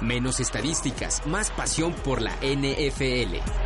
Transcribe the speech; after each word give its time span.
Menos 0.00 0.40
estadísticas, 0.40 1.26
más 1.26 1.50
pasión 1.50 1.92
por 1.92 2.22
la 2.22 2.32
NFL. 2.40 3.65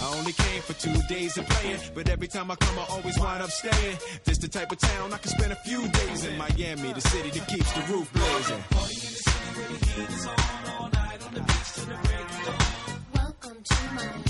I 0.00 0.14
only 0.16 0.32
came 0.32 0.62
for 0.62 0.74
two 0.74 0.94
days 1.08 1.36
of 1.38 1.46
playing, 1.48 1.80
but 1.92 2.08
every 2.08 2.28
time 2.28 2.52
I 2.52 2.54
come, 2.54 2.78
I 2.78 2.86
always 2.90 3.18
wind 3.18 3.42
up 3.42 3.50
staying. 3.50 3.98
This 4.24 4.38
the 4.38 4.46
type 4.46 4.70
of 4.70 4.78
town 4.78 5.12
I 5.12 5.18
can 5.18 5.30
spend 5.30 5.52
a 5.52 5.56
few 5.56 5.88
days 5.88 6.24
in 6.24 6.38
Miami, 6.38 6.92
the 6.92 7.00
city 7.00 7.30
that 7.30 7.48
keeps 7.48 7.72
the 7.72 7.80
roof 7.92 8.12
blazing. 8.12 8.62
Welcome 13.12 13.62
to 13.64 13.74
Miami. 13.94 14.28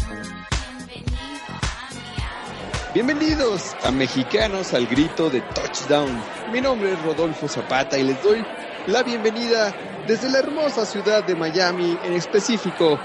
Bienvenidos 2.94 3.76
a 3.84 3.90
Mexicanos 3.90 4.72
al 4.72 4.86
Grito 4.86 5.28
de 5.28 5.42
Touchdown. 5.54 6.18
Mi 6.50 6.62
nombre 6.62 6.92
es 6.92 7.02
Rodolfo 7.02 7.46
Zapata 7.46 7.98
y 7.98 8.04
les 8.04 8.22
doy 8.22 8.42
la 8.86 9.02
bienvenida 9.02 9.74
desde 10.06 10.30
la 10.30 10.38
hermosa 10.38 10.86
ciudad 10.86 11.22
de 11.24 11.34
Miami, 11.34 11.98
en 12.04 12.14
específico 12.14 12.98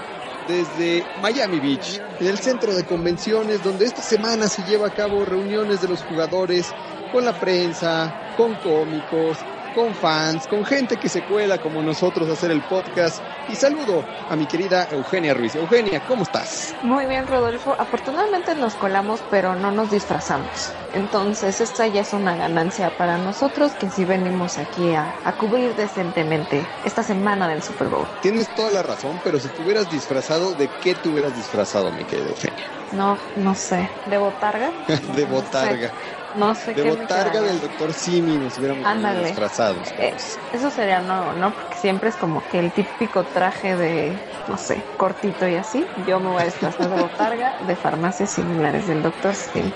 desde 0.46 1.06
Miami 1.16 1.60
Beach, 1.60 2.00
en 2.18 2.26
el 2.28 2.38
centro 2.38 2.74
de 2.74 2.84
convenciones 2.84 3.62
donde 3.62 3.86
esta 3.86 4.02
semana 4.02 4.48
se 4.48 4.62
lleva 4.64 4.88
a 4.88 4.94
cabo 4.94 5.24
reuniones 5.24 5.80
de 5.80 5.88
los 5.88 6.02
jugadores 6.02 6.74
con 7.10 7.24
la 7.24 7.38
prensa, 7.38 8.14
con 8.34 8.56
cómicos, 8.56 9.46
con 9.74 9.94
fans, 9.94 10.46
con 10.46 10.64
gente 10.64 10.96
que 10.96 11.08
se 11.08 11.22
cuela 11.22 11.58
como 11.58 11.82
nosotros 11.82 12.28
a 12.28 12.32
hacer 12.32 12.50
el 12.50 12.62
podcast. 12.62 13.18
Y 13.50 13.56
saludo 13.56 14.04
a 14.30 14.36
mi 14.36 14.46
querida 14.46 14.88
Eugenia 14.90 15.34
Ruiz. 15.34 15.54
Eugenia, 15.56 16.00
¿cómo 16.00 16.22
estás? 16.22 16.74
Muy 16.82 17.06
bien, 17.06 17.26
Rodolfo. 17.26 17.74
Afortunadamente 17.78 18.54
nos 18.54 18.74
colamos, 18.74 19.20
pero 19.30 19.54
no 19.54 19.70
nos 19.72 19.90
disfrazamos. 19.90 20.72
Entonces, 20.94 21.60
esta 21.60 21.86
ya 21.88 22.02
es 22.02 22.12
una 22.12 22.36
ganancia 22.36 22.96
para 22.96 23.18
nosotros 23.18 23.72
que 23.72 23.90
sí 23.90 24.04
venimos 24.04 24.58
aquí 24.58 24.94
a, 24.94 25.14
a 25.24 25.32
cubrir 25.32 25.74
decentemente 25.74 26.64
esta 26.84 27.02
semana 27.02 27.48
del 27.48 27.62
Super 27.62 27.88
Bowl. 27.88 28.06
Tienes 28.22 28.48
toda 28.54 28.70
la 28.70 28.82
razón, 28.82 29.20
pero 29.24 29.40
si 29.40 29.48
te 29.48 29.62
hubieras 29.62 29.90
disfrazado, 29.90 30.54
¿de 30.54 30.68
qué 30.80 30.94
te 30.94 31.08
hubieras 31.08 31.34
disfrazado, 31.34 31.90
mi 31.90 32.04
querida 32.04 32.28
Eugenia? 32.28 32.64
No, 32.92 33.18
no 33.36 33.54
sé. 33.56 33.90
¿De 34.06 34.18
botarga? 34.18 34.70
de 35.16 35.24
botarga. 35.24 35.88
No 35.88 35.94
sé 35.98 36.23
De 36.34 36.74
qué 36.74 36.82
botarga 36.82 37.42
del 37.42 37.60
doctor 37.60 37.94
Simi 37.94 38.38
nos 38.38 38.58
hubiéramos 38.58 38.86
Ándale. 38.86 39.28
disfrazado. 39.28 39.82
Eh, 39.98 40.16
eso 40.52 40.70
sería 40.70 41.00
no, 41.00 41.32
¿no? 41.32 41.54
Porque 41.54 41.76
siempre 41.76 42.08
es 42.08 42.16
como 42.16 42.46
que 42.48 42.58
el 42.58 42.72
típico 42.72 43.26
traje 43.26 43.76
de, 43.76 44.20
no 44.48 44.58
sé, 44.58 44.84
cortito 44.96 45.46
y 45.46 45.54
así. 45.54 45.92
Yo 45.94 46.18
me 46.18 46.30
voy 46.30 46.42
a 46.42 46.46
disfrazar 46.46 46.88
de 46.90 47.00
botarga 47.00 47.54
de 47.60 47.76
farmacias 47.76 48.30
similares 48.30 48.86
del 48.86 49.02
doctor 49.02 49.34
Sim. 49.34 49.72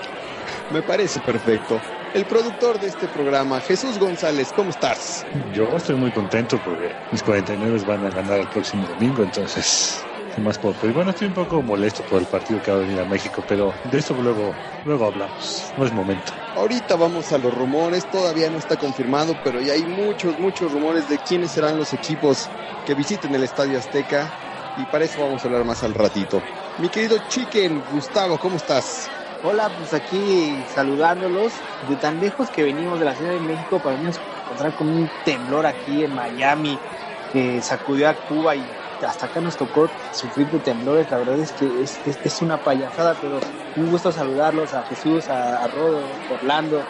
Me 0.69 0.83
parece 0.83 1.21
perfecto. 1.21 1.81
El 2.11 2.25
productor 2.25 2.79
de 2.79 2.87
este 2.87 3.07
programa, 3.07 3.61
Jesús 3.61 3.99
González, 3.99 4.51
¿cómo 4.51 4.71
estás? 4.71 5.25
Yo 5.51 5.77
estoy 5.77 5.95
muy 5.95 6.11
contento 6.11 6.59
porque 6.59 6.95
mis 7.11 7.21
49 7.23 7.77
van 7.85 8.03
a 8.03 8.09
ganar 8.09 8.39
el 8.39 8.49
próximo 8.49 8.87
domingo, 8.87 9.23
entonces, 9.23 10.08
¿qué 10.08 10.08
más 10.41 10.57
puedo 10.57 10.75
pedir? 10.75 10.93
Bueno, 10.93 11.11
estoy 11.11 11.27
un 11.27 11.33
poco 11.33 11.61
molesto 11.61 12.03
por 12.03 12.21
el 12.21 12.27
partido 12.27 12.61
que 12.61 12.71
va 12.71 12.77
a 12.77 12.81
venir 12.81 12.99
a 12.99 13.05
México, 13.05 13.43
pero 13.47 13.73
de 13.83 13.97
eso 13.99 14.13
luego, 14.13 14.55
luego 14.83 15.05
hablamos, 15.05 15.73
no 15.75 15.85
es 15.85 15.91
momento. 15.91 16.33
Ahorita 16.55 16.95
vamos 16.95 17.31
a 17.31 17.37
los 17.37 17.53
rumores, 17.53 18.09
todavía 18.09 18.49
no 18.49 18.57
está 18.57 18.77
confirmado, 18.77 19.35
pero 19.43 19.61
ya 19.61 19.73
hay 19.73 19.85
muchos, 19.85 20.37
muchos 20.37 20.71
rumores 20.71 21.07
de 21.07 21.17
quiénes 21.19 21.51
serán 21.51 21.77
los 21.77 21.93
equipos 21.93 22.49
que 22.83 22.95
visiten 22.95 23.33
el 23.35 23.43
Estadio 23.43 23.77
Azteca 23.77 24.33
y 24.75 24.85
para 24.85 25.05
eso 25.05 25.21
vamos 25.21 25.43
a 25.43 25.47
hablar 25.47 25.65
más 25.65 25.83
al 25.83 25.93
ratito. 25.93 26.43
Mi 26.77 26.89
querido 26.89 27.17
Chicken, 27.19 27.83
Gustavo, 27.87 28.37
¿cómo 28.39 28.57
estás? 28.57 29.11
Hola, 29.41 29.69
pues 29.75 29.93
aquí 29.93 30.63
saludándolos 30.67 31.65
de 31.81 31.97
tan 31.97 32.19
lejos 32.19 32.49
que 32.51 32.63
venimos 32.63 32.99
de 32.99 33.05
la 33.05 33.15
Ciudad 33.15 33.31
de 33.31 33.39
México 33.39 33.81
para 33.81 33.93
venirnos 33.93 34.17
a 34.17 34.21
encontrar 34.43 34.73
con 34.75 34.89
un 34.89 35.09
temblor 35.23 35.65
aquí 35.65 36.03
en 36.03 36.13
Miami 36.13 36.83
que 37.29 37.61
sacudió 37.61 38.09
a 38.09 38.15
Cuba 38.15 38.55
y 38.55 38.78
hasta 39.05 39.27
acá 39.27 39.41
nos 39.41 39.55
tocó 39.57 39.89
sufrir 40.11 40.47
de 40.49 40.59
temblores. 40.59 41.09
La 41.09 41.17
verdad 41.17 41.39
es 41.39 41.51
que 41.53 41.65
es, 41.81 41.99
es- 42.05 42.19
es 42.23 42.41
una 42.41 42.57
payasada, 42.57 43.15
pero 43.19 43.39
un 43.75 43.89
gusto 43.89 44.11
saludarlos 44.11 44.73
a 44.73 44.83
Jesús, 44.83 45.29
a, 45.29 45.63
a 45.63 45.67
Rodo, 45.67 46.01
Orlando, 46.29 46.81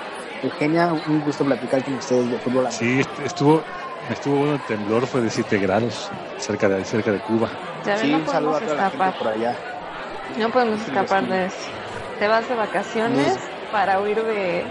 Eugenia, 0.42 0.94
un 0.94 1.22
gusto 1.22 1.44
platicar 1.46 1.84
con 1.84 1.96
ustedes 1.96 2.30
de 2.32 2.38
fútbol. 2.40 2.72
Sí, 2.72 3.00
est- 3.02 3.20
estuvo, 3.20 3.62
estuvo 4.10 4.38
bueno 4.38 4.54
el 4.56 4.62
temblor, 4.62 5.06
fue 5.08 5.22
de 5.22 5.30
7 5.30 5.58
grados 5.60 6.10
cerca 6.38 6.70
de, 6.70 6.84
cerca 6.86 7.12
de 7.12 7.20
Cuba. 7.20 7.50
Ya 7.86 7.98
Sí, 7.98 8.12
no 8.12 8.18
un 8.20 8.28
saludo 8.28 8.56
a 8.56 8.60
toda 8.60 8.76
la 8.76 8.90
gente 8.90 8.96
escapar. 9.06 9.18
por 9.18 9.28
allá. 9.34 9.56
No 10.38 10.50
podemos 10.50 10.80
escapar 10.82 11.28
de 11.28 11.46
eso. 11.46 11.56
Te 12.20 12.28
vas 12.28 12.48
de 12.48 12.56
vacaciones 12.56 13.38
para 13.72 14.00
huir 14.02 14.24
de, 14.24 14.66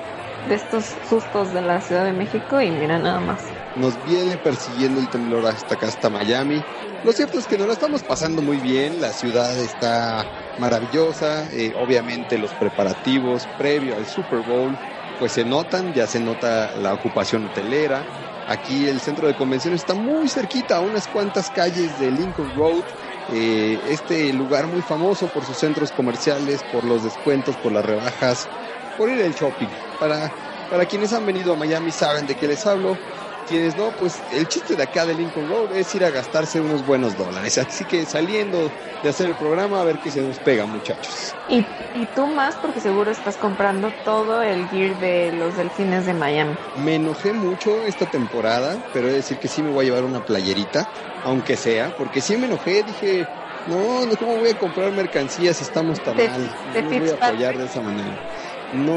de 0.48 0.54
estos 0.54 0.84
sustos 1.08 1.52
de 1.52 1.62
la 1.62 1.80
Ciudad 1.80 2.04
de 2.04 2.12
México 2.12 2.60
y 2.60 2.70
mira 2.70 2.98
nada 2.98 3.20
más. 3.20 3.42
Nos 3.74 4.02
viene 4.04 4.36
persiguiendo 4.38 5.00
el 5.00 5.08
temblor 5.08 5.46
hasta 5.46 5.74
acá, 5.74 5.86
hasta 5.86 6.10
Miami. 6.10 6.62
Lo 7.02 7.12
cierto 7.12 7.38
es 7.38 7.46
que 7.46 7.56
nos 7.56 7.66
lo 7.68 7.72
estamos 7.72 8.02
pasando 8.02 8.42
muy 8.42 8.58
bien, 8.58 9.00
la 9.00 9.12
ciudad 9.12 9.56
está 9.58 10.28
maravillosa, 10.56 11.48
eh, 11.52 11.72
obviamente 11.76 12.38
los 12.38 12.54
preparativos 12.54 13.46
previo 13.46 13.96
al 13.96 14.06
Super 14.06 14.40
Bowl 14.40 14.80
pues 15.16 15.32
se 15.32 15.44
notan, 15.44 15.92
ya 15.94 16.06
se 16.06 16.20
nota 16.20 16.76
la 16.76 16.94
ocupación 16.94 17.44
hotelera. 17.44 18.08
Aquí 18.46 18.86
el 18.88 19.00
centro 19.00 19.26
de 19.26 19.34
convenciones 19.34 19.80
está 19.80 19.94
muy 19.94 20.28
cerquita, 20.28 20.76
a 20.76 20.80
unas 20.80 21.08
cuantas 21.08 21.50
calles 21.50 21.96
de 21.98 22.10
Lincoln 22.12 22.52
Road. 22.54 22.84
Eh, 23.26 23.80
este 23.84 24.32
lugar 24.32 24.68
muy 24.68 24.80
famoso 24.82 25.28
por 25.28 25.44
sus 25.44 25.58
centros 25.58 25.90
comerciales, 25.92 26.62
por 26.64 26.84
los 26.84 27.02
descuentos, 27.02 27.58
por 27.58 27.72
las 27.72 27.84
rebajas, 27.84 28.48
por 28.94 29.10
ir 29.10 29.20
al 29.22 29.34
shopping. 29.34 29.70
Para, 29.98 30.34
para 30.68 30.86
quienes 30.86 31.12
han 31.12 31.26
venido 31.26 31.52
a 31.52 31.56
Miami 31.56 31.90
saben 31.92 32.26
de 32.26 32.36
qué 32.36 32.46
les 32.48 32.64
hablo. 32.66 33.02
Quienes 33.48 33.74
no, 33.76 33.96
pues 33.96 34.24
el 34.30 34.46
chiste 34.46 34.76
de 34.76 34.82
acá 34.82 35.06
de 35.06 35.14
Lincoln 35.14 35.48
Road 35.48 35.72
es 35.72 35.94
ir 35.94 36.04
a 36.04 36.10
gastarse 36.10 36.60
unos 36.60 36.84
buenos 36.84 37.16
dólares. 37.16 37.56
Así 37.58 37.86
que 37.86 38.04
saliendo 38.04 38.74
de 39.00 39.08
hacer 39.08 39.28
el 39.28 39.36
programa, 39.36 39.80
a 39.80 39.84
ver 39.84 39.98
qué 39.98 40.10
se 40.10 40.20
nos 40.20 40.38
pega, 40.38 40.66
muchachos. 40.66 41.38
Y, 41.46 41.66
y 41.94 42.06
tú 42.06 42.26
más 42.26 42.56
porque 42.56 42.80
seguro 42.80 43.10
estás 43.10 43.38
comprando 43.38 43.92
todo 44.04 44.42
el 44.42 44.68
gear 44.68 44.96
de 44.98 45.32
los 45.32 45.56
delfines 45.56 46.04
de 46.04 46.12
Miami. 46.14 46.56
Me 46.74 46.96
enojé 46.96 47.32
mucho 47.32 47.84
esta 47.86 48.06
temporada, 48.06 48.78
pero 48.92 49.08
he 49.08 49.10
de 49.10 49.16
decir 49.16 49.38
que 49.38 49.48
sí 49.48 49.62
me 49.62 49.70
voy 49.70 49.86
a 49.86 49.88
llevar 49.88 50.04
una 50.04 50.20
playerita, 50.20 50.86
aunque 51.22 51.56
sea, 51.56 51.90
porque 51.92 52.20
sí 52.20 52.36
me 52.36 52.46
enojé, 52.46 52.82
dije, 52.84 53.26
no, 53.64 54.06
no, 54.06 54.16
¿cómo 54.16 54.36
voy 54.36 54.50
a 54.50 54.54
comprar 54.56 54.92
mercancías 54.92 55.56
si 55.56 55.64
estamos 55.64 56.02
tan 56.02 56.16
De- 56.16 56.28
mal? 56.28 56.50
de 56.64 56.82
No 56.82 56.92
voy 56.94 57.08
a 57.08 57.14
apoyar 57.14 57.56
de 57.58 57.64
esa 57.64 57.80
manera. 57.82 58.20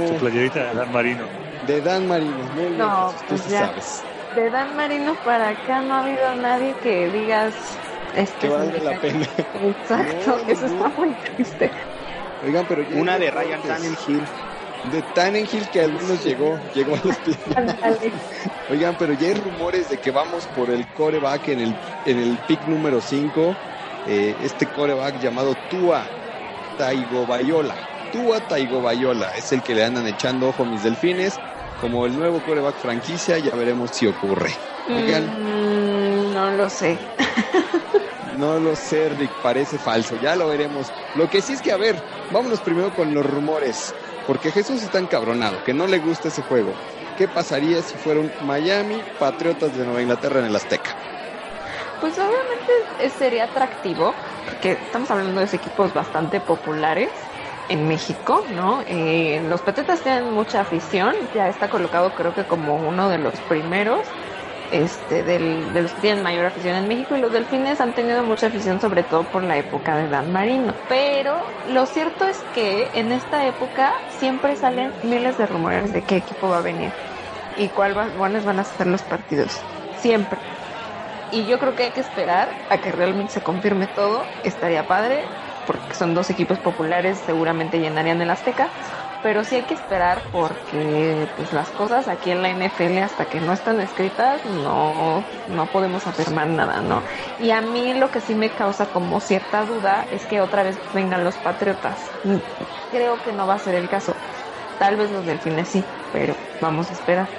Su 0.07 0.15
No, 0.15 0.17
playerita 0.17 0.59
de 0.65 0.73
Dan 0.75 0.91
Marino. 0.91 1.31
de 1.61 1.81
Dan 1.81 2.07
Marino, 2.07 2.49
no, 2.51 2.77
No, 2.77 3.13
tú 3.25 3.25
pues 3.27 3.41
sí 3.41 3.49
ya. 3.51 3.61
sabes. 3.65 4.10
De 4.35 4.49
Dan 4.49 4.75
Marino 4.75 5.15
para 5.23 5.49
acá 5.49 5.81
no 5.81 5.93
ha 5.95 5.99
habido 6.03 6.35
nadie 6.35 6.75
que 6.75 7.09
digas 7.09 7.55
este 8.13 8.47
Que 8.47 8.53
valga 8.53 8.79
la 8.79 8.99
pena. 8.99 9.27
Exacto, 9.53 10.37
No, 10.37 10.51
eso 10.51 10.67
no. 10.67 10.85
está 10.85 10.89
muy 10.89 11.15
triste. 11.15 11.71
Oigan, 12.41 12.65
pero 12.65 12.83
Una 12.99 13.19
de 13.19 13.29
Ryan 13.31 13.61
Tannehill. 13.61 14.27
De 14.83 15.03
Tannenhill 15.03 15.69
que 15.69 15.79
al 15.81 15.91
menos 15.93 16.23
llegó, 16.23 16.59
llegó 16.73 16.95
a 16.95 17.01
los 17.03 17.17
pies. 17.19 17.37
Oigan, 18.67 18.95
pero 18.97 19.13
ya 19.13 19.27
hay 19.27 19.33
rumores 19.35 19.89
de 19.89 19.99
que 19.99 20.09
vamos 20.11 20.47
por 20.47 20.71
el 20.71 20.91
coreback 20.91 21.49
en 21.49 21.59
el, 21.59 21.79
en 22.03 22.17
el 22.17 22.39
pick 22.39 22.65
número 22.65 22.99
5. 23.01 23.59
este 24.03 24.71
coreback 24.71 25.17
llamado 25.17 25.55
Tua 25.55 26.15
Taigobayola. 26.75 27.85
Tua 28.09 28.41
Taigobayola 28.41 29.35
es 29.35 29.51
el 29.51 29.61
que 29.63 29.75
le 29.75 29.83
andan 29.83 30.07
echando 30.07 30.47
ojo 30.49 30.63
a 30.63 30.65
mis 30.65 30.81
delfines. 30.81 31.41
Como 31.81 32.05
el 32.05 32.15
nuevo 32.15 32.39
coreback 32.45 32.75
franquicia, 32.75 33.39
ya 33.39 33.55
veremos 33.55 33.89
si 33.89 34.05
ocurre. 34.05 34.51
Mm, 34.87 36.31
no 36.31 36.51
lo 36.51 36.69
sé. 36.69 36.95
no 38.37 38.59
lo 38.59 38.75
sé, 38.75 39.09
Rick, 39.09 39.31
parece 39.41 39.79
falso. 39.79 40.15
Ya 40.21 40.35
lo 40.35 40.47
veremos. 40.47 40.91
Lo 41.15 41.27
que 41.27 41.41
sí 41.41 41.53
es 41.53 41.61
que, 41.61 41.71
a 41.71 41.77
ver, 41.77 41.95
vámonos 42.31 42.59
primero 42.59 42.93
con 42.93 43.11
los 43.15 43.25
rumores. 43.25 43.95
Porque 44.27 44.51
Jesús 44.51 44.83
está 44.83 44.99
encabronado, 44.99 45.63
que 45.63 45.73
no 45.73 45.87
le 45.87 45.97
gusta 45.97 46.27
ese 46.27 46.43
juego. 46.43 46.71
¿Qué 47.17 47.27
pasaría 47.27 47.81
si 47.81 47.95
fuera 47.95 48.19
un 48.19 48.31
Miami 48.45 49.01
Patriotas 49.17 49.75
de 49.75 49.83
Nueva 49.83 50.03
Inglaterra 50.03 50.39
en 50.39 50.45
el 50.45 50.55
Azteca? 50.55 50.91
Pues 51.99 52.13
obviamente 52.13 52.71
eh, 52.99 53.09
sería 53.09 53.45
atractivo, 53.45 54.13
porque 54.45 54.73
estamos 54.73 55.09
hablando 55.09 55.41
de 55.41 55.47
equipos 55.47 55.91
bastante 55.95 56.39
populares 56.39 57.09
en 57.71 57.87
México, 57.87 58.45
¿no? 58.49 58.81
Eh, 58.85 59.41
los 59.43 59.63
Patriotas 59.63 60.03
tienen 60.03 60.31
mucha 60.31 60.61
afición, 60.61 61.15
ya 61.33 61.47
está 61.49 61.69
colocado 61.69 62.13
creo 62.15 62.33
que 62.33 62.45
como 62.47 62.77
uno 62.77 63.09
de 63.09 63.17
los 63.19 63.41
primeros 63.43 64.15
este, 64.69 65.23
del- 65.23 65.73
de 65.73 65.81
los 65.81 65.93
que 65.93 66.01
tienen 66.01 66.23
mayor 66.23 66.45
afición 66.45 66.75
en 66.75 66.87
México 66.87 67.15
y 67.15 67.19
los 67.21 67.31
delfines 67.33 67.81
han 67.81 67.93
tenido 67.93 68.23
mucha 68.23 68.47
afición 68.47 68.79
sobre 68.79 69.03
todo 69.03 69.29
por 69.29 69.43
la 69.43 69.57
época 69.57 69.97
de 69.97 70.07
Dan 70.07 70.31
Marino. 70.31 70.73
Pero 70.87 71.43
lo 71.63 71.85
cierto 71.85 72.25
es 72.27 72.43
que 72.51 72.89
en 72.93 73.11
esta 73.11 73.45
época 73.47 73.93
siempre 74.07 74.55
salen 74.55 74.95
miles 75.01 75.37
de 75.37 75.47
rumores 75.47 75.91
de 75.91 76.05
qué 76.05 76.15
equipo 76.17 76.49
va 76.49 76.59
a 76.59 76.61
venir 76.61 76.93
y 77.55 77.71
cuáles 77.73 78.45
van 78.45 78.59
a 78.59 78.63
ser 78.63 78.87
los 78.87 79.03
partidos. 79.03 79.67
Siempre. 79.91 80.41
Y 81.29 81.45
yo 81.47 81.59
creo 81.59 81.75
que 81.75 81.83
hay 81.83 81.93
que 81.93 82.01
esperar 82.01 82.57
a 82.69 82.79
que 82.81 82.91
realmente 82.91 83.33
se 83.33 83.41
confirme 83.43 83.87
todo. 83.87 84.37
Estaría 84.43 84.87
padre, 84.87 85.31
porque 85.71 85.95
son 85.95 86.13
dos 86.13 86.29
equipos 86.29 86.59
populares, 86.59 87.19
seguramente 87.25 87.79
llenarían 87.79 88.21
el 88.21 88.29
Azteca. 88.29 88.67
Pero 89.21 89.43
sí 89.43 89.55
hay 89.55 89.63
que 89.63 89.75
esperar 89.75 90.23
porque 90.31 91.29
pues 91.35 91.53
las 91.53 91.71
cosas 91.71 92.07
aquí 92.07 92.31
en 92.31 92.41
la 92.41 92.49
NFL 92.49 92.97
hasta 92.97 93.25
que 93.25 93.39
no 93.39 93.53
están 93.53 93.79
escritas 93.79 94.43
no, 94.45 95.23
no 95.47 95.71
podemos 95.71 96.07
afirmar 96.07 96.47
nada, 96.47 96.81
¿no? 96.81 97.03
Y 97.37 97.51
a 97.51 97.61
mí 97.61 97.93
lo 97.93 98.09
que 98.09 98.19
sí 98.19 98.33
me 98.33 98.49
causa 98.49 98.87
como 98.87 99.19
cierta 99.19 99.63
duda 99.65 100.07
es 100.09 100.25
que 100.25 100.41
otra 100.41 100.63
vez 100.63 100.77
vengan 100.91 101.23
los 101.23 101.37
Patriotas. 101.37 101.99
Creo 102.89 103.21
que 103.21 103.31
no 103.31 103.45
va 103.45 103.53
a 103.53 103.59
ser 103.59 103.75
el 103.75 103.87
caso. 103.87 104.13
Tal 104.77 104.97
vez 104.97 105.11
los 105.11 105.25
delfines 105.25 105.69
sí, 105.69 105.85
pero 106.11 106.35
vamos 106.59 106.89
a 106.89 106.93
esperar. 106.93 107.29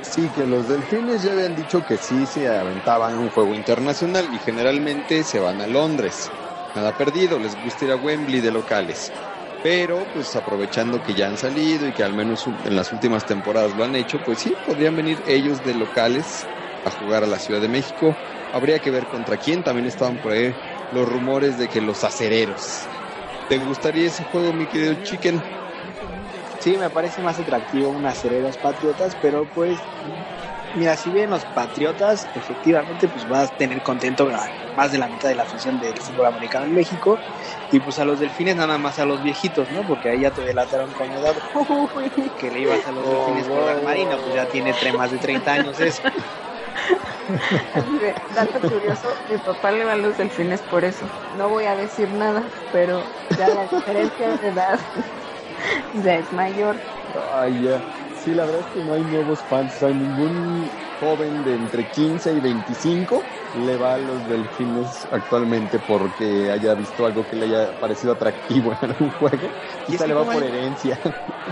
Sí, 0.00 0.30
que 0.30 0.46
los 0.46 0.68
delfines 0.68 1.22
ya 1.22 1.32
habían 1.32 1.56
dicho 1.56 1.84
que 1.84 1.98
sí 1.98 2.26
se 2.26 2.48
aventaban 2.48 3.18
un 3.18 3.30
juego 3.30 3.54
internacional 3.54 4.32
y 4.32 4.38
generalmente 4.38 5.24
se 5.24 5.40
van 5.40 5.60
a 5.60 5.66
Londres. 5.66 6.30
Nada 6.74 6.96
perdido, 6.96 7.38
les 7.38 7.56
gusta 7.56 7.84
ir 7.84 7.90
a 7.90 7.96
Wembley 7.96 8.40
de 8.40 8.50
locales. 8.52 9.12
Pero, 9.60 10.08
pues 10.12 10.34
aprovechando 10.36 11.02
que 11.02 11.14
ya 11.14 11.26
han 11.26 11.36
salido 11.36 11.86
y 11.88 11.92
que 11.92 12.02
al 12.04 12.14
menos 12.14 12.46
en 12.46 12.76
las 12.76 12.92
últimas 12.92 13.24
temporadas 13.24 13.74
lo 13.74 13.82
han 13.84 13.96
hecho, 13.96 14.20
pues 14.20 14.40
sí, 14.40 14.54
podrían 14.62 14.94
venir 14.94 15.22
ellos 15.26 15.62
de 15.62 15.74
locales 15.74 16.50
a 16.84 16.90
jugar 16.90 17.24
a 17.24 17.26
la 17.26 17.38
Ciudad 17.40 17.60
de 17.60 17.68
México. 17.68 18.20
Habría 18.52 18.80
que 18.80 18.90
ver 18.90 19.08
contra 19.08 19.36
quién. 19.38 19.64
También 19.64 19.86
estaban 19.86 20.20
por 20.20 20.32
ahí 20.32 20.54
los 20.90 21.08
rumores 21.08 21.56
de 21.58 21.68
que 21.68 21.80
los 21.80 22.04
acereros. 22.04 22.92
¿Te 23.48 23.58
gustaría 23.58 24.06
ese 24.06 24.24
juego, 24.24 24.52
mi 24.52 24.68
querido 24.68 24.94
Chicken? 24.96 25.42
Sí, 26.58 26.76
me 26.76 26.90
parece 26.90 27.22
más 27.22 27.38
atractivo 27.38 27.90
unas 27.90 28.18
acereros 28.18 28.58
patriotas, 28.58 29.16
pero 29.16 29.46
pues, 29.48 29.88
mira, 30.74 30.96
si 30.96 31.10
bien 31.10 31.30
los 31.30 31.44
patriotas, 31.44 32.28
efectivamente, 32.34 33.08
pues 33.08 33.26
vas 33.26 33.50
a 33.50 33.56
tener 33.56 33.82
contento 33.82 34.28
a 34.28 34.52
más 34.74 34.92
de 34.92 34.98
la 34.98 35.08
mitad 35.08 35.28
de 35.28 35.34
la 35.34 35.42
afición 35.42 35.78
del 35.78 36.00
fútbol 36.00 36.26
americano 36.26 36.64
en 36.66 36.74
México, 36.74 37.20
y 37.70 37.80
pues 37.80 37.98
a 37.98 38.04
los 38.04 38.18
delfines 38.18 38.56
nada 38.56 38.78
más 38.78 38.98
a 38.98 39.04
los 39.04 39.22
viejitos, 39.22 39.70
¿no? 39.70 39.84
Porque 39.84 40.08
ahí 40.08 40.20
ya 40.20 40.30
te 40.30 40.42
delataron 40.42 40.92
con 40.92 41.10
edad 41.12 41.34
que 42.38 42.50
le 42.50 42.60
ibas 42.60 42.86
a 42.86 42.92
los 42.92 43.04
delfines 43.04 43.48
por 43.48 43.64
dar 43.64 43.82
marino, 43.82 44.16
pues 44.22 44.34
ya 44.34 44.46
tiene 44.46 44.72
más 44.96 45.10
de 45.10 45.18
30 45.18 45.52
años 45.52 45.78
eso. 45.80 46.02
Dato 48.34 48.60
curioso, 48.68 49.08
mi 49.28 49.38
papá 49.38 49.72
le 49.72 49.84
va 49.84 49.92
a 49.92 49.96
los 49.96 50.16
delfines 50.16 50.62
por 50.62 50.84
eso. 50.84 51.06
No 51.34 51.48
voy 51.48 51.64
a 51.64 51.76
decir 51.76 52.08
nada, 52.10 52.50
pero 52.70 53.04
ya 53.36 53.48
la 53.48 53.66
diferencia 53.66 54.36
de 54.36 54.48
edad 54.48 54.78
ya 55.92 56.16
es 56.16 56.32
mayor. 56.32 56.76
Ay, 57.34 57.64
ya. 57.64 57.97
Sí, 58.28 58.34
la 58.34 58.44
verdad 58.44 58.60
es 58.62 58.68
que 58.68 58.82
no 58.82 58.92
hay 58.92 59.04
nuevos 59.04 59.44
fans. 59.46 59.76
O 59.76 59.78
sea, 59.78 59.94
ningún 59.94 60.70
joven 60.98 61.44
de 61.44 61.54
entre 61.54 61.88
15 61.88 62.34
y 62.34 62.40
25 62.40 63.32
le 63.52 63.78
va 63.78 63.94
a 63.94 63.98
los 63.98 64.26
delfines 64.26 65.08
actualmente 65.10 65.80
porque 65.80 66.50
haya 66.50 66.74
visto 66.74 67.06
algo 67.06 67.26
que 67.26 67.36
le 67.36 67.46
haya 67.46 67.78
parecido 67.78 68.12
atractivo 68.12 68.72
en 68.82 68.90
algún 68.90 69.10
juego. 69.10 69.56
Y 69.86 69.96
le 69.96 70.12
va 70.12 70.20
como 70.20 70.32
por 70.32 70.42
hay- 70.42 70.50
herencia. 70.50 71.00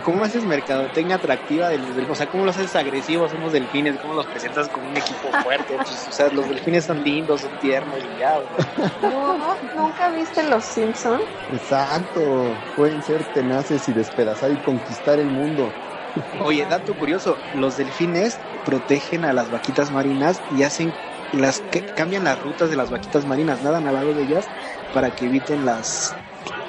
¿Cómo 0.03 0.25
haces 0.25 0.45
mercadotecnia 0.45 1.17
atractiva 1.17 1.71
de 1.71 1.79
los 1.79 1.95
delfines? 1.95 2.13
O 2.13 2.17
sea, 2.17 2.29
¿cómo 2.29 2.45
los 2.45 2.59
haces 2.59 2.77
agresivos? 2.77 3.31
Somos 3.31 3.53
delfines, 3.53 3.97
¿cómo 3.99 4.15
los 4.15 4.27
presentas 4.27 4.69
como 4.69 4.89
un 4.89 4.97
equipo 4.99 5.31
fuerte? 5.43 5.77
Pues, 5.87 6.09
o 6.09 6.13
sea, 6.13 6.29
los 6.31 6.49
delfines 6.49 6.85
son 6.85 7.03
lindos, 7.03 7.41
son 7.41 7.57
tiernos 7.59 8.05
y 8.05 8.17
ya. 8.17 8.35
No, 9.01 9.39
¿nunca 9.73 10.11
viste 10.11 10.43
Los 10.43 10.67
Simpson? 10.67 11.21
Exacto. 11.49 12.65
Pueden 12.75 13.03
ser 13.03 13.25
tenaces 13.25 13.89
y 13.89 13.93
despedazar 13.93 14.53
y 14.53 14.61
conquistar 14.61 15.19
el 15.21 15.31
mundo. 15.31 15.79
Oye, 16.39 16.67
dato 16.67 16.97
curioso, 16.97 17.41
los 17.53 17.77
delfines 17.77 18.41
protegen 18.65 19.25
a 19.25 19.33
las 19.33 19.51
vaquitas 19.51 19.91
marinas 19.91 20.43
y 20.49 20.63
hacen 20.63 20.95
las 21.31 21.61
que 21.61 21.85
cambian 21.85 22.25
las 22.25 22.41
rutas 22.41 22.71
de 22.71 22.77
las 22.77 22.91
vaquitas 22.91 23.27
marinas, 23.27 23.63
nadan 23.63 23.87
al 23.87 23.95
lado 23.95 24.15
de 24.15 24.23
ellas 24.25 24.51
para 24.93 25.11
que 25.11 25.27
eviten 25.27 25.65
las 25.65 26.17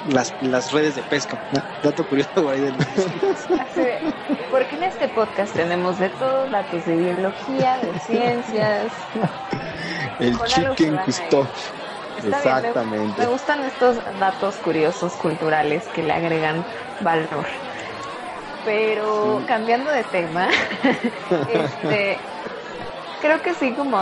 las, 0.04 0.34
las 0.40 0.70
redes 0.72 0.94
de 0.94 1.02
pesca. 1.02 1.38
¿no? 1.50 1.60
Dato 1.82 2.06
curioso 2.06 2.30
por 2.34 2.54
ahí 2.54 2.60
del 2.60 2.76
porque 4.50 4.76
en 4.76 4.82
este 4.84 5.08
podcast 5.08 5.54
tenemos 5.54 5.98
de 5.98 6.10
todo, 6.10 6.48
datos 6.48 6.84
de 6.84 6.96
biología, 6.96 7.78
de 7.78 7.98
ciencias. 7.98 8.92
El 10.18 10.38
chicken 10.38 10.74
bien, 10.76 10.94
me- 10.94 12.28
Exactamente. 12.28 13.20
me 13.22 13.26
gustan 13.28 13.62
estos 13.64 13.98
datos 14.18 14.56
curiosos 14.56 15.16
culturales 15.16 15.88
que 15.88 16.02
le 16.02 16.12
agregan 16.12 16.66
valor. 17.00 17.46
Pero 18.68 19.42
cambiando 19.46 19.90
de 19.90 20.04
tema, 20.04 20.48
este, 21.50 22.18
creo 23.22 23.40
que 23.40 23.54
sí, 23.54 23.72
como 23.72 23.98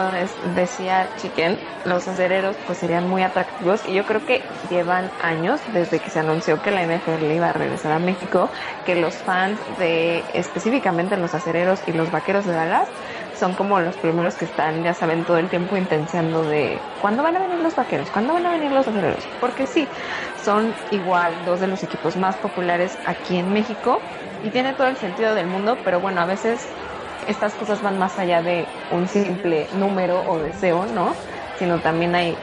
decía 0.56 1.08
Chicken, 1.18 1.56
los 1.84 2.08
acereros 2.08 2.56
pues 2.66 2.78
serían 2.78 3.08
muy 3.08 3.22
atractivos. 3.22 3.82
Y 3.86 3.94
yo 3.94 4.04
creo 4.04 4.26
que 4.26 4.42
llevan 4.68 5.08
años 5.22 5.60
desde 5.72 6.00
que 6.00 6.10
se 6.10 6.18
anunció 6.18 6.60
que 6.62 6.72
la 6.72 6.84
NFL 6.84 7.30
iba 7.32 7.50
a 7.50 7.52
regresar 7.52 7.92
a 7.92 8.00
México, 8.00 8.50
que 8.84 8.96
los 8.96 9.14
fans 9.14 9.60
de 9.78 10.24
específicamente 10.34 11.16
los 11.16 11.32
acereros 11.32 11.80
y 11.86 11.92
los 11.92 12.10
vaqueros 12.10 12.44
de 12.44 12.52
Dallas 12.52 12.88
son 13.36 13.54
como 13.54 13.80
los 13.80 13.98
primeros 13.98 14.36
que 14.36 14.44
están, 14.44 14.82
ya 14.82 14.94
saben, 14.94 15.24
todo 15.24 15.38
el 15.38 15.48
tiempo 15.50 15.76
intenciando 15.76 16.46
de 16.46 16.88
cuándo 16.98 17.22
van 17.22 17.36
a 17.36 17.40
venir 17.40 17.60
los 17.60 17.74
vaqueros, 17.76 18.10
cuándo 18.10 18.32
van 18.34 18.46
a 18.46 18.50
venir 18.52 18.72
los 18.72 18.88
acereros, 18.88 19.30
porque 19.38 19.66
sí, 19.66 19.92
son 20.36 20.80
igual 20.90 21.44
dos 21.44 21.60
de 21.60 21.66
los 21.68 21.82
equipos 21.82 22.16
más 22.16 22.38
populares 22.38 22.98
aquí 23.04 23.36
en 23.36 23.52
México 23.52 24.06
y 24.40 24.50
tiene 24.50 24.74
todo 24.74 24.88
el 24.88 24.96
sentido 24.96 25.34
del 25.34 25.46
mundo, 25.48 25.82
pero 25.84 26.00
bueno, 26.00 26.20
a 26.20 26.26
veces 26.26 26.78
estas 27.22 27.54
cosas 27.56 27.80
van 27.82 27.98
más 27.98 28.18
allá 28.18 28.42
de 28.42 28.76
un 28.88 29.08
simple 29.08 29.68
número 29.72 30.24
o 30.24 30.40
deseo, 30.40 30.86
¿no? 30.86 31.18
Sino 31.54 31.80
también 31.82 32.14
hay 32.14 32.38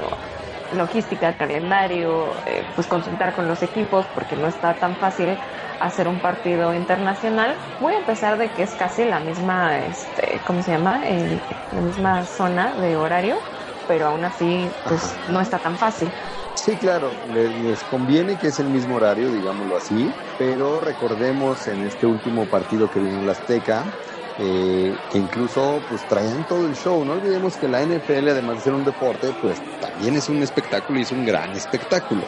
logística, 0.74 1.38
calendario, 1.38 2.42
eh, 2.46 2.72
pues 2.76 2.88
consultar 2.88 3.34
con 3.34 3.48
los 3.48 3.62
equipos 3.62 4.08
porque 4.10 4.36
no 4.36 4.48
está 4.48 4.80
tan 4.80 4.98
fácil 4.98 5.40
hacer 5.80 6.08
un 6.08 6.22
partido 6.22 6.74
internacional. 6.74 7.60
Voy 7.80 7.94
a 7.94 7.98
empezar 7.98 8.38
de 8.38 8.54
que 8.54 8.64
es 8.64 8.76
casi 8.76 9.06
la 9.06 9.20
misma, 9.20 9.86
este, 9.86 10.44
¿cómo 10.46 10.62
se 10.62 10.72
llama? 10.72 11.08
El- 11.08 11.46
la 11.72 11.82
misma 11.82 12.26
zona 12.26 12.76
de 12.76 12.96
horario, 12.98 13.40
pero 13.86 14.08
aún 14.08 14.26
así, 14.26 14.80
pues 14.84 15.22
no 15.26 15.42
está 15.42 15.60
tan 15.62 15.78
fácil. 15.78 16.14
Sí, 16.56 16.78
claro, 16.78 17.20
le- 17.26 17.50
les 17.50 17.84
conviene 17.84 18.38
que 18.38 18.48
es 18.48 18.60
el 18.60 18.70
mismo 18.70 18.96
horario, 18.96 19.32
digámoslo 19.32 19.76
así, 19.76 20.16
pero 20.38 20.80
recordemos 20.80 21.68
en 21.68 21.86
este 21.86 22.06
último 22.06 22.48
partido 22.48 22.90
que 22.90 23.00
vino 23.00 23.18
en 23.20 23.26
la 23.26 23.32
Azteca, 23.34 23.92
eh, 24.38 24.98
que 25.10 25.18
incluso 25.20 25.86
pues 25.88 26.08
traían 26.08 26.46
todo 26.46 26.66
el 26.68 26.76
show, 26.76 27.04
no 27.06 27.14
olvidemos 27.14 27.58
que 27.58 27.68
la 27.68 27.82
NFL 27.86 28.30
además 28.30 28.58
de 28.58 28.62
ser 28.64 28.74
un 28.74 28.84
deporte, 28.84 29.34
pues 29.34 29.62
también 29.80 30.16
es 30.16 30.30
un 30.30 30.42
espectáculo 30.42 31.00
y 31.00 31.04
es 31.04 31.12
un 31.12 31.24
gran 31.26 31.56
espectáculo. 31.56 32.28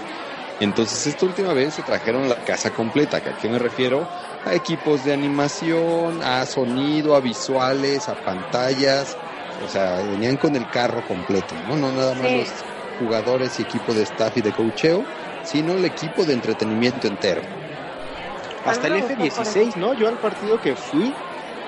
Entonces 0.59 1.05
esta 1.07 1.25
última 1.25 1.53
vez 1.53 1.73
se 1.75 1.83
trajeron 1.83 2.29
la 2.29 2.43
casa 2.43 2.71
completa, 2.71 3.21
que 3.21 3.29
a 3.29 3.33
qué 3.33 3.49
me 3.49 3.59
refiero? 3.59 4.07
A 4.45 4.53
equipos 4.55 5.03
de 5.03 5.13
animación, 5.13 6.21
a 6.21 6.45
sonido, 6.45 7.15
a 7.15 7.19
visuales, 7.21 8.07
a 8.07 8.15
pantallas, 8.15 9.17
o 9.57 9.67
sea, 9.67 9.97
venían 10.01 10.37
con 10.37 10.55
el 10.55 10.69
carro 10.69 11.03
completo, 11.03 11.55
¿no? 11.67 11.75
No 11.75 11.91
nada 11.91 12.13
más 12.15 12.31
Sí. 12.31 12.37
los 12.37 12.65
jugadores 12.97 13.59
y 13.59 13.63
equipo 13.63 13.93
de 13.93 14.03
staff 14.03 14.37
y 14.37 14.41
de 14.41 14.53
coacheo, 14.53 15.03
sino 15.41 15.73
el 15.73 15.85
equipo 15.85 16.23
de 16.25 16.33
entretenimiento 16.33 17.07
entero. 17.07 17.41
Hasta 18.63 18.87
el 18.87 18.93
A 18.93 18.95
mí 18.95 19.01
me 19.01 19.15
gustó 19.15 19.43
por 19.43 19.47
F-16, 19.47 19.75
¿no? 19.75 19.93
Yo 19.93 20.07
al 20.07 20.17
partido 20.19 20.59
que 20.59 20.75
fui 20.75 21.13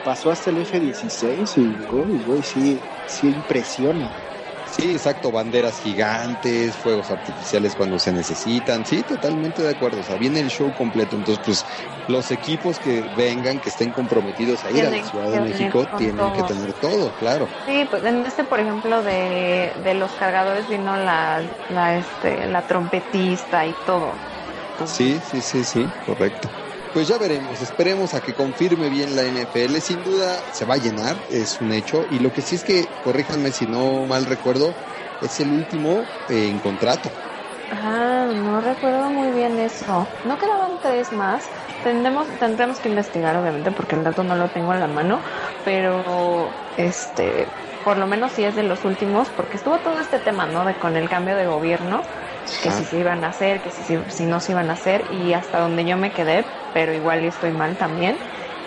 pasó 0.08 0.32
hasta 0.32 0.52
el 0.52 0.60
F-16 0.60 1.58
y, 1.58 1.86
güey, 2.24 2.42
sí, 2.42 2.82
sí 3.06 3.28
impresiona. 3.30 4.16
Sí, 4.64 4.92
exacto, 4.92 5.32
banderas 5.34 5.78
gigantes, 5.80 6.78
fuegos 6.78 7.10
artificiales 7.12 7.76
cuando 7.76 8.00
se 8.00 8.14
necesitan, 8.14 8.86
sí, 8.86 9.04
totalmente 9.04 9.62
de 9.62 9.70
acuerdo, 9.70 10.00
o 10.00 10.04
sea, 10.04 10.16
viene 10.18 10.40
el 10.40 10.50
show 10.50 10.74
completo, 10.74 11.18
entonces 11.18 11.42
pues 11.44 11.66
los 12.06 12.32
equipos 12.32 12.80
que 12.80 13.10
vengan, 13.12 13.60
que 13.60 13.70
estén 13.70 13.92
comprometidos 13.92 14.64
a 14.66 14.72
ir 14.72 14.86
a 14.86 14.92
la 14.92 15.04
Ciudad 15.04 15.30
de 15.30 15.42
México, 15.42 15.88
tienen 15.98 16.32
que 16.32 16.44
tener 16.44 16.74
todo, 16.74 17.16
claro. 17.16 17.54
Sí, 17.66 17.86
pues 17.90 18.04
en 18.06 18.26
este, 18.26 18.46
por 18.46 18.60
ejemplo, 18.62 19.04
de, 19.04 19.74
de 19.76 19.94
los 19.94 20.14
cargadores 20.16 20.68
vino 20.68 20.96
la, 20.98 21.50
la, 21.68 21.98
este, 21.98 22.48
la 22.48 22.66
trompetista 22.66 23.68
y 23.68 23.76
todo. 23.76 24.26
Entonces, 24.72 24.98
Sí, 24.98 25.22
sí, 25.22 25.42
sí, 25.44 25.64
sí, 25.64 25.94
correcto. 26.00 26.50
Pues 26.92 27.08
ya 27.08 27.18
veremos, 27.18 27.62
esperemos 27.62 28.14
a 28.14 28.22
que 28.22 28.34
confirme 28.34 28.90
bien 28.90 29.16
la 29.16 29.26
NFL. 29.26 29.82
Sin 29.82 30.04
duda 30.04 30.44
se 30.52 30.66
va 30.66 30.76
a 30.76 30.78
llenar, 30.78 31.24
es 31.28 31.62
un 31.62 31.72
hecho. 31.72 32.06
Y 32.10 32.20
lo 32.20 32.32
que 32.34 32.42
sí 32.42 32.56
es 32.56 32.64
que, 32.64 32.98
corríjanme 33.00 33.52
si 33.52 33.68
no 33.68 34.06
mal 34.08 34.26
recuerdo, 34.26 34.80
es 35.20 35.40
el 35.40 35.52
último 35.52 36.12
eh, 36.28 36.50
en 36.50 36.60
contrato. 36.60 37.14
Ah, 37.70 38.32
no 38.34 38.62
recuerdo 38.62 39.12
muy 39.12 39.32
bien 39.32 39.60
eso. 39.60 40.18
No 40.24 40.38
quedaban 40.38 40.80
tres 40.80 41.12
más. 41.12 41.52
Tendremos, 41.82 42.38
tendremos 42.38 42.80
que 42.80 42.88
investigar, 42.90 43.36
obviamente, 43.36 43.72
porque 43.74 43.96
el 43.96 44.04
dato 44.04 44.24
no 44.24 44.36
lo 44.36 44.52
tengo 44.52 44.74
en 44.74 44.80
la 44.80 44.88
mano. 44.88 45.22
Pero, 45.64 46.62
este, 46.78 47.60
por 47.84 47.98
lo 47.98 48.08
menos 48.08 48.32
sí 48.34 48.44
es 48.46 48.56
de 48.56 48.64
los 48.64 48.86
últimos, 48.86 49.32
porque 49.32 49.58
estuvo 49.58 49.82
todo 49.82 50.00
este 50.00 50.20
tema, 50.20 50.48
¿no? 50.48 50.64
De 50.64 50.78
con 50.78 50.96
el 50.96 51.10
cambio 51.10 51.36
de 51.36 51.46
gobierno, 51.46 52.08
que 52.62 52.72
si 52.72 52.86
se 52.86 52.98
iban 53.00 53.24
a 53.26 53.30
hacer, 53.30 53.62
que 53.62 53.72
si, 53.72 53.84
si 54.10 54.26
no 54.26 54.40
se 54.40 54.54
iban 54.54 54.70
a 54.70 54.74
hacer, 54.74 55.06
y 55.12 55.34
hasta 55.34 55.60
donde 55.60 55.86
yo 55.86 55.98
me 55.98 56.14
quedé, 56.14 56.57
pero 56.74 56.94
igual 56.94 57.24
estoy 57.24 57.52
mal 57.52 57.76
también. 57.78 58.18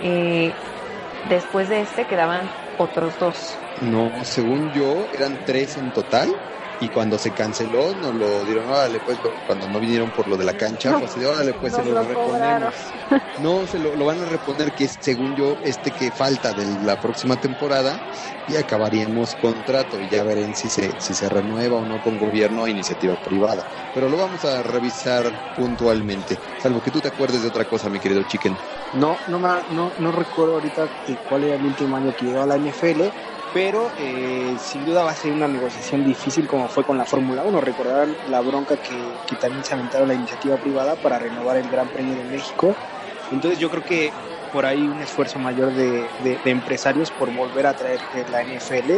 Y 0.02 0.52
después 1.28 1.68
de 1.68 1.80
este 1.80 2.04
quedaban 2.06 2.48
otros 2.78 3.18
dos. 3.18 3.56
No, 3.80 4.24
según 4.24 4.72
yo, 4.72 5.08
eran 5.12 5.44
tres 5.44 5.76
en 5.76 5.92
total. 5.92 6.28
Y 6.80 6.88
cuando 6.90 7.18
se 7.18 7.34
canceló, 7.34 7.94
nos 7.94 8.14
lo 8.14 8.44
dieron, 8.46 8.68
órale, 8.70 9.00
pues, 9.00 9.20
cuando 9.44 9.68
no 9.68 9.78
vinieron 9.80 10.12
por 10.12 10.28
lo 10.28 10.38
de 10.38 10.46
la 10.46 10.54
cancha, 10.54 10.98
pues, 10.98 11.14
de, 11.14 11.26
órale, 11.26 11.54
pues, 11.54 11.74
se 11.74 11.84
lo 11.84 11.92
lo 11.92 12.02
reponemos. 12.02 12.74
No, 13.36 13.66
se 13.66 13.78
lo, 13.78 13.96
lo 13.96 14.06
van 14.06 14.20
a 14.22 14.24
reponer, 14.24 14.74
que 14.74 14.84
es, 14.84 14.98
según 15.00 15.36
yo, 15.36 15.58
este 15.62 15.92
que 15.92 16.10
falta 16.10 16.54
de 16.54 16.66
la 16.80 16.98
próxima 16.98 17.38
temporada, 17.38 18.02
y 18.46 18.56
acabaríamos 18.56 19.34
contrato, 19.36 20.00
y 20.00 20.08
ya 20.08 20.24
verán 20.24 20.54
si 20.54 20.70
se, 20.70 20.98
si 21.00 21.14
se 21.14 21.28
renueva 21.28 21.78
o 21.78 21.86
no 21.86 22.00
con 22.00 22.18
gobierno 22.18 22.62
o 22.62 22.68
iniciativa 22.68 23.16
privada. 23.18 23.66
Pero 23.92 24.08
lo 24.08 24.16
vamos 24.18 24.44
a 24.46 24.62
revisar 24.62 25.32
puntualmente, 25.52 26.40
salvo 26.56 26.82
que 26.82 26.90
tú 26.90 27.00
te 27.02 27.08
acuerdes 27.08 27.42
de 27.42 27.48
otra 27.48 27.66
cosa, 27.66 27.90
mi 27.90 28.00
querido 28.00 28.22
Chicken. 28.24 28.58
No, 28.92 29.22
no, 29.26 29.38
no, 29.68 29.94
no 29.96 30.12
recuerdo 30.12 30.54
ahorita 30.54 30.90
cuál 31.24 31.44
era 31.44 31.54
el 31.56 31.64
último 31.64 31.96
año 31.96 32.14
que 32.14 32.24
llegó 32.26 32.42
a 32.42 32.46
la 32.46 32.56
NFL, 32.56 33.14
pero 33.52 33.92
eh, 33.96 34.56
sin 34.58 34.84
duda 34.84 35.02
va 35.02 35.10
a 35.10 35.16
ser 35.16 35.32
una 35.32 35.48
negociación 35.48 36.04
difícil 36.04 36.46
como 36.46 36.68
fue 36.68 36.84
con 36.84 36.98
la 36.98 37.06
Fórmula 37.06 37.44
1. 37.44 37.60
Recordarán 37.60 38.16
la 38.24 38.40
bronca 38.40 38.76
que, 38.76 39.20
que 39.26 39.36
también 39.36 39.64
se 39.64 39.74
aventaron 39.74 40.08
la 40.08 40.14
iniciativa 40.14 40.58
privada 40.58 40.96
para 40.96 41.18
renovar 41.18 41.56
el 41.56 41.68
Gran 41.68 41.90
Premio 41.90 42.16
de 42.16 42.24
México. 42.24 42.78
Entonces 43.30 43.58
yo 43.58 43.70
creo 43.70 43.84
que 43.84 44.14
por 44.50 44.66
ahí 44.66 44.88
un 44.88 45.00
esfuerzo 45.00 45.38
mayor 45.38 45.72
de, 45.72 46.12
de- 46.18 46.40
empresarios 46.44 47.10
por 47.12 47.30
volver 47.32 47.66
a 47.66 47.74
traer 47.74 48.00
la 48.28 48.42
NFL. 48.42 48.90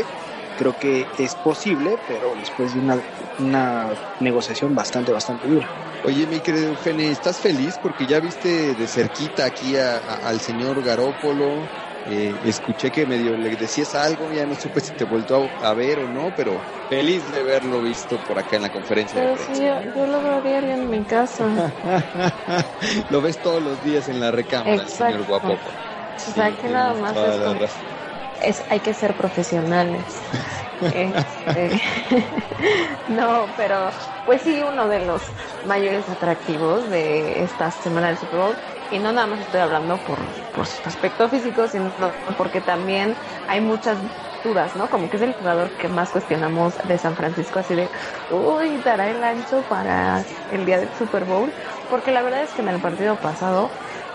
Creo 0.54 0.74
que 0.74 1.08
es 1.16 1.34
posible, 1.34 1.98
pero 2.06 2.34
después 2.36 2.72
de 2.74 2.80
una, 2.80 3.02
una 3.38 3.94
negociación 4.18 4.74
bastante, 4.74 5.12
bastante 5.12 5.46
dura. 5.46 5.70
Oye, 6.02 6.26
mi 6.26 6.40
querido 6.40 6.68
Eugene, 6.68 7.10
¿estás 7.10 7.38
feliz 7.38 7.78
porque 7.78 8.06
ya 8.06 8.20
viste 8.20 8.74
de 8.74 8.88
cerquita 8.88 9.44
aquí 9.46 9.76
a- 9.76 9.98
al 9.98 10.40
señor 10.40 10.82
Garópolo? 10.82 11.70
Eh, 12.04 12.40
escuché 12.42 12.90
que 12.90 13.06
medio 13.06 13.36
le 13.36 13.56
decías 13.56 13.94
algo, 13.94 14.32
ya 14.32 14.44
no 14.46 14.56
supe 14.56 14.80
si 14.80 14.92
te 14.92 15.04
volvió 15.04 15.54
a, 15.60 15.70
a 15.70 15.74
ver 15.74 16.00
o 16.00 16.08
no, 16.08 16.34
pero 16.34 16.62
feliz 16.88 17.30
de 17.30 17.40
haberlo 17.40 17.80
visto 17.80 18.18
por 18.22 18.38
acá 18.38 18.56
en 18.56 18.62
la 18.62 18.70
conferencia 18.70 19.20
de 19.20 19.26
Pero 19.26 19.36
sí, 19.36 19.52
prensa. 19.52 19.64
yo, 19.66 19.92
yo 19.94 20.06
lo 20.06 20.22
veo 20.22 20.40
diario 20.42 20.74
en 20.74 20.90
mi 20.90 21.04
casa. 21.04 21.74
Lo 23.08 23.20
ves 23.20 23.40
todos 23.40 23.62
los 23.62 23.80
días 23.82 24.08
en 24.08 24.20
la 24.20 24.30
recámara, 24.30 24.82
el 24.82 24.88
señor 24.88 25.24
guapo. 25.24 25.60
O 26.26 26.30
sea, 26.32 26.56
que 26.56 26.68
nada 26.68 26.94
más 26.94 27.12
es 27.12 27.38
como- 27.38 27.58
es, 28.40 28.64
hay 28.68 28.80
que 28.80 28.94
ser 28.94 29.16
profesionales. 29.16 30.20
Este, 30.90 31.80
no, 33.06 33.54
pero 33.56 33.90
pues 34.24 34.42
sí, 34.42 34.62
uno 34.62 34.88
de 34.88 35.00
los 35.00 35.22
mayores 35.62 36.08
atractivos 36.08 36.88
de 36.88 37.42
esta 37.44 37.70
semana 37.70 38.08
del 38.08 38.18
Super 38.18 38.38
Bowl. 38.40 38.58
Y 38.92 38.98
no 38.98 39.10
nada 39.12 39.26
más 39.26 39.40
estoy 39.40 39.60
hablando 39.60 40.04
por, 40.04 40.18
por 40.52 40.66
su 40.66 40.86
aspecto 40.86 41.28
físico, 41.30 41.66
sino 41.66 41.94
porque 42.36 42.60
también 42.60 43.16
hay 43.46 43.62
muchas 43.62 43.98
dudas, 44.42 44.76
¿no? 44.76 44.90
Como 44.90 45.08
que 45.08 45.16
es 45.16 45.22
el 45.22 45.32
jugador 45.32 45.72
que 45.78 45.88
más 45.88 46.10
cuestionamos 46.10 46.76
de 46.84 46.98
San 46.98 47.16
Francisco, 47.16 47.58
así 47.58 47.74
de, 47.74 47.90
uy, 48.28 48.82
dará 48.82 49.08
el 49.08 49.24
ancho 49.24 49.62
para 49.66 50.26
el 50.50 50.66
día 50.66 50.78
del 50.78 50.94
Super 50.94 51.24
Bowl. 51.24 51.54
Porque 51.88 52.10
la 52.10 52.20
verdad 52.20 52.42
es 52.42 52.50
que 52.52 52.60
en 52.60 52.68
el 52.68 52.80
partido 52.80 53.16
pasado 53.16 53.70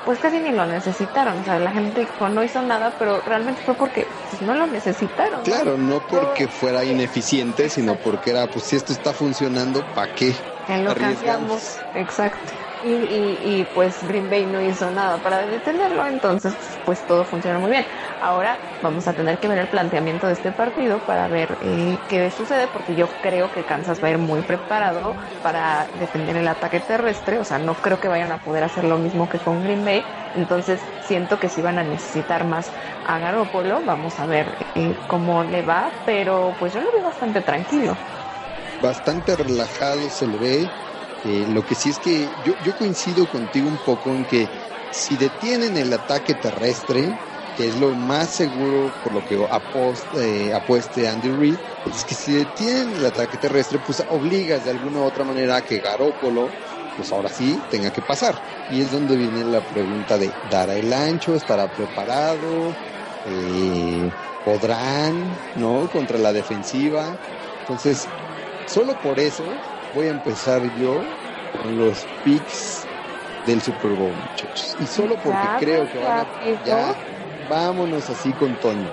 pues 0.06 0.20
casi 0.20 0.40
ni 0.40 0.52
lo 0.52 0.66
necesitaron. 0.66 1.40
O 1.40 1.44
sea, 1.44 1.60
la 1.60 1.72
gente 1.72 2.02
dijo 2.02 2.30
no 2.30 2.44
hizo 2.44 2.62
nada, 2.62 2.94
pero 2.98 3.20
realmente 3.22 3.62
fue 3.64 3.76
porque 3.76 4.06
pues, 4.30 4.42
no 4.42 4.54
lo 4.54 4.68
necesitaron. 4.68 5.42
Claro, 5.44 5.78
no 5.78 6.00
porque 6.00 6.48
fuera 6.48 6.86
ineficiente, 6.86 7.70
sino 7.70 7.96
porque 7.96 8.30
era, 8.30 8.48
pues 8.48 8.66
si 8.66 8.76
esto 8.78 8.94
está 8.94 9.12
funcionando, 9.14 9.82
¿para 9.94 10.14
qué? 10.14 10.34
Que 10.66 10.78
lo 10.78 10.96
cambiamos. 10.96 11.80
Exacto. 11.94 12.67
Y, 12.80 12.94
y, 12.94 13.60
y 13.62 13.66
pues 13.66 14.04
Green 14.04 14.30
Bay 14.30 14.46
no 14.46 14.62
hizo 14.62 14.92
nada 14.92 15.22
para 15.22 15.48
detenerlo, 15.48 16.06
entonces 16.06 16.80
pues 16.84 17.06
todo 17.06 17.26
funciona 17.26 17.58
muy 17.60 17.72
bien. 17.72 17.86
Ahora 18.20 18.60
vamos 18.82 19.08
a 19.08 19.16
tener 19.16 19.40
que 19.40 19.48
ver 19.48 19.58
el 19.58 19.68
planteamiento 19.70 20.28
de 20.28 20.34
este 20.34 20.52
partido 20.52 21.04
para 21.04 21.28
ver 21.28 21.58
eh, 21.62 22.06
qué 22.08 22.30
sucede, 22.30 22.68
porque 22.68 22.94
yo 22.96 23.20
creo 23.20 23.50
que 23.52 23.66
Kansas 23.66 24.02
va 24.04 24.10
a 24.10 24.12
ir 24.12 24.20
muy 24.20 24.44
preparado 24.44 25.18
para 25.42 25.90
defender 25.94 26.38
el 26.38 26.48
ataque 26.48 26.80
terrestre, 26.80 27.40
o 27.40 27.44
sea, 27.44 27.58
no 27.60 27.82
creo 27.82 28.00
que 28.00 28.08
vayan 28.10 28.32
a 28.32 28.44
poder 28.44 28.64
hacer 28.64 28.84
lo 28.84 29.00
mismo 29.00 29.28
que 29.28 29.42
con 29.42 29.62
Green 29.64 29.84
Bay, 29.84 30.06
entonces 30.34 30.94
siento 31.00 31.40
que 31.40 31.50
si 31.50 31.62
van 31.64 31.80
a 31.80 31.84
necesitar 31.84 32.46
más 32.46 32.74
a 33.04 33.18
Garoppolo, 33.20 33.84
vamos 33.84 34.20
a 34.20 34.26
ver 34.28 34.58
eh, 34.76 35.04
cómo 35.08 35.44
le 35.44 35.64
va, 35.64 35.96
pero 36.06 36.56
pues 36.60 36.74
yo 36.74 36.82
lo 36.82 36.92
veo 36.92 37.04
bastante 37.04 37.42
tranquilo. 37.42 38.04
bastante 38.80 39.36
relajado 39.36 40.10
se 40.10 40.28
le 40.28 40.38
ve. 40.40 40.72
Eh, 41.24 41.46
lo 41.48 41.66
que 41.66 41.76
sí 41.76 41.90
es 41.90 42.00
que 42.00 42.36
yo, 42.40 42.56
yo 42.60 42.76
coincido 42.76 43.28
contigo 43.28 43.68
un 43.70 43.80
poco 43.80 44.16
en 44.16 44.26
que 44.26 44.52
si 44.90 45.18
detienen 45.18 45.76
el 45.78 45.92
ataque 45.94 46.36
terrestre, 46.36 47.20
que 47.54 47.68
es 47.68 47.76
lo 47.76 47.96
más 47.96 48.32
seguro 48.32 48.96
por 49.02 49.14
lo 49.14 49.24
que 49.24 49.36
apost- 49.38 50.14
eh, 50.20 50.54
apueste 50.54 51.08
Andy 51.08 51.30
Reid, 51.32 51.62
es 51.84 52.06
que 52.06 52.16
si 52.16 52.32
detienen 52.34 52.94
el 52.96 53.06
ataque 53.06 53.38
terrestre, 53.38 53.80
pues 53.80 54.04
obligas 54.08 54.64
de 54.64 54.70
alguna 54.72 55.00
u 55.02 55.04
otra 55.04 55.24
manera 55.26 55.58
a 55.58 55.62
que 55.66 55.80
Garópolo, 55.80 56.56
pues 56.94 57.12
ahora 57.12 57.30
sí, 57.30 57.64
tenga 57.70 57.92
que 57.92 58.02
pasar. 58.02 58.42
Y 58.68 58.82
es 58.82 58.90
donde 58.92 59.16
viene 59.16 59.44
la 59.44 59.62
pregunta 59.66 60.18
de, 60.18 60.38
¿dará 60.42 60.76
el 60.78 60.94
ancho? 60.94 61.36
¿Estará 61.36 61.72
preparado? 61.72 62.80
Eh, 63.24 64.14
¿Podrán? 64.44 65.42
¿No? 65.54 65.90
Contra 65.90 66.18
la 66.18 66.32
defensiva. 66.34 67.20
Entonces, 67.60 68.14
Solo 68.66 69.00
por 69.00 69.20
eso 69.20 69.64
voy 69.94 70.08
a 70.08 70.12
empezar 70.12 70.62
yo 70.80 71.02
con 71.62 71.78
los 71.78 72.06
picks 72.24 72.88
del 73.46 73.62
Super 73.62 73.92
Bowl, 73.92 74.14
muchachos. 74.14 74.76
Y 74.80 74.86
solo 74.86 75.16
porque 75.16 75.32
Ya, 75.32 75.58
creo 75.60 75.92
que 75.92 75.98
van 76.00 76.20
a... 76.20 76.28
Ya, 76.66 76.96
vámonos 77.50 78.10
así 78.10 78.34
con 78.34 78.56
Toño. 78.56 78.92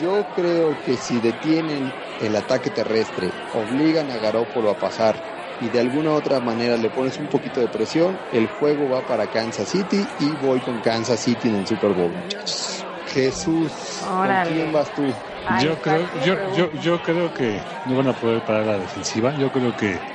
Yo 0.00 0.24
creo 0.34 0.76
que 0.84 0.96
si 0.96 1.20
detienen 1.20 1.92
el 2.20 2.34
ataque 2.36 2.70
terrestre, 2.70 3.30
obligan 3.52 4.10
a 4.10 4.18
Garópolo 4.18 4.70
a 4.70 4.78
pasar 4.78 5.14
y 5.60 5.68
de 5.68 5.78
alguna 5.78 6.10
u 6.10 6.14
otra 6.14 6.40
manera 6.40 6.76
le 6.76 6.90
pones 6.90 7.18
un 7.18 7.28
poquito 7.28 7.60
de 7.60 7.68
presión, 7.68 8.18
el 8.32 8.48
juego 8.48 8.88
va 8.88 9.02
para 9.02 9.26
Kansas 9.26 9.68
City 9.68 10.08
y 10.18 10.30
voy 10.36 10.60
con 10.60 10.80
Kansas 10.80 11.20
City 11.20 11.48
en 11.48 11.56
el 11.56 11.66
Super 11.66 11.92
Bowl, 11.92 12.10
muchachos. 12.10 12.86
Jesús, 13.06 13.72
¿con 14.00 14.26
quién 14.52 14.72
vas 14.72 14.92
tú? 14.94 15.14
Yo 15.46 15.80
creo, 15.80 16.08
¿para 16.10 16.10
qué 16.10 16.20
yo, 16.20 16.36
yo, 16.46 16.72
yo 16.72 17.02
creo 17.02 17.32
que 17.32 17.64
no 17.84 17.96
van 17.96 18.08
a 18.08 18.14
poder 18.14 18.42
parar 18.44 18.66
la 18.66 18.78
defensiva. 18.78 19.34
Yo 19.34 19.50
creo 19.52 19.76
que 19.76 20.06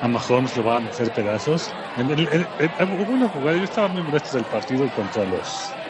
a 0.00 0.08
Mahomes 0.08 0.56
lo 0.56 0.62
van 0.64 0.86
a 0.86 0.90
hacer 0.90 1.12
pedazos. 1.12 1.78
En 1.94 2.10
el- 2.10 2.54
hubo 2.90 3.12
una 3.12 3.28
jugada, 3.28 3.56
yo 3.58 3.64
estaba 3.64 3.88
muy 3.88 4.02
molesto 4.02 4.36
del 4.36 4.46
partido 4.46 4.90
contra 4.92 5.26
los 5.26 5.80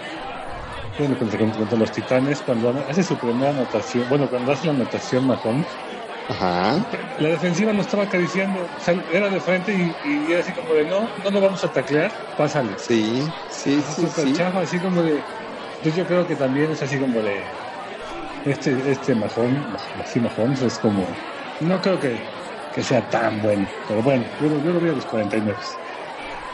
bueno, 0.97 1.17
contra, 1.19 1.39
contra 1.39 1.79
los 1.79 1.93
Titanes 1.93 2.43
cuando 2.43 2.71
hace 2.71 3.03
su 3.05 3.19
primera 3.19 3.51
anotación, 3.51 4.09
bueno, 4.09 4.29
cuando 4.29 4.53
hace 4.53 4.67
la 4.67 4.73
anotación 4.73 5.27
Mahomes, 5.27 5.81
Ajá. 6.29 6.85
La 7.17 7.29
defensiva 7.31 7.73
no 7.73 7.81
estaba 7.83 8.05
acariciando, 8.05 8.73
o 8.75 8.81
sea, 8.81 8.95
era 9.09 9.31
de 9.31 9.41
frente 9.41 9.75
y, 9.75 9.99
y 10.03 10.31
era 10.33 10.41
así 10.41 10.53
como 10.53 10.75
de, 10.75 10.85
no, 10.85 11.13
no 11.17 11.31
lo 11.31 11.41
vamos 11.41 11.63
a 11.65 11.71
taclear, 11.73 12.13
pásale. 12.35 12.77
Sí, 12.77 13.35
sí, 13.47 13.83
sí, 13.83 13.95
Súper 14.01 14.09
sí. 14.09 14.33
chafa, 14.33 14.61
así 14.63 14.81
como 14.81 15.03
de. 15.03 15.27
Entonces 15.77 15.97
yo 15.97 16.07
creo 16.07 16.27
que 16.27 16.37
también 16.37 16.71
es 16.73 16.83
así 16.83 16.99
como 17.01 17.23
de. 17.23 17.72
Este, 18.45 18.91
este 18.91 19.15
Mahomes, 19.15 19.91
así 20.01 20.21
Mahomes 20.21 20.63
es 20.63 20.79
como. 20.79 21.17
No 21.61 21.81
creo 21.81 21.99
que, 21.99 22.21
que 22.71 22.83
sea 22.83 23.09
tan 23.09 23.41
bueno, 23.41 23.69
pero 23.87 24.03
bueno, 24.03 24.27
yo, 24.39 24.49
lo- 24.49 24.59
yo 24.59 24.73
lo 24.73 24.81
veo 24.81 24.93
a 24.93 24.95
los 24.97 25.07
49. 25.07 25.61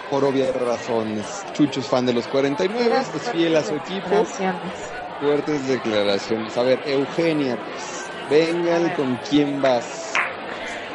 Por 0.09 0.25
obvias 0.25 0.55
razones. 0.55 1.45
Chucho 1.53 1.81
es 1.81 1.89
fan 1.89 2.05
de 2.07 2.13
los 2.15 2.27
49, 2.29 2.97
es 2.99 3.31
fiel 3.31 3.57
a 3.57 3.63
su 3.65 3.75
equipo. 3.75 4.09
Declaraciones. 4.09 4.95
Fuertes 5.19 5.67
declaraciones. 5.67 6.57
A 6.57 6.63
ver, 6.63 6.83
Eugenia, 6.85 7.57
pues, 7.63 8.11
vengan 8.29 8.95
con 8.95 9.17
quién 9.17 9.61
vas. 9.61 10.13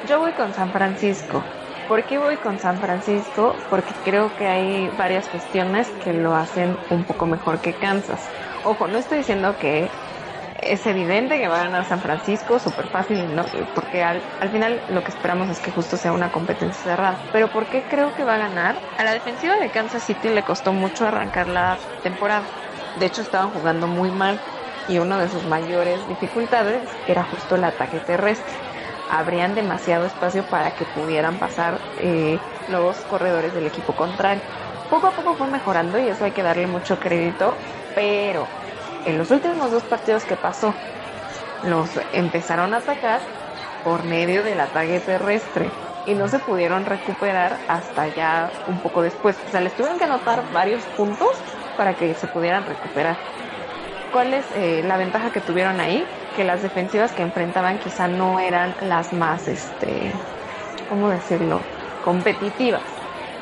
Yo 0.03 0.19
voy 0.19 0.33
con 0.33 0.53
San 0.53 0.71
Francisco. 0.71 1.43
¿Por 1.87 2.05
qué 2.05 2.17
voy 2.17 2.37
con 2.37 2.59
San 2.59 2.79
Francisco? 2.79 3.65
Porque 3.69 3.93
creo 4.03 4.35
que 4.35 4.47
hay 4.47 4.89
varias 4.89 5.27
cuestiones 5.27 5.89
que 5.99 6.13
lo 6.13 6.33
hacen 6.35 6.77
un 6.89 7.05
poco 7.05 7.25
mejor 7.27 7.61
que 7.61 7.77
Kansas. 7.77 8.31
Ojo, 8.63 8.87
no 8.87 8.97
estoy 8.97 9.19
diciendo 9.19 9.57
que 9.59 9.91
es 10.67 10.85
evidente 10.85 11.37
que 11.39 11.47
va 11.47 11.57
a 11.61 11.63
ganar 11.65 11.85
San 11.85 12.01
Francisco, 12.01 12.59
súper 12.59 12.89
fácil, 12.89 13.33
¿no? 13.33 13.49
porque 13.73 14.03
al, 14.03 14.27
al 14.39 14.51
final 14.51 14.83
lo 14.87 15.03
que 15.03 15.11
esperamos 15.11 15.49
es 15.49 15.59
que 15.61 15.71
justo 15.71 15.97
sea 15.97 16.11
una 16.13 16.31
competencia 16.31 16.91
cerrada. 16.91 17.27
Pero 17.31 17.51
¿por 17.51 17.69
qué 17.69 17.87
creo 17.87 18.13
que 18.13 18.23
va 18.23 18.35
a 18.35 18.37
ganar? 18.37 18.83
A 18.97 19.03
la 19.03 19.13
defensiva 19.13 19.57
de 19.57 19.71
Kansas 19.71 20.03
City 20.03 20.29
le 20.29 20.43
costó 20.43 20.73
mucho 20.73 21.05
arrancar 21.07 21.47
la 21.47 21.85
temporada. 22.01 22.53
De 22.95 23.05
hecho, 23.07 23.21
estaban 23.21 23.51
jugando 23.51 23.87
muy 23.87 24.11
mal 24.11 24.43
y 24.85 24.99
una 24.99 25.19
de 25.19 25.29
sus 25.29 25.45
mayores 25.45 26.07
dificultades 26.07 26.99
era 27.05 27.23
justo 27.23 27.55
el 27.55 27.63
ataque 27.63 28.01
terrestre 28.01 28.55
habrían 29.07 29.55
demasiado 29.55 30.05
espacio 30.05 30.47
para 30.47 30.75
que 30.75 30.85
pudieran 30.85 31.39
pasar 31.39 31.85
eh, 31.97 32.45
los 32.65 33.05
corredores 33.05 33.53
del 33.53 33.67
equipo 33.67 33.95
contrario. 33.95 34.43
Poco 34.87 35.07
a 35.07 35.15
poco 35.15 35.35
fue 35.35 35.47
mejorando 35.47 35.99
y 35.99 36.07
eso 36.07 36.25
hay 36.25 36.33
que 36.33 36.43
darle 36.43 36.67
mucho 36.67 36.99
crédito, 36.99 37.65
pero 37.93 38.55
en 39.05 39.17
los 39.17 39.31
últimos 39.31 39.71
dos 39.71 39.85
partidos 39.85 40.25
que 40.25 40.37
pasó, 40.37 40.83
los 41.61 41.99
empezaron 42.11 42.73
a 42.73 42.77
atacar 42.79 43.31
por 43.81 44.03
medio 44.03 44.43
del 44.43 44.59
ataque 44.61 45.01
terrestre 45.01 45.79
y 46.05 46.15
no 46.15 46.27
se 46.29 46.39
pudieron 46.39 46.85
recuperar 46.85 47.63
hasta 47.67 48.09
ya 48.09 48.59
un 48.65 48.81
poco 48.81 49.01
después. 49.01 49.41
O 49.45 49.49
sea, 49.49 49.61
les 49.61 49.75
tuvieron 49.75 49.97
que 49.99 50.05
anotar 50.05 50.49
varios 50.51 50.87
puntos 50.87 51.45
para 51.75 51.95
que 51.95 52.15
se 52.15 52.27
pudieran 52.27 52.65
recuperar. 52.65 53.23
¿Cuál 54.09 54.33
es 54.33 54.51
eh, 54.51 54.83
la 54.83 54.97
ventaja 54.97 55.31
que 55.31 55.41
tuvieron 55.41 55.79
ahí? 55.81 56.15
Que 56.33 56.43
las 56.43 56.61
defensivas 56.61 57.13
que 57.13 57.23
enfrentaban 57.23 57.79
quizá 57.79 58.07
no 58.07 58.39
eran 58.39 58.75
las 58.79 59.13
más, 59.13 59.47
este, 59.47 60.27
¿cómo 60.85 61.09
decirlo? 61.09 61.71
Competitivas. 61.99 62.92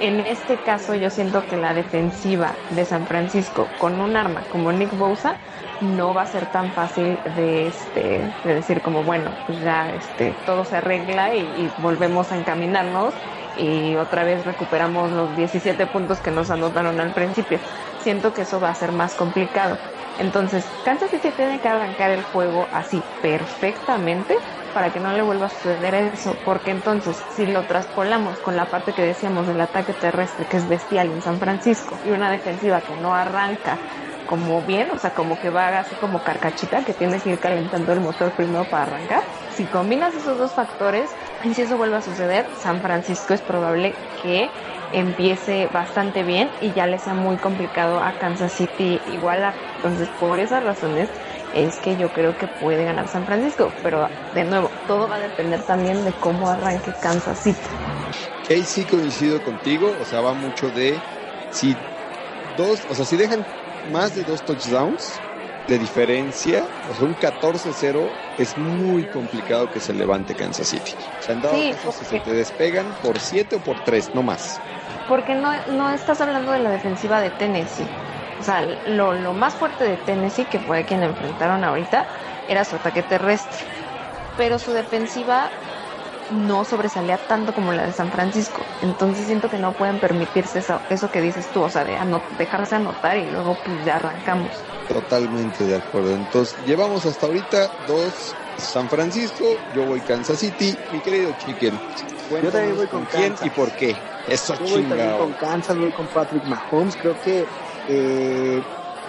En 0.02 0.20
este 0.22 0.58
caso 0.58 0.96
yo 0.96 1.12
siento 1.12 1.46
que 1.46 1.56
la 1.58 1.76
defensiva 1.76 2.54
de 2.72 2.86
San 2.86 3.06
Francisco 3.06 3.68
con 3.78 4.02
un 4.02 4.18
arma 4.18 4.42
como 4.52 4.72
Nick 4.72 4.98
Bosa 4.98 5.36
no 5.80 6.12
va 6.12 6.24
a 6.24 6.26
ser 6.26 6.48
tan 6.48 6.72
fácil 6.72 7.20
de, 7.36 7.68
este, 7.68 8.34
de 8.44 8.56
decir 8.56 8.82
como 8.82 9.04
bueno, 9.04 9.30
pues 9.46 9.62
ya 9.62 9.94
este, 9.94 10.34
todo 10.48 10.66
se 10.66 10.78
arregla 10.78 11.36
y, 11.36 11.72
volvemos 11.78 12.32
a 12.32 12.38
encaminarnos 12.40 13.14
y 13.60 13.96
otra 13.96 14.24
vez 14.24 14.44
recuperamos 14.44 15.12
los 15.12 15.38
17 15.38 15.86
puntos 15.86 16.18
que 16.18 16.32
nos 16.32 16.50
anotaron 16.50 17.00
al 17.00 17.14
principio. 17.14 17.60
Siento 18.02 18.34
que 18.34 18.42
eso 18.42 18.60
va 18.60 18.72
a 18.72 18.76
ser 18.76 18.92
más 18.92 19.14
complicado. 19.14 19.78
Entonces, 20.18 20.66
Kansas 20.84 21.12
City 21.12 21.30
tiene 21.30 21.60
que 21.60 21.68
arrancar 21.68 22.10
el 22.10 22.24
juego 22.24 22.66
así 22.74 23.04
perfectamente 23.22 24.36
para 24.74 24.92
que 24.92 25.00
no 25.00 25.12
le 25.14 25.22
vuelva 25.22 25.48
a 25.48 25.50
suceder 25.50 25.94
eso, 25.96 26.36
porque 26.44 26.72
entonces 26.72 27.16
si 27.30 27.46
lo 27.46 27.66
traspolamos 27.66 28.40
con 28.40 28.56
la 28.56 28.66
parte 28.66 28.94
que 28.94 29.02
decíamos 29.04 29.48
del 29.48 29.62
ataque 29.62 29.94
terrestre 29.94 30.46
que 30.46 30.58
es 30.58 30.68
bestial 30.68 31.08
en 31.12 31.22
San 31.22 31.40
Francisco 31.40 31.98
y 32.06 32.12
una 32.12 32.32
defensiva 32.32 32.82
que 32.82 32.96
no 32.96 33.14
arranca 33.14 33.78
como 34.32 34.62
bien, 34.62 34.90
o 34.92 34.98
sea, 34.98 35.14
como 35.14 35.38
que 35.40 35.50
va 35.50 35.80
así 35.80 35.94
como 35.96 36.24
carcachita, 36.24 36.86
que 36.86 36.94
tiene 36.94 37.20
que 37.20 37.32
ir 37.32 37.40
calentando 37.40 37.92
el 37.92 38.00
motor 38.00 38.32
primero 38.32 38.64
para 38.64 38.84
arrancar. 38.84 39.24
Si 39.50 39.66
combinas 39.66 40.16
esos 40.16 40.38
dos 40.38 40.52
factores, 40.52 41.10
y 41.44 41.54
si 41.54 41.64
eso 41.64 41.76
vuelve 41.76 41.98
a 41.98 42.02
suceder, 42.02 42.46
San 42.56 42.80
Francisco 42.80 43.34
es 43.34 43.42
probable 43.42 43.94
que 44.22 44.50
empiece 44.94 45.68
bastante 45.74 46.24
bien 46.24 46.50
y 46.62 46.72
ya 46.72 46.88
le 46.88 46.98
sea 46.98 47.14
muy 47.14 47.38
complicado 47.38 48.00
a 48.00 48.14
Kansas 48.14 48.54
City 48.54 49.02
igualar. 49.06 49.54
Entonces, 49.76 50.08
por 50.20 50.40
esas 50.40 50.64
razones 50.64 51.10
es 51.52 51.80
que 51.80 51.98
yo 51.98 52.12
creo 52.12 52.36
que 52.38 52.48
puede 52.48 52.84
ganar 52.86 53.08
San 53.08 53.26
Francisco, 53.26 53.78
pero 53.82 54.10
de 54.32 54.46
nuevo, 54.46 54.72
todo 54.86 55.08
va 55.10 55.16
a 55.18 55.20
depender 55.20 55.64
también 55.64 56.04
de 56.04 56.14
cómo 56.18 56.50
arranque 56.50 56.96
Kansas 56.96 57.40
City. 57.42 57.70
Ahí 58.50 58.66
sí 58.66 58.86
coincido 58.86 59.42
contigo, 59.42 59.98
o 59.98 60.06
sea, 60.06 60.22
va 60.22 60.34
mucho 60.34 60.72
de 60.72 61.06
si 61.50 61.86
dos, 62.44 62.86
o 62.90 62.96
sea, 62.96 63.06
si 63.06 63.16
dejan 63.18 63.48
más 63.82 64.14
de 64.14 64.24
dos 64.24 64.44
touchdowns 64.44 65.24
de 65.68 65.80
diferencia, 65.80 66.74
o 66.84 66.94
sea, 66.94 67.06
un 67.06 67.16
14-0 67.16 68.20
es 68.36 68.58
muy 68.58 69.08
complicado 69.08 69.70
que 69.70 69.80
se 69.80 69.94
levante 69.94 70.36
Kansas 70.36 70.68
City. 70.70 70.94
O 71.20 71.22
sea, 71.22 71.34
en 71.36 71.42
dado 71.42 71.64
Sí, 71.64 71.66
caso, 71.66 71.92
si 71.92 72.06
se 72.06 72.20
te 72.20 72.34
despegan 72.34 72.96
por 72.96 73.20
7 73.20 73.56
o 73.58 73.64
por 73.64 73.82
3, 73.82 74.14
no 74.14 74.24
más. 74.24 74.64
Porque 75.06 75.36
no, 75.36 75.52
no 75.68 75.92
estás 75.92 76.22
hablando 76.22 76.52
de 76.52 76.60
la 76.60 76.72
defensiva 76.72 77.22
de 77.22 77.32
Tennessee. 77.32 77.96
O 78.42 78.44
sea, 78.44 78.66
lo, 78.86 79.14
lo 79.14 79.34
más 79.36 79.56
fuerte 79.56 79.84
de 79.84 79.98
Tennessee, 80.00 80.48
que 80.48 80.60
fue 80.60 80.84
quien 80.84 81.04
enfrentaron 81.04 81.64
ahorita, 81.64 82.08
era 82.48 82.66
su 82.66 82.76
ataque 82.76 83.04
terrestre. 83.04 83.60
Pero 84.36 84.58
su 84.58 84.72
defensiva 84.72 85.52
no 86.28 86.66
sobresalía 86.66 87.20
tanto 87.20 87.54
como 87.54 87.72
la 87.72 87.86
de 87.86 87.94
San 87.94 88.10
Francisco. 88.10 88.66
Entonces 88.82 89.28
siento 89.28 89.48
que 89.50 89.60
no 89.60 89.76
pueden 89.76 90.00
permitirse 90.00 90.58
eso, 90.60 90.82
eso 90.90 91.12
que 91.12 91.22
dices 91.22 91.52
tú, 91.52 91.62
o 91.62 91.70
sea, 91.70 91.86
de 91.86 91.98
ano- 91.98 92.24
dejarse 92.32 92.74
anotar 92.76 93.18
y 93.18 93.30
luego 93.30 93.60
pues 93.64 93.84
ya 93.84 93.98
arrancamos. 93.98 94.66
Totalmente 94.88 95.66
de 95.66 95.76
acuerdo. 95.76 96.16
Entonces, 96.16 96.58
llevamos 96.66 97.06
hasta 97.06 97.28
ahorita 97.28 97.70
dos 97.86 98.36
San 98.58 98.90
Francisco, 98.90 99.62
yo 99.72 99.86
voy 99.86 100.02
Kansas 100.02 100.40
City, 100.40 100.80
mi 100.90 101.00
querido 101.02 101.32
Chicken. 101.34 101.80
Yo 102.42 102.52
también 102.52 102.76
voy 102.76 102.88
con 102.88 103.06
quién 103.06 103.30
Kansas. 103.30 103.48
y 103.48 103.52
por 103.52 103.76
qué. 103.76 104.02
Eso 104.26 104.56
Yo 104.58 104.66
voy 104.66 104.88
también 104.88 105.14
con 105.18 105.34
Kansas, 105.34 105.78
voy 105.78 105.92
con 105.92 106.08
Patrick 106.08 106.44
Mahomes. 106.46 106.96
Creo 106.96 107.16
que 107.20 107.48
eh, 107.88 108.62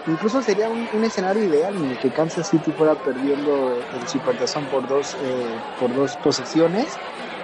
incluso 0.06 0.42
sería 0.42 0.68
un, 0.68 0.88
un 0.92 1.04
escenario 1.04 1.42
ideal 1.42 1.76
en 1.76 1.90
el 1.90 1.98
que 1.98 2.10
Kansas 2.10 2.48
City 2.48 2.72
fuera 2.72 2.94
perdiendo 2.94 3.86
el 3.92 4.08
Supertazón 4.08 4.66
por 4.66 4.86
dos, 4.86 5.16
eh, 5.20 5.60
por 5.78 5.94
dos 5.94 6.16
posesiones 6.16 6.98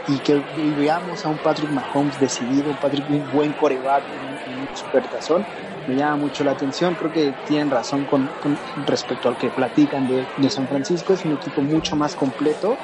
y 0.09 0.19
que 0.21 0.43
veamos 0.57 1.25
a 1.27 1.29
un 1.29 1.37
Patrick 1.39 1.71
Mahomes 1.71 2.19
decidido, 2.19 2.71
un 2.71 2.77
Patrick 2.77 3.09
un 3.11 3.31
buen 3.31 3.53
coreback 3.53 4.05
en, 4.47 4.59
un 4.59 4.69
Supertazón. 4.75 5.45
Me 5.87 5.97
llama 5.97 6.17
mucho 6.17 6.45
la 6.45 6.53
atención, 6.53 6.95
creo 6.95 7.13
que 7.13 7.33
tienen 7.47 7.71
razón 7.71 8.05
con, 8.07 8.29
respecto 8.87 9.29
al 9.29 9.37
que 9.37 9.51
platican 9.51 10.09
de, 10.09 10.51
San 10.51 10.67
Francisco, 10.67 11.13
es 11.13 11.25
un 11.25 11.33
equipo 11.33 11.61
mucho 11.61 11.95
más 11.95 12.15
completo, 12.15 12.77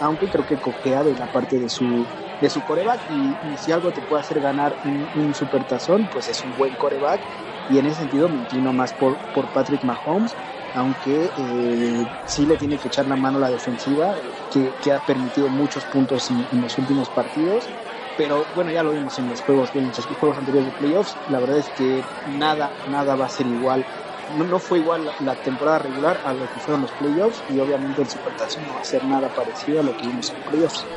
aunque 0.00 0.28
creo 0.28 0.46
que 0.46 0.56
cojea 0.56 1.02
de 1.02 1.14
la 1.14 1.26
parte 1.26 1.58
de 1.58 1.68
su, 1.68 2.06
de 2.40 2.50
su 2.50 2.62
coreback. 2.62 3.00
Y, 3.10 3.52
y 3.52 3.56
si 3.58 3.72
algo 3.72 3.90
te 3.90 4.00
puede 4.02 4.22
hacer 4.22 4.40
ganar 4.40 4.76
un, 4.84 5.08
un 5.20 5.34
supertazón, 5.34 6.08
pues 6.12 6.28
es 6.28 6.44
un 6.44 6.56
buen 6.56 6.74
coreback 6.76 7.20
y 7.66 7.78
en 7.78 7.86
ese 7.86 7.96
sentido 8.00 8.28
me 8.28 8.38
inclino 8.38 8.72
más 8.72 8.92
por, 8.94 9.20
por 9.32 9.50
Patrick 9.50 9.82
Mahomes, 9.82 10.36
aunque 10.72 11.32
eh, 11.36 12.06
sí 12.24 12.46
le 12.46 12.56
tiene 12.56 12.78
que 12.78 12.88
echar 12.88 13.06
la 13.06 13.16
mano 13.16 13.38
a 13.38 13.42
la 13.42 13.50
defensiva, 13.50 14.16
que, 14.48 14.76
que 14.80 14.92
ha 14.92 15.00
permitido 15.00 15.50
muchos 15.50 15.86
puntos 15.86 16.30
en, 16.30 16.46
en 16.50 16.60
los 16.60 16.78
últimos 16.78 17.10
partidos. 17.10 17.72
Pero 18.14 18.46
bueno, 18.52 18.70
ya 18.70 18.82
lo 18.82 18.92
vimos 18.92 19.18
en 19.18 19.28
los 19.28 19.40
juegos, 19.42 19.70
en 19.74 19.86
los 19.86 20.06
juegos 20.06 20.38
anteriores 20.38 20.66
de 20.66 20.72
playoffs. 20.72 21.18
La 21.26 21.40
verdad 21.40 21.58
es 21.58 21.70
que 21.70 22.06
nada, 22.24 22.76
nada 22.84 23.14
va 23.16 23.26
a 23.26 23.30
ser 23.30 23.46
igual. 23.46 23.86
No, 24.28 24.44
no 24.44 24.58
fue 24.58 24.78
igual 24.78 25.04
la, 25.04 25.14
la 25.18 25.36
temporada 25.36 25.78
regular 25.78 26.20
a 26.24 26.34
lo 26.34 26.48
que 26.48 26.60
fueron 26.60 26.80
los 26.80 26.92
playoffs 26.92 27.44
y 27.46 27.58
obviamente 27.60 28.00
el 28.02 28.08
supertazón 28.08 28.64
no 28.66 28.74
va 28.74 28.80
a 28.80 28.84
ser 28.84 29.04
nada 29.04 29.30
parecido 29.30 29.80
a 29.80 29.84
lo 29.84 29.94
que 29.94 30.06
vimos 30.06 30.32
en 30.32 30.42
playoffs. 30.42 30.88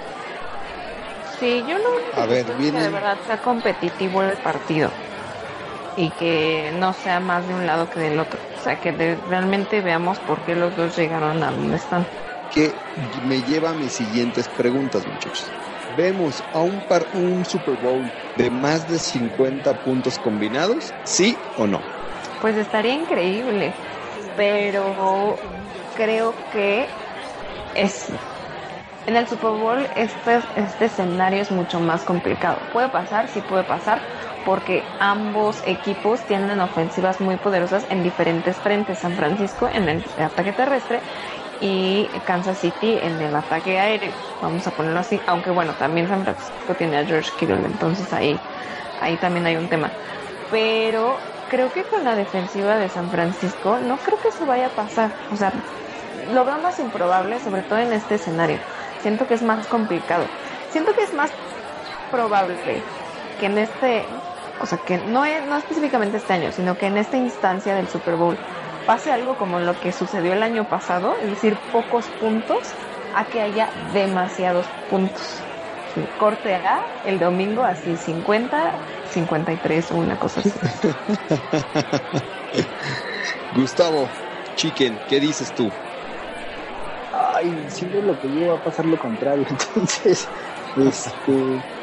Sí, 1.21 1.63
yo 1.65 1.75
no 1.77 1.83
A 2.13 2.25
ver, 2.25 2.45
que 2.45 2.53
de 2.71 2.89
verdad 2.89 3.19
sea 3.21 3.37
competitivo 3.37 4.23
el 4.23 4.37
partido 4.39 4.91
y 5.95 6.11
que 6.11 6.71
no 6.73 6.93
sea 6.93 7.19
más 7.19 7.47
de 7.47 7.53
un 7.55 7.65
lado 7.65 7.89
que 7.89 7.99
del 7.99 8.19
otro. 8.19 8.39
O 8.55 8.59
sea, 8.61 8.79
que 8.79 8.91
de- 8.91 9.15
realmente 9.17 9.81
veamos 9.81 10.19
por 10.19 10.43
qué 10.43 10.55
los 10.55 10.75
dos 10.75 10.95
llegaron 10.95 11.43
a 11.43 11.51
donde 11.51 11.75
están. 11.77 12.07
que 12.49 12.81
me 13.21 13.43
lleva 13.43 13.69
a 13.69 13.73
mis 13.75 13.93
siguientes 13.93 14.47
preguntas, 14.49 15.05
muchachos. 15.05 15.51
¿Vemos 15.87 16.43
a 16.51 16.61
un, 16.61 16.81
par, 16.81 17.07
un 17.13 17.45
Super 17.45 17.75
Bowl 17.75 18.11
de 18.35 18.49
más 18.49 18.87
de 18.87 18.99
50 18.99 19.73
puntos 19.75 20.17
combinados? 20.17 20.93
¿Sí 21.03 21.37
o 21.55 21.67
no? 21.67 21.83
Pues 22.39 22.55
estaría 22.57 22.93
increíble, 22.93 23.73
pero 24.35 25.37
creo 25.93 26.35
que 26.49 26.87
es 27.73 28.09
en 29.05 29.15
el 29.15 29.27
Super 29.27 29.51
Bowl 29.51 29.89
este, 29.95 30.39
este 30.55 30.85
escenario 30.85 31.41
es 31.41 31.51
mucho 31.51 31.79
más 31.79 32.03
complicado. 32.03 32.67
Puede 32.71 32.89
pasar, 32.89 33.27
sí 33.27 33.41
puede 33.41 33.63
pasar, 33.63 34.01
porque 34.49 34.83
ambos 34.99 35.61
equipos 35.67 36.21
tienen 36.21 36.59
ofensivas 36.59 37.21
muy 37.21 37.35
poderosas 37.35 37.85
en 37.91 38.01
diferentes 38.01 38.55
frentes. 38.57 38.97
San 38.97 39.13
Francisco 39.13 39.69
en 39.71 39.87
el 39.87 40.03
ataque 40.17 40.53
terrestre 40.53 41.01
y 41.61 42.07
Kansas 42.25 42.57
City 42.57 42.97
en 42.99 43.21
el 43.21 43.35
ataque 43.35 43.79
aéreo, 43.79 44.11
vamos 44.41 44.65
a 44.65 44.71
ponerlo 44.71 45.01
así, 45.01 45.21
aunque 45.27 45.51
bueno, 45.51 45.73
también 45.73 46.07
San 46.07 46.23
Francisco 46.23 46.73
tiene 46.79 46.97
a 46.97 47.05
George 47.05 47.29
Kittle, 47.37 47.63
entonces 47.63 48.11
ahí, 48.11 48.39
ahí 48.99 49.17
también 49.17 49.45
hay 49.45 49.55
un 49.55 49.69
tema. 49.69 49.91
Pero 50.49 51.15
creo 51.51 51.71
que 51.71 51.83
con 51.83 52.03
la 52.03 52.15
defensiva 52.15 52.77
de 52.77 52.89
San 52.89 53.11
Francisco 53.11 53.77
no 53.77 53.97
creo 53.97 54.19
que 54.19 54.29
eso 54.29 54.47
vaya 54.47 54.65
a 54.65 54.69
pasar, 54.69 55.11
o 55.31 55.35
sea, 55.35 55.53
lo 56.33 56.43
veo 56.43 56.57
más 56.57 56.79
improbable, 56.79 57.39
sobre 57.39 57.61
todo 57.61 57.77
en 57.77 57.93
este 57.93 58.15
escenario. 58.15 58.57
Siento 59.03 59.27
que 59.27 59.35
es 59.35 59.43
más 59.43 59.67
complicado. 59.67 60.25
Siento 60.71 60.95
que 60.95 61.03
es 61.03 61.13
más 61.13 61.29
probable 62.09 62.55
que 63.39 63.45
en 63.45 63.57
este, 63.57 64.05
o 64.59 64.65
sea, 64.65 64.77
que 64.77 64.97
no, 64.97 65.25
es, 65.25 65.45
no 65.45 65.57
específicamente 65.57 66.17
este 66.17 66.33
año, 66.33 66.51
sino 66.51 66.77
que 66.77 66.87
en 66.87 66.97
esta 66.97 67.17
instancia 67.17 67.75
del 67.75 67.87
Super 67.87 68.15
Bowl 68.15 68.37
pase 68.85 69.11
algo 69.11 69.37
como 69.37 69.59
lo 69.59 69.79
que 69.79 69.91
sucedió 69.91 70.33
el 70.33 70.43
año 70.43 70.65
pasado, 70.65 71.15
es 71.21 71.29
decir, 71.29 71.57
pocos 71.71 72.05
puntos, 72.19 72.57
a 73.13 73.29
que 73.29 73.41
haya 73.41 73.69
demasiados 73.93 74.67
puntos. 74.89 75.41
Sí, 75.93 76.01
Corte 76.17 76.53
A 76.53 76.81
el 77.03 77.19
domingo 77.19 77.63
así 77.63 77.97
50, 77.97 78.75
53 79.09 79.91
o 79.91 79.95
una 79.95 80.19
cosa 80.19 80.41
así. 80.41 80.53
Gustavo, 83.55 84.09
Chicken, 84.55 84.99
¿qué 85.07 85.19
dices 85.19 85.53
tú? 85.53 85.71
Ay, 87.11 87.69
siempre 87.69 88.01
lo 88.01 88.19
que 88.19 88.27
yo 88.27 88.47
va 88.47 88.55
a 88.55 88.63
pasar 88.63 88.85
lo 88.85 88.99
contrario. 88.99 89.45
Entonces, 89.49 90.27
este. 90.75 91.78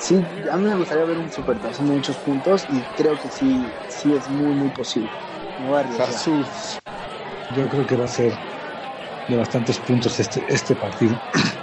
Sí, 0.00 0.14
a 0.50 0.56
mí 0.56 0.64
me 0.68 0.76
gustaría 0.76 1.04
ver 1.04 1.18
un 1.18 1.30
supertazón 1.30 1.86
de 1.88 1.92
muchos 1.92 2.16
puntos 2.18 2.64
y 2.68 2.86
creo 2.96 3.18
que 3.18 3.28
sí, 3.28 3.74
sí 3.86 4.14
es 4.14 4.28
muy, 4.30 4.54
muy 4.56 4.70
posible. 4.70 5.10
Jesús. 6.06 6.82
Yo 7.50 7.68
creo 7.68 7.84
que 7.84 7.96
va 7.96 8.06
a 8.06 8.08
ser 8.08 8.38
de 9.26 9.36
bastantes 9.36 9.78
puntos 9.78 10.18
este, 10.18 10.44
este 10.48 10.74
partido. 10.76 11.20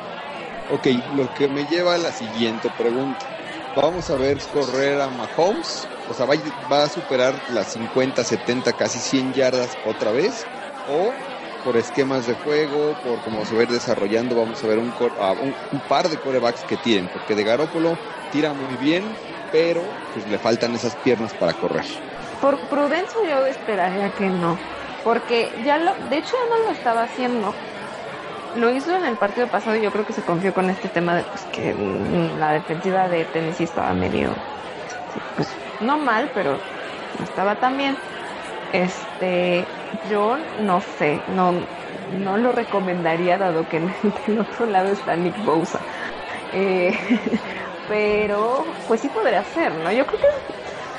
Ok, 0.69 0.87
lo 1.11 1.31
que 1.31 1.47
me 1.47 1.65
lleva 1.65 1.95
a 1.95 1.97
la 1.97 2.11
siguiente 2.11 2.69
pregunta. 2.69 3.25
Vamos 3.73 4.09
a 4.09 4.17
ver 4.17 4.37
correr 4.49 4.99
a 4.99 5.09
Mahomes, 5.09 5.87
o 6.05 6.13
sea, 6.13 6.25
va, 6.25 6.33
a- 6.33 6.69
va 6.69 6.83
a 6.83 6.89
superar 6.89 7.41
las 7.47 7.69
50, 7.71 8.25
70, 8.25 8.73
casi 8.73 8.99
100 8.99 9.33
yardas 9.33 9.77
otra 9.81 10.11
vez, 10.11 10.49
o 10.83 11.17
por 11.67 11.75
esquemas 11.75 12.25
de 12.25 12.33
juego, 12.33 12.95
por 12.95 13.21
cómo 13.21 13.43
se 13.43 13.53
va 13.53 13.65
desarrollando, 13.65 14.37
vamos 14.37 14.63
a 14.63 14.67
ver 14.67 14.79
un, 14.79 14.93
cor- 14.93 15.15
a 15.19 15.33
un, 15.33 15.53
un 15.69 15.81
par 15.81 16.07
de 16.07 16.17
corebacks 16.17 16.63
que 16.63 16.77
tiren, 16.77 17.09
porque 17.09 17.35
de 17.35 17.43
Garópolo 17.43 17.99
tira 18.29 18.53
muy 18.53 18.77
bien, 18.77 19.17
pero 19.49 19.99
pues 20.13 20.25
le 20.25 20.39
faltan 20.39 20.73
esas 20.75 20.95
piernas 20.95 21.33
para 21.33 21.53
correr. 21.55 21.83
Por 22.39 22.69
prudencia 22.69 23.19
yo 23.27 23.45
esperaría 23.47 24.11
que 24.11 24.29
no, 24.29 24.61
porque 25.03 25.51
ya 25.61 25.77
lo, 25.77 25.93
de 26.07 26.17
hecho 26.19 26.31
ya 26.31 26.57
no 26.57 26.67
lo 26.67 26.71
estaba 26.71 27.03
haciendo. 27.03 27.57
Lo 28.53 28.71
hizo 28.71 28.95
en 28.95 29.03
el 29.03 29.17
partido 29.17 29.49
pasado 29.49 29.75
y 29.75 29.81
yo 29.81 29.91
creo 29.91 30.05
que 30.05 30.13
se 30.13 30.23
confió 30.23 30.53
con 30.53 30.69
este 30.69 30.87
tema 30.87 31.17
de 31.17 31.25
pues, 31.25 31.45
que 31.47 31.73
mm, 31.75 32.37
la 32.37 32.53
defensiva 32.53 33.09
de 33.09 33.25
Tennessee 33.25 33.65
estaba 33.65 33.93
medio, 33.93 34.45
pues 35.35 35.59
no 35.79 35.97
mal, 35.97 36.31
pero 36.33 36.63
no 37.17 37.23
estaba 37.25 37.59
tan 37.59 37.77
bien. 37.77 38.01
Este, 38.69 39.77
yo 39.91 40.37
no 40.57 40.81
sé, 40.81 41.23
no, 41.27 41.69
no 42.07 42.37
lo 42.37 42.51
recomendaría 42.51 43.37
dado 43.37 43.67
que 43.67 43.77
en 43.77 43.95
el 44.27 44.39
otro 44.39 44.65
lado 44.65 44.89
está 44.91 45.15
Nick 45.15 45.39
Bosa. 45.39 45.85
Eh, 46.51 46.97
pero 47.85 48.81
pues 48.85 49.01
sí 49.01 49.09
podría 49.09 49.43
ser, 49.43 49.75
¿no? 49.75 49.91
Yo 49.91 50.05
creo 50.07 50.19
que 50.19 50.27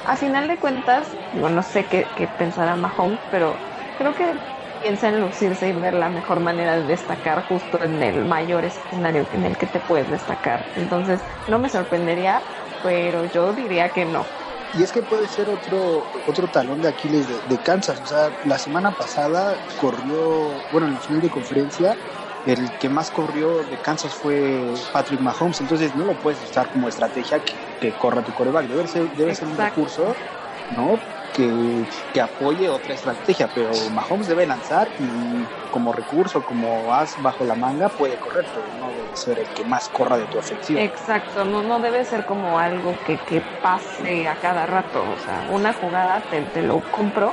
a 0.04 0.16
final 0.16 0.48
de 0.48 0.58
cuentas, 0.58 1.18
digo, 1.30 1.48
no 1.48 1.62
sé 1.62 1.88
qué, 1.88 2.12
qué 2.14 2.28
pensará 2.28 2.76
Mahomes, 2.76 3.20
pero 3.28 3.62
creo 3.94 4.14
que 4.14 4.40
piensa 4.78 5.08
en 5.08 5.20
lucirse 5.20 5.68
y 5.68 5.72
ver 5.72 5.94
la 5.94 6.08
mejor 6.10 6.40
manera 6.40 6.76
de 6.76 6.84
destacar 6.84 7.44
justo 7.44 7.82
en 7.82 8.02
el 8.02 8.24
mayor 8.24 8.64
escenario 8.64 9.26
en 9.32 9.44
el 9.44 9.58
que 9.58 9.66
te 9.66 9.80
puedes 9.80 10.08
destacar. 10.08 10.70
Entonces, 10.74 11.24
no 11.46 11.58
me 11.58 11.68
sorprendería, 11.68 12.46
pero 12.80 13.24
yo 13.26 13.52
diría 13.54 13.92
que 13.92 14.06
no. 14.06 14.32
Y 14.70 14.82
es 14.82 14.92
que 14.92 15.02
puede 15.02 15.28
ser 15.28 15.48
otro 15.48 16.10
otro 16.26 16.48
talón 16.50 16.80
de 16.82 16.88
Aquiles 16.88 17.26
de, 17.26 17.40
de 17.42 17.62
Kansas. 17.62 18.00
O 18.00 18.06
sea, 18.06 18.36
la 18.42 18.58
semana 18.58 18.96
pasada 18.96 19.62
corrió, 19.74 20.66
bueno, 20.70 20.86
en 20.88 20.94
el 20.94 21.00
final 21.00 21.20
de 21.22 21.30
conferencia, 21.30 21.98
el 22.44 22.76
que 22.76 22.88
más 22.90 23.10
corrió 23.10 23.64
de 23.64 23.80
Kansas 23.80 24.14
fue 24.14 24.86
Patrick 24.90 25.20
Mahomes. 25.20 25.60
Entonces 25.60 25.94
no 25.94 26.04
lo 26.04 26.18
puedes 26.18 26.42
usar 26.42 26.70
como 26.70 26.88
estrategia 26.88 27.40
que, 27.40 27.54
que 27.78 27.96
corra 27.96 28.22
tu 28.24 28.34
coreback. 28.34 28.66
Debe 28.68 28.86
ser, 28.88 29.10
debe 29.12 29.34
ser 29.34 29.48
un 29.48 29.56
recurso, 29.58 30.20
¿no? 30.68 31.06
Que, 31.34 31.84
que 32.12 32.20
apoye 32.20 32.68
otra 32.68 32.94
estrategia. 32.94 33.48
Pero 33.54 33.70
Mahomes 33.94 34.28
debe 34.28 34.46
lanzar 34.46 34.88
y 34.98 35.46
como 35.70 35.92
recurso, 35.92 36.42
como 36.42 36.92
as 36.92 37.20
bajo 37.22 37.44
la 37.44 37.54
manga, 37.54 37.88
puede 37.88 38.16
correr, 38.16 38.44
pero 38.52 38.66
no 38.80 38.88
debe 38.88 39.16
ser 39.16 39.38
el 39.38 39.46
que 39.48 39.64
más 39.64 39.88
corra 39.88 40.16
de 40.18 40.24
tu 40.24 40.38
ofensiva. 40.38 40.80
Exacto, 40.80 41.44
no, 41.44 41.62
no 41.62 41.78
debe 41.80 42.04
ser 42.04 42.24
como 42.24 42.58
algo 42.58 42.94
que, 43.06 43.16
que 43.18 43.42
pase 43.62 44.26
a 44.26 44.34
cada 44.36 44.66
rato. 44.66 45.00
O 45.00 45.24
sea, 45.24 45.46
una 45.50 45.72
jugada 45.72 46.22
te, 46.30 46.42
te 46.42 46.62
lo 46.62 46.80
compro, 46.90 47.32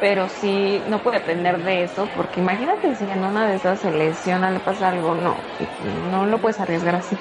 pero 0.00 0.28
sí 0.28 0.80
no 0.88 0.98
puede 0.98 1.18
depender 1.18 1.62
de 1.62 1.84
eso, 1.84 2.06
porque 2.14 2.40
imagínate 2.40 2.94
si 2.94 3.04
en 3.04 3.24
una 3.24 3.48
de 3.48 3.56
esas 3.56 3.80
se 3.80 3.90
lesiona, 3.90 4.50
le 4.50 4.60
pasa 4.60 4.88
algo, 4.88 5.14
no, 5.14 5.36
no 6.10 6.26
lo 6.26 6.38
puedes 6.38 6.60
arriesgar 6.60 6.94
así. 6.94 7.16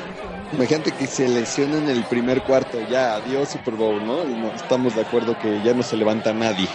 Imagínate 0.54 0.92
que 0.92 1.08
se 1.08 1.28
lesiona 1.28 1.78
en 1.78 1.90
el 1.90 2.04
primer 2.06 2.42
cuarto, 2.42 2.78
ya, 2.90 3.16
adiós 3.16 3.50
Super 3.50 3.74
Bowl, 3.76 4.06
¿no? 4.06 4.24
No 4.24 4.48
estamos 4.56 4.96
de 4.96 5.02
acuerdo 5.02 5.38
que 5.38 5.62
ya 5.62 5.74
no 5.74 5.84
se 5.84 5.98
levanta 5.98 6.34
nadie. 6.34 6.70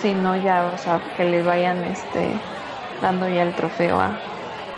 Sí, 0.00 0.12
no, 0.12 0.36
ya, 0.36 0.70
o 0.74 0.78
sea, 0.78 1.00
que 1.16 1.24
le 1.24 1.42
vayan 1.42 1.84
este 1.84 2.20
dando 3.00 3.28
ya 3.28 3.42
el 3.42 3.54
trofeo 3.54 3.98
a, 3.98 4.18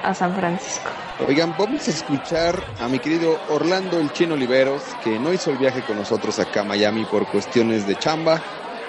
a 0.02 0.14
San 0.14 0.34
Francisco. 0.34 0.90
Oigan, 1.26 1.54
vamos 1.58 1.88
a 1.88 1.90
escuchar 1.90 2.62
a 2.78 2.88
mi 2.88 2.98
querido 2.98 3.38
Orlando 3.48 3.98
el 3.98 4.12
Chino 4.12 4.34
Oliveros, 4.34 4.82
que 5.02 5.18
no 5.18 5.32
hizo 5.32 5.50
el 5.50 5.56
viaje 5.56 5.82
con 5.82 5.96
nosotros 5.96 6.38
acá 6.38 6.60
a 6.60 6.64
Miami 6.64 7.04
por 7.04 7.26
cuestiones 7.26 7.86
de 7.86 7.96
chamba, 7.96 8.42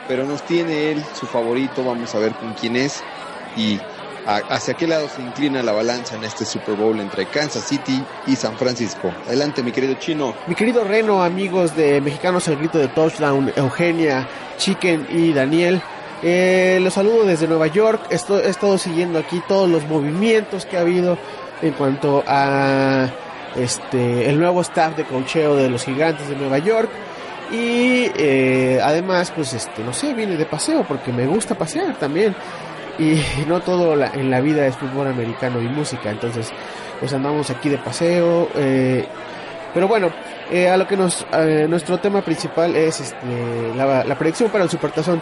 pero 0.08 0.26
nos 0.26 0.42
tiene 0.44 0.92
él 0.92 1.04
su 1.20 1.26
favorito, 1.26 1.84
vamos 1.84 2.14
a 2.16 2.20
ver 2.20 2.34
con 2.34 2.54
quién 2.54 2.76
es 2.76 3.04
y 3.56 3.80
hacia 4.50 4.74
qué 4.74 4.88
lado 4.88 5.08
se 5.08 5.22
inclina 5.22 5.64
la 5.64 5.72
balanza 5.72 6.16
en 6.16 6.24
este 6.26 6.44
Super 6.44 6.76
Bowl 6.76 7.00
entre 7.00 7.28
Kansas 7.28 7.64
City 7.64 8.04
y 8.26 8.36
San 8.36 8.58
Francisco. 8.58 9.10
Adelante, 9.26 9.64
mi 9.64 9.72
querido 9.72 9.94
Chino. 9.96 10.34
Mi 10.48 10.56
querido 10.56 10.84
Reno, 10.84 11.24
amigos 11.24 11.76
de 11.78 12.02
Mexicanos 12.02 12.46
El 12.50 12.58
Grito 12.58 12.78
de 12.78 12.90
Touchdown, 12.90 13.54
Eugenia, 13.56 14.28
Chicken 14.58 15.08
y 15.12 15.32
Daniel, 15.32 15.82
eh, 16.24 16.80
los 16.82 16.96
saludo 16.96 17.24
desde 17.26 17.48
Nueva 17.48 17.68
York. 17.68 18.02
Esto- 18.10 18.40
he 18.42 18.50
estado 18.50 18.78
siguiendo 18.78 19.18
aquí 19.20 19.42
todos 19.48 19.70
los 19.70 19.86
movimientos 19.86 20.66
que 20.66 20.76
ha 20.78 20.82
habido 20.82 21.18
en 21.62 21.72
cuanto 21.74 22.22
a 22.28 23.08
este 23.56 24.30
el 24.30 24.38
nuevo 24.40 24.60
staff 24.62 24.96
de 24.98 25.06
cocheo 25.06 25.56
de 25.56 25.70
los 25.70 25.86
Gigantes 25.86 26.28
de 26.28 26.36
Nueva 26.36 26.58
York. 26.58 26.90
Y 27.52 28.12
eh, 28.18 28.80
además, 28.84 29.32
pues 29.36 29.54
este, 29.54 29.84
no 29.84 29.94
sé, 29.94 30.14
viene 30.14 30.36
de 30.36 30.46
paseo 30.46 30.84
porque 30.88 31.12
me 31.12 31.26
gusta 31.26 31.56
pasear 31.56 31.96
también. 31.96 32.36
Y 33.00 33.22
no 33.48 33.62
todo 33.62 33.96
la- 33.96 34.08
en 34.14 34.30
la 34.32 34.42
vida 34.42 34.66
es 34.68 34.76
fútbol 34.76 35.08
americano 35.08 35.62
y 35.62 35.68
música. 35.68 36.10
Entonces, 36.12 36.52
pues 37.00 37.14
andamos 37.14 37.50
aquí 37.50 37.70
de 37.70 37.78
paseo. 37.78 38.50
eh, 38.56 39.06
pero 39.74 39.88
bueno, 39.88 40.10
eh, 40.50 40.70
a 40.70 40.78
lo 40.78 40.88
que 40.88 40.98
nos, 40.98 41.26
nuestro 41.70 42.00
tema 42.00 42.22
principal 42.22 42.76
es 42.76 43.00
este, 43.00 43.74
la, 43.76 44.16
predicción 44.18 44.50
para 44.50 44.64
el 44.64 44.70
Supertazón. 44.72 45.22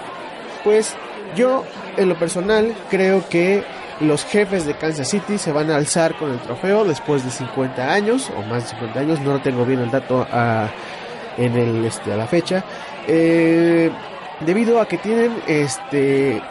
Pues 0.64 0.96
yo, 1.36 1.66
en 1.98 2.08
lo 2.08 2.16
personal, 2.18 2.74
creo 2.90 3.28
que 3.28 3.64
los 4.00 4.24
jefes 4.24 4.66
de 4.66 4.76
Kansas 4.76 5.10
City 5.10 5.38
se 5.38 5.52
van 5.52 5.72
a 5.72 5.76
alzar 5.76 6.16
con 6.16 6.32
el 6.32 6.40
trofeo 6.40 6.86
después 6.86 7.26
de 7.26 7.32
50 7.32 7.92
años, 7.92 8.32
o 8.38 8.42
más 8.44 8.64
de 8.64 8.70
50 8.70 9.00
años, 9.00 9.20
no 9.22 9.42
tengo 9.42 9.66
bien 9.66 9.82
el 9.82 9.92
dato 9.92 10.26
a, 10.32 10.70
en 11.38 11.56
el, 11.56 11.86
este, 11.86 12.14
a 12.14 12.18
la 12.18 12.28
fecha, 12.28 12.64
eh, 13.08 13.92
debido 14.42 14.82
a 14.82 14.88
que 14.88 14.98
tienen 14.98 15.32
este, 15.48 16.42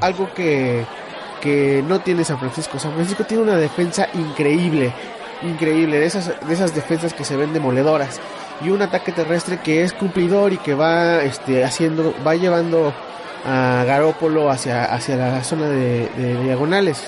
algo 0.00 0.32
que, 0.34 0.84
que 1.40 1.82
no 1.86 2.00
tiene 2.00 2.24
San 2.24 2.38
Francisco. 2.38 2.78
San 2.78 2.92
Francisco 2.92 3.24
tiene 3.24 3.42
una 3.42 3.56
defensa 3.56 4.08
increíble, 4.14 4.92
increíble, 5.42 5.98
de 5.98 6.06
esas, 6.06 6.32
de 6.46 6.54
esas 6.54 6.74
defensas 6.74 7.14
que 7.14 7.24
se 7.24 7.36
ven 7.36 7.52
demoledoras. 7.52 8.20
Y 8.62 8.68
un 8.68 8.82
ataque 8.82 9.12
terrestre 9.12 9.58
que 9.62 9.82
es 9.82 9.94
cumplidor 9.94 10.52
y 10.52 10.58
que 10.58 10.74
va 10.74 11.22
este, 11.22 11.64
haciendo, 11.64 12.14
va 12.26 12.34
llevando 12.34 12.92
a 13.46 13.84
Garópolo 13.86 14.50
hacia, 14.50 14.84
hacia 14.84 15.16
la 15.16 15.42
zona 15.42 15.68
de, 15.68 16.10
de 16.16 16.42
diagonales. 16.44 17.02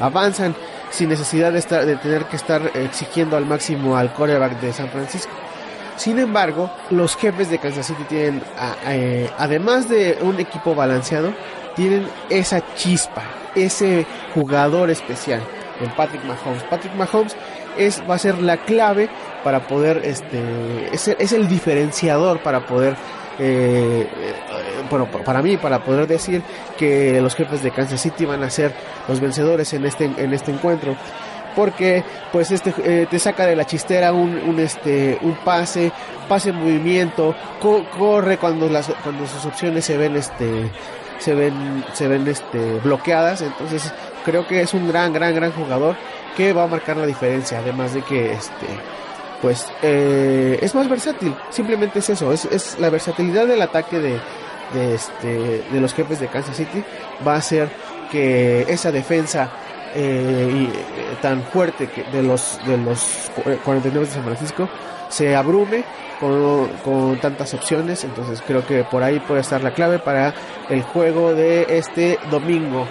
Avanzan 0.00 0.54
sin 0.90 1.08
necesidad 1.08 1.52
de, 1.52 1.58
estar, 1.58 1.84
de 1.84 1.96
tener 1.96 2.24
que 2.24 2.36
estar 2.36 2.62
exigiendo 2.74 3.36
al 3.36 3.44
máximo 3.44 3.96
al 3.96 4.12
coreback 4.12 4.60
de 4.60 4.72
San 4.72 4.88
Francisco. 4.88 5.32
Sin 5.96 6.18
embargo, 6.18 6.70
los 6.90 7.16
jefes 7.16 7.50
de 7.50 7.58
Kansas 7.58 7.86
City 7.86 8.02
tienen, 8.08 8.42
eh, 8.86 9.30
además 9.38 9.88
de 9.88 10.18
un 10.20 10.38
equipo 10.38 10.74
balanceado, 10.74 11.32
tienen 11.74 12.06
esa 12.30 12.62
chispa, 12.74 13.22
ese 13.54 14.06
jugador 14.34 14.90
especial 14.90 15.40
en 15.80 15.90
Patrick 15.90 16.22
Mahomes. 16.24 16.62
Patrick 16.64 16.94
Mahomes 16.94 17.36
es, 17.76 18.02
va 18.08 18.14
a 18.14 18.18
ser 18.18 18.40
la 18.40 18.56
clave 18.58 19.08
para 19.44 19.66
poder, 19.66 20.02
este, 20.04 20.38
es, 20.92 21.08
es 21.08 21.32
el 21.32 21.48
diferenciador 21.48 22.40
para 22.40 22.60
poder 22.66 22.96
eh, 23.38 24.08
eh, 24.18 24.34
bueno, 24.88 25.06
pa- 25.10 25.18
para 25.18 25.42
mí, 25.42 25.56
para 25.58 25.80
poder 25.84 26.06
decir 26.06 26.42
que 26.78 27.20
los 27.20 27.34
jefes 27.34 27.62
de 27.62 27.70
Kansas 27.70 28.00
City 28.00 28.24
van 28.24 28.42
a 28.42 28.48
ser 28.50 28.72
los 29.08 29.20
vencedores 29.20 29.72
en 29.74 29.84
este, 29.84 30.04
en 30.04 30.32
este 30.32 30.50
encuentro. 30.52 30.96
Porque 31.56 32.04
pues 32.30 32.50
este 32.52 32.72
eh, 32.84 33.06
te 33.10 33.18
saca 33.18 33.46
de 33.46 33.56
la 33.56 33.64
chistera 33.64 34.12
un, 34.12 34.60
este 34.60 35.18
un 35.22 35.34
pase, 35.36 35.90
pase 36.28 36.50
en 36.50 36.56
movimiento, 36.56 37.34
co- 37.60 37.84
corre 37.98 38.36
cuando 38.36 38.68
las 38.68 38.88
cuando 39.02 39.26
sus 39.26 39.44
opciones 39.46 39.84
se 39.84 39.96
ven 39.96 40.14
este 40.16 40.70
se 41.18 41.34
ven 41.34 41.82
se 41.94 42.06
ven 42.06 42.28
este 42.28 42.78
bloqueadas, 42.84 43.40
entonces 43.40 43.90
creo 44.24 44.46
que 44.46 44.60
es 44.60 44.74
un 44.74 44.86
gran 44.86 45.12
gran 45.14 45.34
gran 45.34 45.50
jugador 45.52 45.96
que 46.36 46.52
va 46.52 46.64
a 46.64 46.66
marcar 46.66 46.98
la 46.98 47.06
diferencia, 47.06 47.58
además 47.60 47.94
de 47.94 48.02
que 48.02 48.32
este 48.34 48.66
pues 49.40 49.66
eh, 49.82 50.58
es 50.60 50.74
más 50.74 50.88
versátil, 50.90 51.34
simplemente 51.50 52.00
es 52.00 52.10
eso, 52.10 52.32
es, 52.32 52.44
es 52.46 52.78
la 52.78 52.90
versatilidad 52.90 53.46
del 53.46 53.62
ataque 53.62 53.98
de, 53.98 54.18
este, 54.94 55.62
de 55.70 55.80
los 55.80 55.94
jefes 55.94 56.20
de 56.20 56.28
Kansas 56.28 56.56
City 56.56 56.82
va 57.26 57.34
a 57.34 57.38
hacer 57.38 57.68
que 58.10 58.62
esa 58.68 58.92
defensa 58.92 59.50
eh, 59.96 60.48
y, 60.52 60.64
eh, 60.66 61.16
tan 61.22 61.42
fuerte 61.42 61.88
que 61.88 62.04
de 62.04 62.22
los 62.22 62.60
de 62.66 62.76
los 62.78 63.30
cu- 63.34 63.42
49 63.64 64.06
de 64.06 64.12
San 64.12 64.22
Francisco 64.24 64.68
se 65.08 65.34
abrume 65.34 65.84
con, 66.20 66.68
con 66.84 67.16
tantas 67.20 67.52
opciones, 67.54 68.04
entonces 68.04 68.42
creo 68.46 68.66
que 68.66 68.84
por 68.84 69.02
ahí 69.02 69.18
puede 69.20 69.40
estar 69.40 69.62
la 69.62 69.72
clave 69.72 69.98
para 69.98 70.34
el 70.68 70.82
juego 70.82 71.34
de 71.34 71.66
este 71.78 72.18
domingo. 72.30 72.86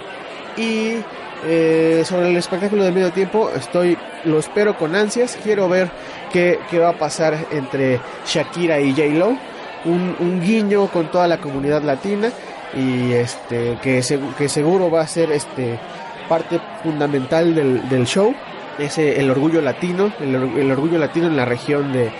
Y 0.56 0.96
eh, 1.44 2.02
sobre 2.06 2.30
el 2.30 2.36
espectáculo 2.36 2.84
del 2.84 2.94
medio 2.94 3.12
tiempo, 3.12 3.50
estoy, 3.54 3.98
lo 4.24 4.38
espero 4.38 4.76
con 4.78 4.96
ansias. 4.96 5.38
Quiero 5.42 5.68
ver 5.68 5.90
qué, 6.32 6.58
qué 6.70 6.78
va 6.78 6.90
a 6.90 6.98
pasar 6.98 7.36
entre 7.50 8.00
Shakira 8.26 8.80
y 8.80 8.92
J 8.92 9.02
Lo. 9.18 9.36
Un, 9.84 10.16
un 10.18 10.40
guiño 10.40 10.86
con 10.88 11.10
toda 11.10 11.28
la 11.28 11.36
comunidad 11.38 11.82
latina 11.82 12.30
y 12.74 13.12
este 13.12 13.78
que, 13.82 14.00
segu- 14.00 14.34
que 14.34 14.48
seguro 14.48 14.90
va 14.90 15.02
a 15.02 15.06
ser 15.06 15.30
este 15.30 15.78
parte 16.28 16.60
fundamental 16.82 17.54
del, 17.54 17.88
del 17.88 18.06
show. 18.06 18.34
Ese 18.78 19.18
el 19.18 19.30
orgullo 19.30 19.60
latino, 19.62 20.12
el, 20.20 20.36
or- 20.36 20.58
el 20.58 20.70
orgullo 20.70 20.98
latino 20.98 21.26
en 21.28 21.36
la 21.36 21.44
región 21.44 21.92
de, 21.92 22.10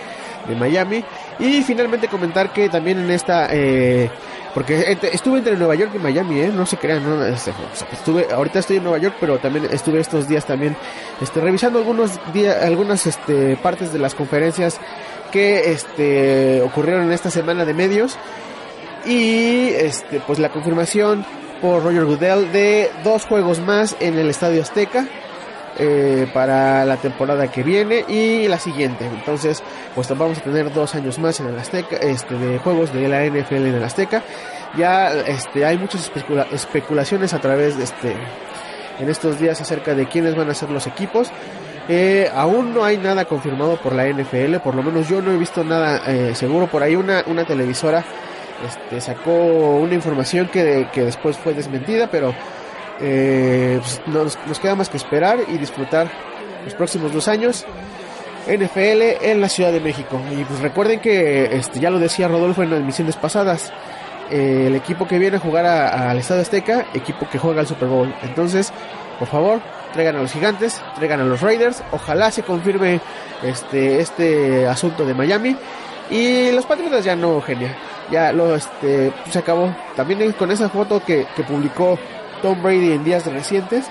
Miami. 0.59 1.03
Y 1.39 1.61
finalmente 1.61 2.07
comentar 2.07 2.51
que 2.53 2.69
también 2.69 2.99
en 2.99 3.11
esta 3.11 3.49
eh, 3.51 4.09
porque 4.53 4.97
estuve 5.11 5.39
entre 5.39 5.55
Nueva 5.57 5.75
York 5.75 5.91
y 5.93 5.99
Miami, 5.99 6.39
¿eh? 6.39 6.51
No 6.51 6.65
se 6.65 6.77
crean, 6.77 7.03
¿no? 7.03 7.37
Sea, 7.37 7.53
estuve, 7.91 8.27
ahorita 8.33 8.59
estoy 8.59 8.77
en 8.77 8.83
Nueva 8.83 8.97
York, 8.97 9.15
pero 9.19 9.37
también 9.37 9.67
estuve 9.71 9.99
estos 9.99 10.27
días 10.27 10.45
también, 10.45 10.75
este, 11.21 11.41
revisando 11.41 11.77
algunos 11.79 12.17
días, 12.33 12.63
algunas, 12.63 13.05
este, 13.05 13.55
partes 13.57 13.93
de 13.93 13.99
las 13.99 14.15
conferencias 14.15 14.79
que, 15.31 15.71
este, 15.73 16.61
ocurrieron 16.63 17.03
en 17.03 17.11
esta 17.11 17.29
semana 17.29 17.65
de 17.65 17.73
medios. 17.75 18.17
Y, 19.05 19.67
este, 19.77 20.21
pues 20.25 20.39
la 20.39 20.49
confirmación 20.49 21.23
por 21.61 21.83
Roger 21.83 22.05
Goodell 22.05 22.51
de 22.51 22.89
dos 23.03 23.25
juegos 23.25 23.59
más 23.59 23.95
en 23.99 24.17
el 24.17 24.29
Estadio 24.29 24.61
Azteca. 24.61 25.05
eh, 25.79 26.27
para 26.33 26.85
la 26.85 26.97
temporada 26.97 27.51
que 27.51 27.61
viene 27.61 28.03
y 28.07 28.47
la 28.47 28.57
siguiente. 28.57 29.05
Entonces, 29.05 29.61
pues 29.93 30.09
vamos 30.17 30.39
a 30.39 30.41
tener 30.41 30.73
dos 30.73 30.95
años 30.95 31.19
más 31.19 31.39
en 31.39 31.49
el 31.49 31.59
Azteca, 31.59 31.97
este, 31.97 32.33
de 32.33 32.57
juegos 32.57 32.91
de 32.93 33.07
la 33.07 33.23
NFL 33.23 33.67
en 33.67 33.75
el 33.75 33.83
Azteca. 33.83 34.23
Ya, 34.75 35.11
este, 35.13 35.65
hay 35.65 35.77
muchas 35.77 36.01
especula- 36.09 36.47
especulaciones 36.51 37.35
a 37.35 37.39
través 37.41 37.77
de 37.77 37.83
este, 37.83 38.15
en 38.99 39.07
estos 39.07 39.39
días 39.39 39.61
acerca 39.61 39.93
de 39.93 40.07
quiénes 40.07 40.35
van 40.35 40.49
a 40.49 40.55
ser 40.55 40.71
los 40.71 40.87
equipos. 40.87 41.29
Eh, 41.87 42.27
aún 42.33 42.73
no 42.73 42.83
hay 42.83 42.97
nada 42.97 43.25
confirmado 43.25 43.77
por 43.77 43.93
la 43.93 44.07
NFL, 44.07 44.55
por 44.63 44.73
lo 44.73 44.81
menos 44.81 45.07
yo 45.07 45.21
no 45.21 45.31
he 45.31 45.37
visto 45.37 45.63
nada 45.63 46.01
eh, 46.07 46.33
seguro. 46.33 46.65
Por 46.65 46.81
ahí 46.81 46.95
una, 46.95 47.23
una 47.27 47.45
televisora 47.45 48.03
este, 48.65 49.01
sacó 49.01 49.31
una 49.31 49.93
información 49.93 50.47
que, 50.47 50.87
que 50.93 51.03
después 51.03 51.37
fue 51.37 51.53
desmentida, 51.53 52.07
pero 52.09 52.33
eh, 52.99 53.79
pues, 53.79 54.01
nos, 54.07 54.59
queda 54.59 54.75
más 54.75 54.89
que 54.89 54.97
esperar 54.97 55.39
y 55.47 55.57
disfrutar 55.57 56.09
los 56.65 56.73
próximos 56.73 57.13
dos 57.13 57.27
años 57.27 57.65
NFL 58.47 59.25
en 59.25 59.41
la 59.41 59.49
Ciudad 59.49 59.71
de 59.71 59.79
México. 59.79 60.19
Y 60.31 60.43
pues 60.45 60.59
recuerden 60.59 60.99
que 60.99 61.55
este, 61.57 61.79
ya 61.79 61.89
lo 61.89 61.99
decía 61.99 62.27
Rodolfo 62.27 62.63
en 62.63 62.71
las 62.71 62.79
emisiones 62.79 63.15
pasadas. 63.15 63.71
eh, 64.29 64.65
el 64.67 64.75
equipo 64.75 65.07
que 65.07 65.19
viene 65.19 65.37
a 65.37 65.39
jugar 65.39 65.65
al 65.65 66.17
Estadio 66.17 66.41
Azteca, 66.41 66.85
equipo 66.93 67.29
que 67.29 67.37
juega 67.39 67.61
al 67.61 67.67
Super 67.67 67.87
Bowl. 67.87 68.13
Entonces, 68.23 68.73
por 69.19 69.27
favor, 69.27 69.61
traigan 69.93 70.17
a 70.17 70.21
los 70.21 70.31
gigantes, 70.31 70.81
traigan 70.95 71.21
a 71.21 71.23
los 71.23 71.41
Raiders. 71.41 71.83
Ojalá 71.91 72.31
se 72.31 72.43
confirme 72.43 72.99
este, 73.43 73.99
este 73.99 74.67
asunto 74.67 75.05
de 75.05 75.13
Miami. 75.13 75.55
Y 76.09 76.51
los 76.51 76.65
Patriotas 76.65 77.03
ya 77.03 77.15
no, 77.15 77.41
genia. 77.41 77.75
Ya 78.11 78.31
lo 78.31 78.55
este, 78.55 79.11
se 79.29 79.39
acabó. 79.39 79.75
También 79.95 80.31
con 80.33 80.51
esa 80.51 80.69
foto 80.69 81.03
que, 81.03 81.25
que 81.35 81.43
publicó 81.43 81.99
Tom 82.41 82.61
Brady 82.63 82.93
en 82.93 83.03
días 83.03 83.25
recientes. 83.25 83.85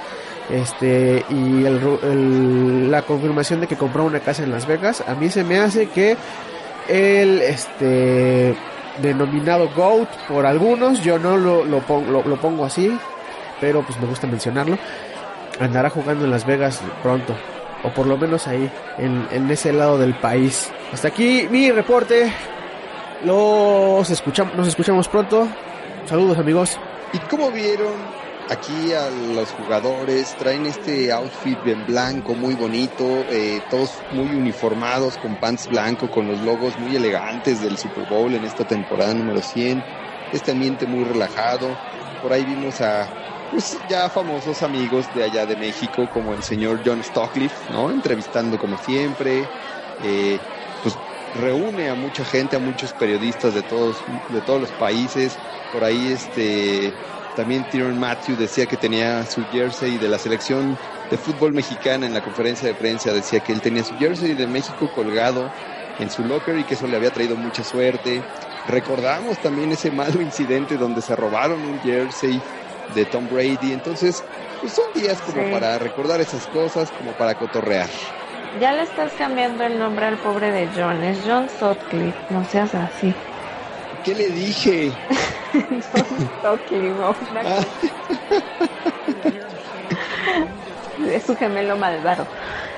Este, 0.51 1.25
y 1.29 1.65
el, 1.65 1.99
el- 2.05 2.91
la 2.91 3.03
confirmación 3.03 3.61
de 3.61 3.67
que 3.67 3.77
compró 3.77 4.05
una 4.05 4.21
casa 4.21 4.43
en 4.45 4.53
Las 4.53 4.67
Vegas. 4.67 5.03
A 5.07 5.15
mí 5.15 5.29
se 5.29 5.45
me 5.45 5.59
hace 5.59 5.89
que 5.89 6.17
el 6.89 7.43
este 7.43 8.57
denominado 9.03 9.69
GOAT 9.75 10.09
por 10.29 10.47
algunos, 10.47 11.03
yo 11.03 11.19
no 11.19 11.37
lo, 11.37 11.65
lo, 11.65 11.81
pon- 11.81 12.11
lo- 12.13 12.23
lo 12.23 12.37
pongo 12.37 12.65
así, 12.65 12.97
pero 13.61 13.83
pues 13.83 14.01
me 14.01 14.07
gusta 14.07 14.27
mencionarlo, 14.29 14.79
andará 15.61 15.91
jugando 15.91 16.25
en 16.25 16.31
Las 16.31 16.47
Vegas 16.47 16.81
pronto, 17.03 17.35
o 17.83 17.91
por 17.91 18.07
lo 18.07 18.17
menos 18.17 18.47
ahí, 18.47 18.71
en, 18.99 19.27
en 19.33 19.51
ese 19.51 19.73
lado 19.73 19.99
del 19.99 20.15
país. 20.15 20.71
Hasta 20.93 21.09
aquí 21.09 21.49
mi 21.51 21.71
reporte, 21.73 22.33
los 23.25 24.09
escuchamos, 24.09 24.55
nos 24.55 24.69
escuchamos 24.69 25.09
pronto, 25.09 25.49
saludos 26.07 26.39
amigos. 26.39 26.79
¿Y 27.13 27.19
cómo 27.19 27.51
vieron 27.51 27.93
aquí 28.49 28.93
a 28.93 29.11
los 29.11 29.51
jugadores? 29.51 30.37
Traen 30.37 30.65
este 30.67 31.11
outfit 31.11 31.59
en 31.67 31.85
blanco 31.87 32.35
muy 32.35 32.55
bonito, 32.55 33.05
eh, 33.31 33.61
todos 33.69 33.95
muy 34.13 34.29
uniformados 34.29 35.19
con 35.19 35.35
pants 35.37 35.67
blanco, 35.67 36.09
con 36.09 36.29
los 36.29 36.41
logos 36.43 36.79
muy 36.79 36.95
elegantes 36.95 37.61
del 37.61 37.77
Super 37.77 38.09
Bowl 38.09 38.33
en 38.33 38.45
esta 38.45 38.65
temporada 38.65 39.13
número 39.13 39.43
100. 39.43 39.83
Este 40.33 40.53
ambiente 40.53 40.87
muy 40.87 41.03
relajado. 41.03 41.77
Por 42.23 42.33
ahí 42.33 42.45
vimos 42.45 42.81
a 42.81 43.09
pues, 43.51 43.77
ya 43.89 44.09
famosos 44.09 44.63
amigos 44.63 45.07
de 45.17 45.25
allá 45.25 45.47
de 45.47 45.57
México, 45.57 46.09
como 46.15 46.33
el 46.33 46.45
señor 46.45 46.81
John 46.85 47.03
Stockliffe, 47.03 47.73
¿no? 47.73 47.91
Entrevistando 47.91 48.57
como 48.57 48.79
siempre. 48.79 49.49
Eh, 50.05 50.39
reúne 51.37 51.89
a 51.89 51.95
mucha 51.95 52.25
gente, 52.25 52.57
a 52.57 52.59
muchos 52.61 52.95
periodistas 52.95 53.55
de 53.55 53.63
todos, 53.63 54.05
de 54.07 54.43
todos 54.43 54.61
los 54.61 54.73
países. 54.73 55.41
Por 55.71 55.85
ahí 55.85 56.09
este 56.09 56.97
también 57.35 57.69
Tyron 57.69 57.99
Matthew 57.99 58.37
decía 58.37 58.67
que 58.67 58.79
tenía 58.79 59.27
su 59.27 59.47
jersey 59.47 59.99
de 59.99 60.09
la 60.09 60.19
selección 60.19 60.81
de 61.11 61.19
fútbol 61.19 61.53
mexicana 61.53 62.07
en 62.07 62.15
la 62.15 62.23
conferencia 62.23 62.67
de 62.67 62.75
prensa, 62.75 63.13
decía 63.13 63.41
que 63.43 63.53
él 63.53 63.61
tenía 63.61 63.85
su 63.85 63.95
jersey 63.97 64.35
de 64.35 64.47
México 64.47 64.91
colgado 64.91 65.55
en 65.99 66.11
su 66.11 66.25
locker 66.25 66.57
y 66.59 66.65
que 66.65 66.75
eso 66.75 66.87
le 66.87 66.97
había 66.97 67.11
traído 67.13 67.37
mucha 67.37 67.63
suerte. 67.65 68.27
Recordamos 68.65 69.41
también 69.41 69.73
ese 69.73 69.91
malo 69.91 70.23
incidente 70.23 70.77
donde 70.79 71.03
se 71.03 71.15
robaron 71.17 71.65
un 71.65 71.81
jersey 71.81 72.45
de 72.87 73.07
Tom 73.07 73.29
Brady, 73.29 73.73
entonces 73.73 74.25
pues 74.59 74.73
son 74.73 74.87
días 74.95 75.21
como 75.23 75.45
Sí. 75.45 75.51
para 75.51 75.79
recordar 75.79 76.21
esas 76.21 76.47
cosas, 76.47 76.91
como 76.93 77.15
para 77.17 77.37
cotorrear. 77.37 77.91
Ya 78.61 78.73
le 78.73 78.83
estás 78.83 79.13
cambiando 79.15 79.65
el 79.65 79.79
nombre 79.79 80.07
al 80.07 80.19
pobre 80.19 80.51
de 80.51 80.71
John. 80.75 81.03
Es 81.05 81.19
John 81.27 81.49
Sutcliffe. 81.51 82.19
No 82.31 82.45
seas 82.45 82.75
así. 82.75 83.15
¿Qué 84.03 84.15
le 84.15 84.31
dije? 84.31 84.93
John 85.53 85.83
Sutcliffe. 86.43 87.03
es 91.13 91.23
su 91.25 91.37
gemelo 91.37 91.77
malvado. 91.77 92.27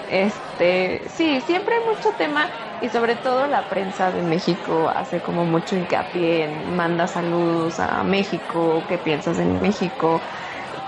Este, 0.08 1.02
sí, 1.08 1.40
siempre 1.42 1.74
hay 1.76 1.94
mucho 1.94 2.12
tema 2.14 2.50
y 2.80 2.88
sobre 2.88 3.16
todo 3.16 3.46
la 3.46 3.68
prensa 3.68 4.10
de 4.12 4.22
México 4.22 4.88
hace 4.88 5.20
como 5.20 5.44
mucho 5.44 5.76
hincapié 5.76 6.44
en 6.44 6.74
manda 6.74 7.06
saludos 7.06 7.78
a 7.78 8.02
México, 8.04 8.86
qué 8.88 8.98
piensas 8.98 9.38
en 9.38 9.60
México, 9.60 10.22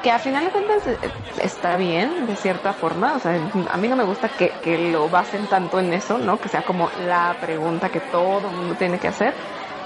que 0.01 0.11
a 0.11 0.19
final 0.19 0.45
de 0.45 0.51
cuentas 0.53 0.87
eh, 0.87 0.99
está 1.37 1.77
bien 1.77 2.27
de 2.27 2.37
cierta 2.37 2.73
forma, 2.75 3.15
o 3.15 3.21
sea, 3.21 3.35
a 3.71 3.77
mí 3.77 3.89
no 3.89 3.97
me 3.97 4.05
gusta 4.05 4.31
que, 4.31 4.59
que 4.61 4.79
lo 4.79 5.11
basen 5.11 5.49
tanto 5.49 5.79
en 5.79 5.93
eso, 5.93 6.19
¿no? 6.19 6.41
Que 6.41 6.49
sea 6.49 6.65
como 6.65 6.91
la 6.95 7.39
pregunta 7.41 7.91
que 7.91 8.01
todo 8.01 8.49
el 8.51 8.57
mundo 8.57 8.77
tiene 8.77 8.99
que 8.99 9.09
hacer. 9.09 9.37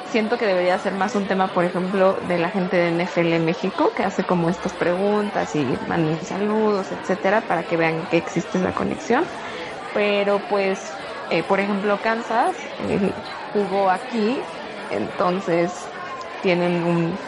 Siento 0.03 0.37
que 0.39 0.47
debería 0.47 0.79
ser 0.79 0.95
más 0.95 1.15
un 1.15 1.27
tema, 1.27 1.53
por 1.53 1.65
ejemplo, 1.65 2.21
de 2.21 2.39
la 2.39 2.51
gente 2.51 2.77
de 2.77 2.89
NFL 2.89 3.35
en 3.35 3.45
México, 3.45 3.95
que 3.95 4.03
hace 4.05 4.25
como 4.27 4.51
estas 4.51 4.75
preguntas 4.75 5.55
y 5.55 5.79
mandan 5.87 6.21
saludos, 6.21 6.93
etcétera, 6.93 7.47
para 7.47 7.65
que 7.65 7.77
vean 7.77 8.07
que 8.07 8.19
existe 8.19 8.59
esa 8.59 8.75
conexión. 8.75 9.29
Pero 9.93 10.47
pues, 10.47 11.01
eh, 11.31 11.43
por 11.43 11.61
ejemplo, 11.61 12.01
Kansas 12.01 12.69
eh, 12.79 13.15
jugó 13.53 13.91
aquí, 13.91 14.47
entonces 14.91 15.91
tienen 16.41 16.85
un 16.85 17.19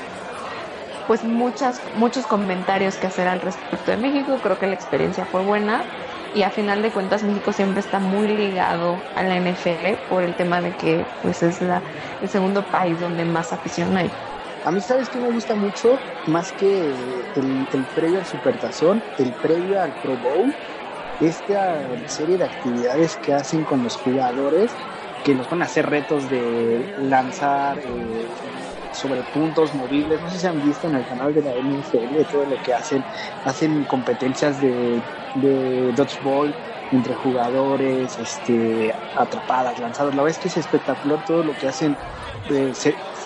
pues 1.07 1.25
muchas 1.25 1.83
muchos 1.93 2.27
comentarios 2.27 2.99
que 2.99 3.07
hacer 3.07 3.29
al 3.29 3.41
respecto 3.41 3.91
de 3.93 3.97
México. 3.99 4.41
Creo 4.41 4.59
que 4.59 4.67
la 4.67 4.75
experiencia 4.75 5.27
fue 5.27 5.43
buena 5.43 5.91
y 6.33 6.43
a 6.43 6.51
final 6.51 6.83
de 6.83 6.93
cuentas 6.93 7.23
México 7.25 7.53
siempre 7.53 7.81
está 7.81 8.01
muy 8.01 8.29
ligado 8.29 9.09
a 9.15 9.23
la 9.23 9.37
NFL 9.41 10.05
por 10.09 10.23
el 10.25 10.37
tema 10.37 10.61
de 10.63 10.77
que 10.77 11.13
pues 11.21 11.43
es 11.43 11.61
la, 11.61 11.85
el 12.21 12.29
segundo 12.29 12.69
país 12.71 12.99
donde 13.01 13.25
más 13.25 13.53
afición 13.53 13.97
hay. 13.97 14.19
A 14.63 14.73
mí, 14.73 14.81
¿sabes 14.81 15.09
qué 15.11 15.21
me 15.21 15.29
gusta 15.31 15.55
mucho? 15.57 16.03
Más 16.25 16.53
que 16.53 17.31
el, 17.35 17.69
el 17.71 17.89
previo 17.89 18.19
al 18.19 18.27
Supertazón, 18.27 19.05
el 19.17 19.37
previo 19.37 19.81
al 19.81 19.95
Pro 19.97 20.19
Bowl, 20.19 20.57
esta 21.19 21.97
serie 22.07 22.39
de 22.39 22.45
actividades 22.45 23.17
que 23.17 23.33
hacen 23.33 23.65
con 23.65 23.83
los 23.83 23.97
jugadores, 23.97 24.79
que 25.23 25.35
los 25.35 25.49
van 25.49 25.63
a 25.63 25.67
hacer 25.67 25.87
retos 25.87 26.29
de 26.29 26.91
lanzar 26.97 27.81
sobre 28.97 29.25
puntos 29.25 29.75
movibles. 29.75 30.21
No 30.21 30.29
sé 30.29 30.39
si 30.41 30.47
han 30.47 30.61
visto 30.61 30.87
en 30.89 30.95
el 30.97 31.05
canal 31.07 31.35
de 31.35 31.43
la 31.43 31.55
NFL 31.57 32.25
todo 32.27 32.47
lo 32.47 32.61
que 32.61 32.73
hacen. 32.75 33.07
Hacen 33.45 33.85
competencias 33.85 34.61
de, 34.61 35.05
de 35.33 35.93
dodgeball 35.95 36.57
entre 36.91 37.15
jugadores, 37.15 38.19
este, 38.19 38.95
atrapadas, 39.15 39.79
lanzadas. 39.79 40.15
La 40.15 40.23
verdad 40.23 40.33
es 40.37 40.39
que 40.41 40.49
es 40.49 40.57
espectacular 40.57 41.23
todo 41.23 41.43
lo 41.45 41.57
que 41.57 41.69
hacen 41.69 41.99
de, 42.45 42.73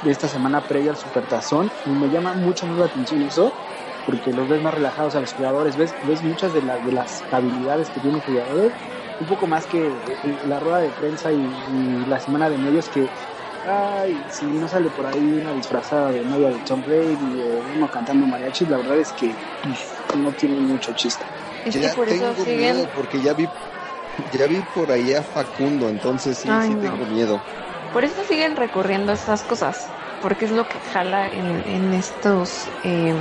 de 0.00 0.10
esta 0.10 0.28
semana 0.28 0.66
previa 0.66 0.90
al 0.90 0.96
Supertazón 0.96 1.74
y 1.84 1.94
me 1.94 2.10
llama 2.10 2.34
mucho 2.34 2.66
más 2.66 2.78
la 2.78 2.86
atención 2.86 3.22
eso 3.22 3.56
porque 4.04 4.32
los 4.32 4.48
ves 4.48 4.60
más 4.62 4.74
relajados 4.74 5.14
a 5.14 5.20
los 5.20 5.34
jugadores, 5.34 5.76
ves, 5.76 5.96
ves 6.00 6.22
muchas 6.22 6.52
de, 6.52 6.62
la- 6.62 6.80
de 6.80 6.92
las 6.92 7.26
habilidades 7.30 7.90
que 7.90 8.00
tienen 8.00 8.14
los 8.16 8.24
jugadores, 8.24 8.72
un 9.18 9.26
poco 9.26 9.46
más 9.46 9.66
que 9.66 10.18
la 10.22 10.58
rueda 10.58 10.80
de 10.80 10.92
prensa 10.92 11.32
y, 11.34 11.62
y 11.66 12.04
la 12.06 12.18
semana 12.20 12.48
de 12.48 12.58
medios 12.58 12.88
que, 12.88 13.12
ay, 13.64 14.24
si 14.30 14.46
no 14.46 14.68
sale 14.68 14.90
por 14.90 15.06
ahí 15.06 15.18
una 15.18 15.52
disfrazada 15.52 16.12
de 16.12 16.24
novia 16.24 16.48
de 16.48 16.58
Tom 16.60 16.82
Brady 16.82 17.40
o 17.42 17.46
uno 17.74 17.88
cantando 17.88 18.26
mariachi, 18.26 18.66
la 18.66 18.78
verdad 18.78 18.98
es 18.98 19.12
que 19.12 19.34
no 20.18 20.32
tiene 20.32 20.60
mucho 20.60 20.92
chiste. 20.94 21.24
Es 21.64 21.74
que 21.74 21.80
ya 21.82 21.94
por 21.94 22.08
eso 22.08 22.30
tengo 22.32 22.44
siguen 22.44 22.58
miedo 22.76 22.88
porque 22.94 23.20
ya 23.20 23.34
vi, 23.34 23.46
ya 24.32 24.46
vi 24.46 24.60
por 24.74 24.90
ahí 24.90 25.12
a 25.12 25.22
Facundo, 25.22 25.88
entonces 25.88 26.38
sí, 26.38 26.48
Ay, 26.50 26.68
sí 26.68 26.74
no. 26.74 26.80
tengo 26.80 27.04
miedo. 27.06 27.38
Por 27.92 28.04
eso 28.04 28.22
siguen 28.28 28.56
recurriendo 28.56 29.12
a 29.12 29.14
estas 29.14 29.42
cosas, 29.42 29.86
porque 30.22 30.44
es 30.44 30.52
lo 30.52 30.64
que 30.64 30.78
jala 30.92 31.26
en, 31.26 31.62
en 31.68 31.92
estos 31.94 32.48
eh, 32.84 33.14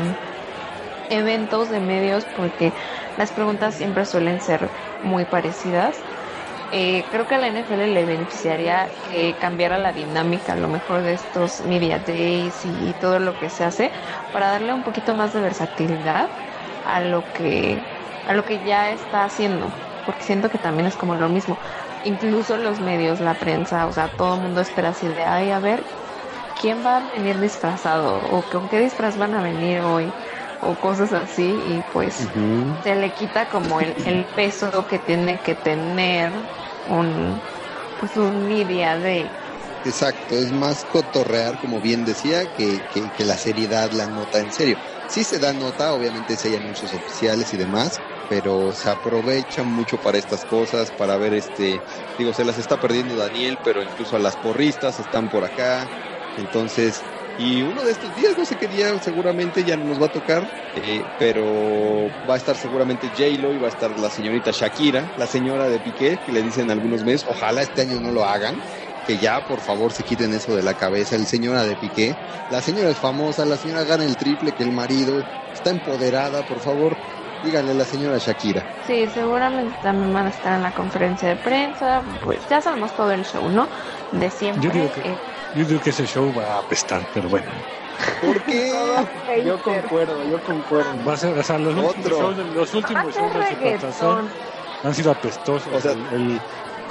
eventos 1.09 1.69
de 1.69 1.79
medios, 1.79 2.23
porque 2.35 2.71
las 3.17 3.31
preguntas 3.31 3.75
siempre 3.75 4.05
suelen 4.05 4.39
ser 4.39 4.69
muy 5.03 5.25
parecidas. 5.25 5.97
Eh, 6.71 7.07
creo 7.09 7.25
que 7.25 7.33
a 7.35 7.37
la 7.39 7.47
NFL 7.47 7.87
le 7.93 8.05
beneficiaría 8.05 8.95
que 9.01 9.37
cambiara 9.39 9.79
la 9.79 9.91
dinámica 9.91 10.53
a 10.53 10.55
lo 10.55 10.67
mejor 10.67 11.01
de 11.01 11.13
estos 11.13 11.61
media 11.61 11.97
days 11.99 12.63
y, 12.63 12.93
todo 12.95 13.19
lo 13.19 13.37
que 13.37 13.49
se 13.49 13.63
hace 13.63 13.91
para 14.29 14.49
darle 14.51 14.73
un 14.75 14.83
poquito 14.83 15.15
más 15.15 15.33
de 15.33 15.41
versatilidad 15.41 16.31
a 16.83 17.01
lo 17.01 17.31
que 17.31 17.87
a 18.23 18.33
lo 18.35 18.45
que 18.45 18.61
ya 18.61 18.91
está 18.91 19.23
haciendo 19.23 19.73
porque 20.03 20.23
siento 20.25 20.49
que 20.49 20.59
también 20.59 20.87
es 20.87 20.95
como 20.97 21.15
lo 21.15 21.29
mismo. 21.29 21.59
Incluso 22.01 22.57
los 22.57 22.79
medios 22.79 23.19
la 23.19 23.39
prensa 23.39 23.87
o 23.87 23.91
sea 23.91 24.09
todo 24.09 24.35
el 24.35 24.41
mundo 24.41 24.61
espera 24.61 24.89
así 24.89 25.07
de 25.07 25.23
ay 25.23 25.49
a 25.51 25.59
ver 25.59 25.87
quién 26.53 26.83
va 26.85 26.97
a 26.97 27.01
venir 27.01 27.39
disfrazado 27.39 28.17
o 28.21 28.47
con 28.47 28.69
qué 28.69 28.79
disfraz 28.79 29.17
van 29.17 29.33
a 29.35 29.41
venir 29.41 29.81
hoy 29.81 30.15
o 30.59 30.79
cosas 30.79 31.11
así 31.13 31.43
y 31.77 31.83
pues 31.83 32.33
se 32.81 32.95
le 32.95 33.13
quita 33.13 33.49
como 33.49 33.81
el, 33.81 33.99
el 34.03 34.31
peso 34.33 34.87
que 34.87 34.99
tiene 34.99 35.41
que 35.41 35.55
tener 35.55 36.49
un 36.83 37.43
pues 37.97 38.15
un 38.17 38.47
media 38.47 38.97
de 38.97 39.39
Exacto, 39.81 40.35
es 40.35 40.51
más 40.51 40.83
cotorrear, 40.83 41.57
como 41.57 41.79
bien 41.79 42.03
decía, 42.03 42.47
que, 42.47 42.83
que, 42.89 43.11
que 43.11 43.23
la 43.23 43.37
seriedad, 43.37 43.91
la 43.91 44.09
nota 44.09 44.41
en 44.41 44.51
serio. 44.51 44.75
Sí 45.05 45.23
se 45.23 45.39
da 45.39 45.53
nota, 45.53 45.93
obviamente 45.93 46.35
si 46.35 46.49
hay 46.49 46.55
anuncios 46.55 46.93
oficiales 46.93 47.53
y 47.53 47.57
demás, 47.57 48.01
pero 48.27 48.73
se 48.73 48.89
aprovechan 48.89 49.67
mucho 49.67 49.97
para 49.97 50.17
estas 50.17 50.43
cosas, 50.43 50.91
para 50.91 51.17
ver 51.17 51.33
este, 51.33 51.81
digo, 52.17 52.33
se 52.33 52.43
las 52.43 52.57
está 52.57 52.77
perdiendo 52.77 53.15
Daniel, 53.15 53.57
pero 53.63 53.81
incluso 53.81 54.17
a 54.17 54.19
las 54.19 54.35
porristas 54.35 54.99
están 54.99 55.29
por 55.29 55.45
acá, 55.45 55.89
entonces, 56.35 57.05
y 57.41 57.61
uno 57.61 57.85
de 57.85 57.91
estos 57.93 58.13
días, 58.15 58.37
no 58.37 58.43
sé 58.45 58.57
qué 58.57 58.67
día, 58.67 58.99
seguramente 58.99 59.63
ya 59.63 59.77
no 59.77 59.85
nos 59.85 60.01
va 60.01 60.07
a 60.07 60.11
tocar, 60.11 60.45
eh, 60.73 61.05
pero 61.17 62.11
va 62.29 62.33
a 62.33 62.37
estar 62.37 62.57
seguramente 62.57 63.07
J-Lo 63.15 63.53
y 63.53 63.57
va 63.57 63.67
a 63.67 63.69
estar 63.69 63.97
la 63.97 64.09
señorita 64.09 64.51
Shakira, 64.51 65.09
la 65.15 65.25
señora 65.25 65.69
de 65.69 65.79
Piqué, 65.79 66.19
que 66.19 66.33
le 66.33 66.41
dicen 66.43 66.69
algunos 66.69 67.05
meses, 67.05 67.23
ojalá 67.25 67.61
este 67.61 67.79
año 67.81 67.97
no 68.01 68.11
lo 68.11 68.25
hagan, 68.25 68.61
que 69.05 69.17
ya 69.19 69.39
por 69.45 69.61
favor 69.61 69.93
se 69.93 70.03
quiten 70.03 70.33
eso 70.33 70.53
de 70.53 70.63
la 70.63 70.73
cabeza, 70.73 71.15
el 71.15 71.27
señora 71.27 71.63
de 71.63 71.77
Piqué, 71.77 72.17
la 72.49 72.61
señora 72.61 72.89
es 72.89 72.97
famosa, 72.97 73.45
la 73.45 73.55
señora 73.55 73.85
gana 73.85 74.03
el 74.03 74.17
triple 74.17 74.51
que 74.51 74.63
el 74.63 74.73
marido, 74.73 75.23
está 75.53 75.69
empoderada, 75.69 76.43
por 76.43 76.59
favor, 76.59 76.97
díganle 77.41 77.71
a 77.71 77.75
la 77.75 77.85
señora 77.85 78.17
Shakira. 78.17 78.67
Sí, 78.85 79.07
seguramente 79.13 79.79
también 79.81 80.11
van 80.11 80.25
a 80.25 80.29
estar 80.29 80.57
en 80.57 80.63
la 80.63 80.73
conferencia 80.73 81.29
de 81.29 81.37
prensa, 81.37 82.03
pues 82.21 82.45
ya 82.49 82.61
sabemos 82.61 82.91
todo 82.93 83.11
el 83.13 83.23
show, 83.23 83.47
¿no? 83.47 83.69
De 84.11 84.29
siempre. 84.29 84.63
Yo 84.67 84.73
digo 84.73 84.91
que- 84.91 85.01
eh, 85.09 85.17
Yo 85.55 85.65
digo 85.65 85.81
que 85.81 85.89
ese 85.89 86.05
show 86.05 86.31
va 86.37 86.55
a 86.55 86.59
apestar, 86.59 87.01
pero 87.13 87.27
bueno. 87.29 87.47
¿Por 88.21 88.41
qué? 88.43 88.71
Yo 89.45 89.61
concuerdo, 89.61 90.23
yo 90.23 90.41
concuerdo. 90.43 90.89
Va 91.07 91.13
a 91.13 91.17
ser, 91.17 91.37
o 91.37 91.43
sea, 91.43 91.57
los 91.57 91.73
Otro. 91.75 91.87
últimos 91.89 92.19
shows, 92.19 92.37
los 92.55 92.73
últimos 92.73 93.15
shows 93.15 93.33
del 93.33 93.47
Supertazón 93.49 94.29
han 94.83 94.93
sido 94.95 95.11
apestosos. 95.11 95.73
O 95.73 95.79
sea- 95.81 95.91
el, 95.91 96.39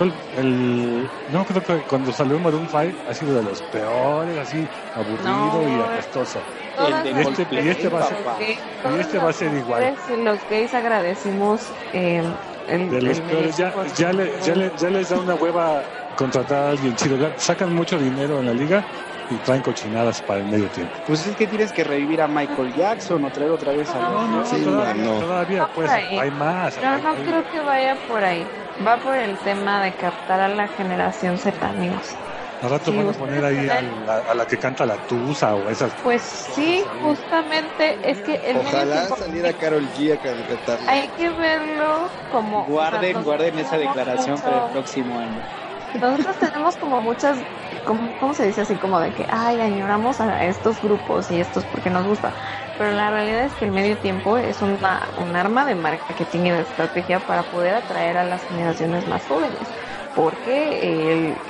el, 0.01 0.13
el- 0.37 1.11
no 1.33 1.45
creo 1.45 1.63
que 1.65 1.75
cuando 1.89 2.13
salió 2.13 2.39
Maroon 2.39 2.69
5 2.71 2.79
ha 3.09 3.15
sido 3.15 3.35
de 3.37 3.43
los 3.43 3.63
peores, 3.63 4.39
así 4.39 4.67
aburrido 4.95 5.63
No, 5.63 5.69
y 5.69 5.83
apestoso. 5.83 6.39
Todas 6.77 7.03
de 7.05 7.11
este- 7.11 7.31
mujeres, 7.45 7.65
y 7.65 7.69
este 7.71 7.89
va 7.89 8.01
a 8.01 8.03
ser- 8.05 8.17
gays, 8.39 8.59
y 8.97 9.01
este 9.01 9.19
va 9.19 9.31
a 9.31 9.33
ser 9.33 9.55
igual. 9.55 9.95
los 10.25 10.39
gays 10.51 10.75
agradecimos 10.75 11.61
eh, 11.93 12.23
el, 12.69 12.91
De 12.91 13.03
los 13.03 13.17
el 13.19 13.23
peores, 13.25 13.57
ya, 13.57 13.73
ya, 13.97 14.13
le- 14.13 14.33
ya, 14.43 14.55
le- 14.55 14.73
ya 14.77 14.91
les 14.91 15.09
da 15.09 15.19
una 15.19 15.35
hueva 15.35 15.83
contratar 16.23 16.59
a 16.65 16.71
alguien 16.71 16.97
chido. 16.97 17.17
Sacan 17.37 17.73
mucho 17.73 17.97
dinero 17.97 18.41
en 18.41 18.47
la 18.47 18.53
liga 18.53 18.85
y 19.31 19.37
traen 19.37 19.63
cochinadas 19.63 20.21
para 20.21 20.41
el 20.41 20.47
medio 20.47 20.69
tiempo. 20.69 20.99
Pues 21.07 21.25
es 21.27 21.37
que 21.37 21.47
tienes 21.47 21.73
que 21.73 21.85
revivir 21.85 22.21
a 22.21 22.27
Michael 22.27 22.75
Jackson 22.75 23.25
o 23.25 23.31
traer 23.31 23.53
otra 23.53 23.73
vez 23.73 23.89
a 23.91 24.01
No, 24.01 24.27
no, 24.27 24.45
Sí, 24.45 24.61
todavía, 24.65 25.05
no. 25.05 25.21
todavía 25.21 25.69
pues 25.73 25.89
hay 25.91 26.31
más. 26.33 26.75
Pero 26.75 26.89
hay- 26.89 27.03
no 27.03 27.09
hay- 27.11 27.23
creo 27.23 27.51
que 27.53 27.61
vaya 27.61 27.97
por 28.09 28.25
ahí. 28.25 28.45
Va 28.85 28.97
por 28.97 29.15
el 29.15 29.37
tema 29.39 29.83
de 29.85 29.93
captar 29.93 30.41
a 30.41 30.49
la 30.49 30.67
generación 30.69 31.39
Z, 31.39 31.69
amigos. 31.69 32.17
Al 32.63 32.71
rato 32.71 32.91
Sí, 32.91 32.97
van 32.97 33.09
a 33.11 33.13
poner 33.13 33.45
ahí 33.45 33.69
a 33.69 33.83
la, 33.83 34.17
a 34.33 34.35
la 34.35 34.45
que 34.45 34.59
canta 34.59 34.85
la 34.85 34.97
tusa 35.07 35.55
o 35.55 35.69
esas. 35.71 35.93
Pues 36.03 36.23
sí, 36.23 36.83
justamente 37.01 37.97
es 38.03 38.19
que 38.19 38.35
el 38.35 38.57
medio 38.57 38.69
Ojalá 38.71 39.07
saliera 39.11 39.53
Carol 39.53 39.87
G 39.97 40.13
a 40.15 40.17
cantar. 40.19 40.79
hay 40.89 41.07
que 41.17 41.29
verlo 41.31 42.09
como 42.33 42.65
Guarden, 42.65 43.15
o 43.15 43.19
sea, 43.21 43.23
guarden 43.23 43.59
esa 43.61 43.79
declaración 43.79 44.25
tenemos 44.25 44.41
para 44.43 44.57
el 44.57 44.63
mucho- 44.63 44.73
próximo 44.73 45.19
año. 45.21 45.68
Nosotros 45.93 46.39
tenemos 46.39 46.77
como 46.77 47.01
muchas, 47.03 47.47
como, 47.85 48.17
¿cómo 48.17 48.35
se 48.35 48.47
dice 48.47 48.61
así? 48.61 48.79
Como 48.79 49.01
de 49.01 49.15
que, 49.15 49.27
ay, 49.29 49.61
añoramos 49.61 50.21
a 50.21 50.45
estos 50.47 50.81
grupos 50.81 51.31
y 51.31 51.41
estos 51.41 51.67
porque 51.67 51.91
nos 51.91 52.07
gusta. 52.07 52.35
Pero 52.77 52.93
la 52.93 53.11
realidad 53.11 53.45
es 53.45 53.57
que 53.57 53.65
el 53.65 53.73
medio 53.73 53.99
tiempo 53.99 54.37
es 54.39 54.63
una, 54.63 55.13
un 55.17 55.35
arma 55.37 55.65
de 55.65 55.75
marketing 55.77 56.43
y 56.47 56.51
de 56.53 56.61
estrategia 56.61 57.21
para 57.21 57.49
poder 57.49 57.75
atraer 57.75 58.17
a 58.19 58.25
las 58.25 58.45
generaciones 58.47 59.07
más 59.07 59.27
jóvenes. 59.27 59.73
Porque 60.13 61.11
el, 61.13 61.43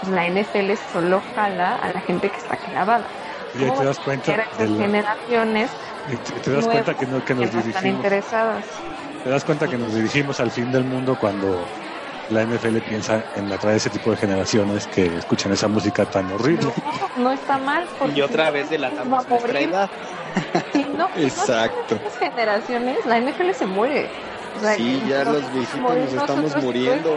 pues, 0.00 0.10
la 0.12 0.26
NFL 0.26 0.76
solo 0.76 1.22
jala 1.22 1.74
a 1.76 1.92
la 1.92 2.00
gente 2.00 2.30
que 2.30 2.38
está 2.38 2.58
clavada. 2.58 3.12
Y 3.52 3.64
ahí 3.64 3.72
¿Cómo 3.72 3.72
te 3.72 3.84
das 3.84 3.98
cuenta 3.98 4.32
atraer 4.32 4.40
a 4.40 4.44
esas 4.44 4.74
del- 4.74 4.76
generaciones 4.76 5.76
y 6.04 6.18
te, 6.18 6.40
te 6.40 6.50
das 6.52 6.66
nuevas 6.66 6.68
cuenta 6.68 6.94
que, 6.94 7.06
no, 7.06 7.22
que 7.22 7.34
nos 7.34 7.52
no 7.52 7.60
están 7.60 7.86
dirigimos. 7.86 7.86
interesadas. 7.86 8.86
Te 9.22 9.30
das 9.30 9.44
cuenta 9.44 9.68
que 9.68 9.78
nos 9.78 9.94
dirigimos 9.94 10.40
al 10.40 10.50
fin 10.52 10.70
del 10.70 10.84
mundo 10.84 11.16
cuando 11.18 11.72
la 12.28 12.44
NFL 12.44 12.78
piensa 12.78 13.24
en 13.34 13.52
atraer 13.52 13.76
ese 13.76 13.90
tipo 13.90 14.10
de 14.10 14.16
generaciones 14.16 14.86
que 14.86 15.16
escuchan 15.16 15.52
esa 15.52 15.68
música 15.68 16.06
tan 16.06 16.30
horrible. 16.32 16.72
No, 16.84 17.22
no 17.22 17.32
está 17.32 17.58
mal. 17.58 17.86
porque 17.98 18.18
Y 18.18 18.22
otra 18.22 18.46
si 18.46 18.52
vez 18.52 18.64
va 18.64 18.66
a 18.66 18.70
delatamos 18.70 19.28
nuestra 19.28 19.60
edad. 19.60 19.90
Si 20.72 20.84
no, 20.84 21.08
si 21.14 21.20
no 21.22 21.26
Exacto. 21.26 21.94
estas 21.96 22.18
generaciones, 22.18 23.04
la 23.06 23.18
NFL 23.20 23.52
se 23.52 23.66
muere. 23.66 24.10
O 24.56 24.60
sea, 24.60 24.74
Sí, 24.74 25.02
ya 25.08 25.24
los 25.24 25.52
viejitos 25.52 25.80
nos 25.80 26.12
estamos 26.12 26.62
muriendo. 26.62 27.16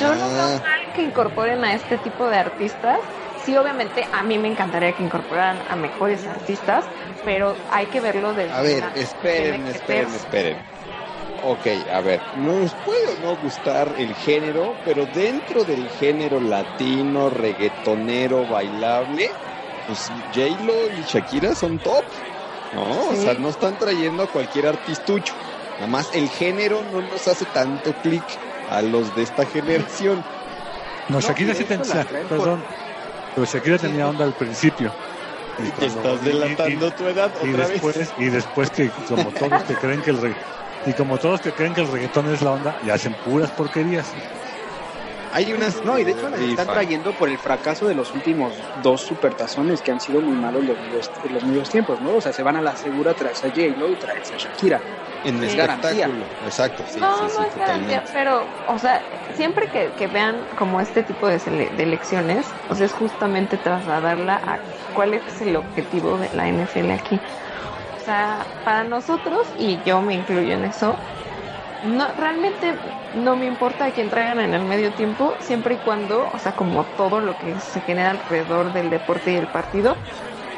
Yo 0.00 0.14
no 0.14 0.24
Ah, 0.24 0.28
veo 0.28 0.60
mal 0.60 0.92
que 0.94 1.02
incorporen 1.02 1.64
a 1.64 1.74
este 1.74 1.98
tipo 1.98 2.28
de 2.28 2.36
artistas. 2.38 2.98
Sí, 3.44 3.56
obviamente 3.56 4.06
a 4.12 4.22
mí 4.22 4.36
me 4.38 4.48
encantaría 4.48 4.92
que 4.92 5.02
incorporaran 5.02 5.58
a 5.70 5.76
mejores 5.76 6.26
artistas, 6.26 6.84
pero 7.24 7.54
hay 7.70 7.86
que 7.86 8.00
verlo 8.00 8.34
desde 8.34 8.52
A 8.52 8.60
ver, 8.62 8.84
esperen, 8.96 9.66
esperen, 9.68 10.14
esperen. 10.14 10.77
Ok, 11.40 11.66
a 11.90 12.00
ver, 12.00 12.24
nos 12.32 12.74
puede 12.74 13.06
o 13.16 13.16
no 13.20 13.36
gustar 13.36 13.94
el 13.96 14.14
género, 14.16 14.80
pero 14.82 15.06
dentro 15.06 15.64
del 15.64 15.88
género 15.88 16.40
latino, 16.40 17.30
reggaetonero, 17.30 18.46
bailable, 18.46 19.28
pues 19.86 20.10
J-Lo 20.34 20.90
y 20.90 21.04
Shakira 21.04 21.54
son 21.54 21.78
top, 21.78 22.04
¿no? 22.72 23.06
O 23.06 23.14
sea, 23.14 23.34
no 23.34 23.50
están 23.50 23.78
trayendo 23.78 24.24
a 24.24 24.26
cualquier 24.26 24.66
artistucho. 24.66 25.34
Nada 25.78 25.86
más 25.86 26.12
el 26.12 26.28
género 26.28 26.82
no 26.82 27.02
nos 27.02 27.28
hace 27.28 27.46
tanto 27.46 27.94
clic 27.94 28.24
a 28.66 28.82
los 28.82 29.14
de 29.14 29.22
esta 29.22 29.46
generación. 29.46 30.26
No, 31.06 31.20
Shakira 31.20 31.54
sí 31.54 31.64
tenía, 31.64 32.04
por- 32.04 32.28
perdón, 32.28 32.66
pero 33.32 33.44
Shakira 33.46 33.78
tenía 33.78 34.08
onda 34.08 34.24
al 34.24 34.34
principio. 34.34 34.92
Y 35.56 35.70
Te 35.70 35.72
cuando- 35.72 35.98
estás 36.00 36.24
delatando 36.24 36.90
tu 36.90 37.06
edad 37.06 37.32
y, 37.42 37.48
y 37.48 37.52
otra 37.54 37.68
después, 37.68 37.96
vez. 37.96 38.14
y 38.16 38.24
después 38.28 38.70
que 38.70 38.90
como 39.06 39.30
todos 39.32 39.62
que 39.62 39.76
creen 39.76 40.02
que 40.02 40.10
el 40.10 40.36
y 40.84 40.94
como 40.94 41.18
todos 41.18 41.40
que 41.40 41.52
creen 41.52 41.74
que 41.74 41.80
el 41.80 41.90
reggaetón 41.92 42.32
es 42.32 42.42
la 42.42 42.52
onda 42.52 42.78
y 42.82 42.90
hacen 42.90 43.14
puras 43.14 43.50
porquerías 43.50 44.14
Hay 45.30 45.52
unas. 45.52 45.84
No, 45.84 45.98
y 45.98 46.04
de 46.04 46.12
hecho 46.12 46.28
las 46.30 46.40
están 46.40 46.66
trayendo 46.68 47.12
por 47.12 47.28
el 47.28 47.38
fracaso 47.38 47.86
de 47.86 47.94
los 47.94 48.14
últimos 48.14 48.54
dos 48.74 49.02
supertazones 49.02 49.82
que 49.82 49.90
han 49.90 50.00
sido 50.00 50.22
muy 50.22 50.36
malos 50.36 50.64
los 50.64 50.78
medios, 50.80 51.10
los 51.28 51.44
medios 51.44 51.68
tiempos, 51.68 52.00
¿no? 52.00 52.14
O 52.14 52.20
sea, 52.20 52.32
se 52.32 52.42
van 52.42 52.56
a 52.56 52.62
la 52.62 52.76
segura, 52.76 53.14
traes 53.14 53.44
a 53.44 53.48
J-Lo 53.48 53.90
y 53.92 53.96
traes 53.96 54.32
a 54.32 54.36
Shakira. 54.38 54.82
En 55.24 55.42
Es 55.42 55.52
espectáculo. 55.54 56.26
garantía. 56.28 56.46
Exacto, 56.46 56.84
sí, 56.86 57.00
no, 57.00 57.16
sí, 57.16 57.22
no 57.24 57.28
sí, 57.42 57.48
es 57.48 57.54
garantía, 57.56 58.04
pero, 58.12 58.46
o 58.66 58.78
sea, 58.78 59.02
siempre 59.34 59.68
que, 59.68 59.92
que 59.96 60.06
vean 60.06 60.46
como 60.56 60.80
este 60.80 61.02
tipo 61.02 61.26
de, 61.28 61.38
sele- 61.38 61.70
de 61.74 61.82
elecciones, 61.82 62.46
o 62.68 62.74
sea, 62.74 62.86
es 62.86 62.92
justamente 62.92 63.58
trasladarla 63.58 64.34
a 64.36 64.60
cuál 64.92 65.14
es 65.14 65.40
el 65.40 65.56
objetivo 65.56 66.18
de 66.18 66.30
la 66.32 66.48
NFL 66.48 66.90
aquí. 66.92 67.20
O 68.08 68.10
sea, 68.10 68.54
para 68.62 68.84
nosotros, 68.84 69.52
y 69.54 69.82
yo 69.82 70.00
me 70.00 70.14
incluyo 70.14 70.54
en 70.54 70.64
eso, 70.64 71.04
no, 71.80 72.12
realmente 72.14 72.80
no 73.12 73.36
me 73.36 73.46
importa 73.46 73.86
a 73.86 73.92
quién 73.92 74.10
traigan 74.10 74.40
en 74.40 74.54
el 74.54 74.64
medio 74.64 74.94
tiempo, 74.94 75.36
siempre 75.40 75.76
y 75.76 75.80
cuando, 75.80 76.28
o 76.30 76.38
sea, 76.38 76.54
como 76.54 76.86
todo 76.86 77.20
lo 77.20 77.38
que 77.38 77.60
se 77.60 77.82
genera 77.82 78.10
alrededor 78.12 78.72
del 78.72 78.90
deporte 78.90 79.32
y 79.32 79.36
el 79.36 79.48
partido, 79.50 80.02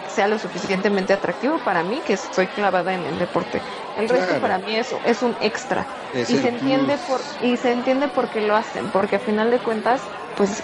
sea 0.06 0.28
lo 0.28 0.38
suficientemente 0.38 1.12
atractivo 1.12 1.62
para 1.62 1.84
mí, 1.84 2.02
que 2.02 2.16
soy 2.16 2.48
clavada 2.48 2.94
en 2.94 3.06
el 3.06 3.18
deporte. 3.18 3.64
El 3.94 4.08
resto 4.08 4.38
para 4.40 4.58
mí 4.58 4.76
es, 4.76 4.94
es 5.04 5.22
un 5.22 5.36
extra. 5.40 5.88
Es 6.12 6.28
y 6.28 6.38
se 6.38 6.48
entiende 6.48 6.98
plus. 6.98 7.06
por 7.06 7.26
y 7.40 7.56
se 7.58 7.72
entiende 7.72 8.08
por 8.08 8.30
qué 8.30 8.40
lo 8.42 8.56
hacen 8.56 8.90
porque 8.90 9.16
a 9.16 9.20
final 9.20 9.50
de 9.50 9.62
cuentas 9.62 10.12
pues 10.34 10.62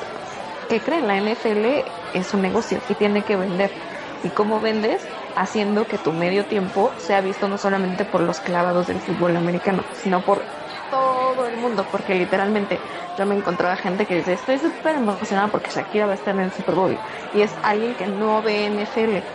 que 0.68 0.82
creen 0.82 1.06
la 1.06 1.16
NFL 1.16 1.84
es 2.12 2.34
un 2.34 2.42
negocio 2.42 2.82
y 2.88 2.96
tiene 2.96 3.24
que 3.24 3.36
vender. 3.36 3.78
Y 4.22 4.32
cómo 4.32 4.60
vendes 4.60 5.10
haciendo 5.36 5.86
que 5.86 5.98
tu 5.98 6.12
medio 6.12 6.46
tiempo 6.46 6.94
sea 6.98 7.20
visto 7.20 7.48
no 7.48 7.58
solamente 7.58 8.04
por 8.06 8.22
los 8.22 8.40
clavados 8.40 8.86
del 8.86 9.00
fútbol 9.02 9.36
americano 9.36 9.86
sino 9.92 10.24
por 10.24 10.48
todo 10.88 11.46
el 11.46 11.56
mundo 11.56 11.88
porque 11.90 12.14
literalmente 12.14 12.82
yo 13.16 13.26
me 13.26 13.34
encontraba 13.34 13.76
gente 13.76 14.06
que 14.06 14.16
dice 14.16 14.32
estoy 14.32 14.58
súper 14.58 14.96
emocionada 14.96 15.50
porque 15.50 15.70
Shakira 15.70 16.06
va 16.06 16.12
a 16.12 16.14
estar 16.14 16.34
en 16.34 16.40
el 16.42 16.52
Super 16.52 16.74
Bowl 16.74 17.00
y 17.32 17.42
es 17.42 17.58
alguien 17.62 17.96
que 17.96 18.06
no 18.08 18.42
ve 18.42 18.66
NFL 18.66 19.28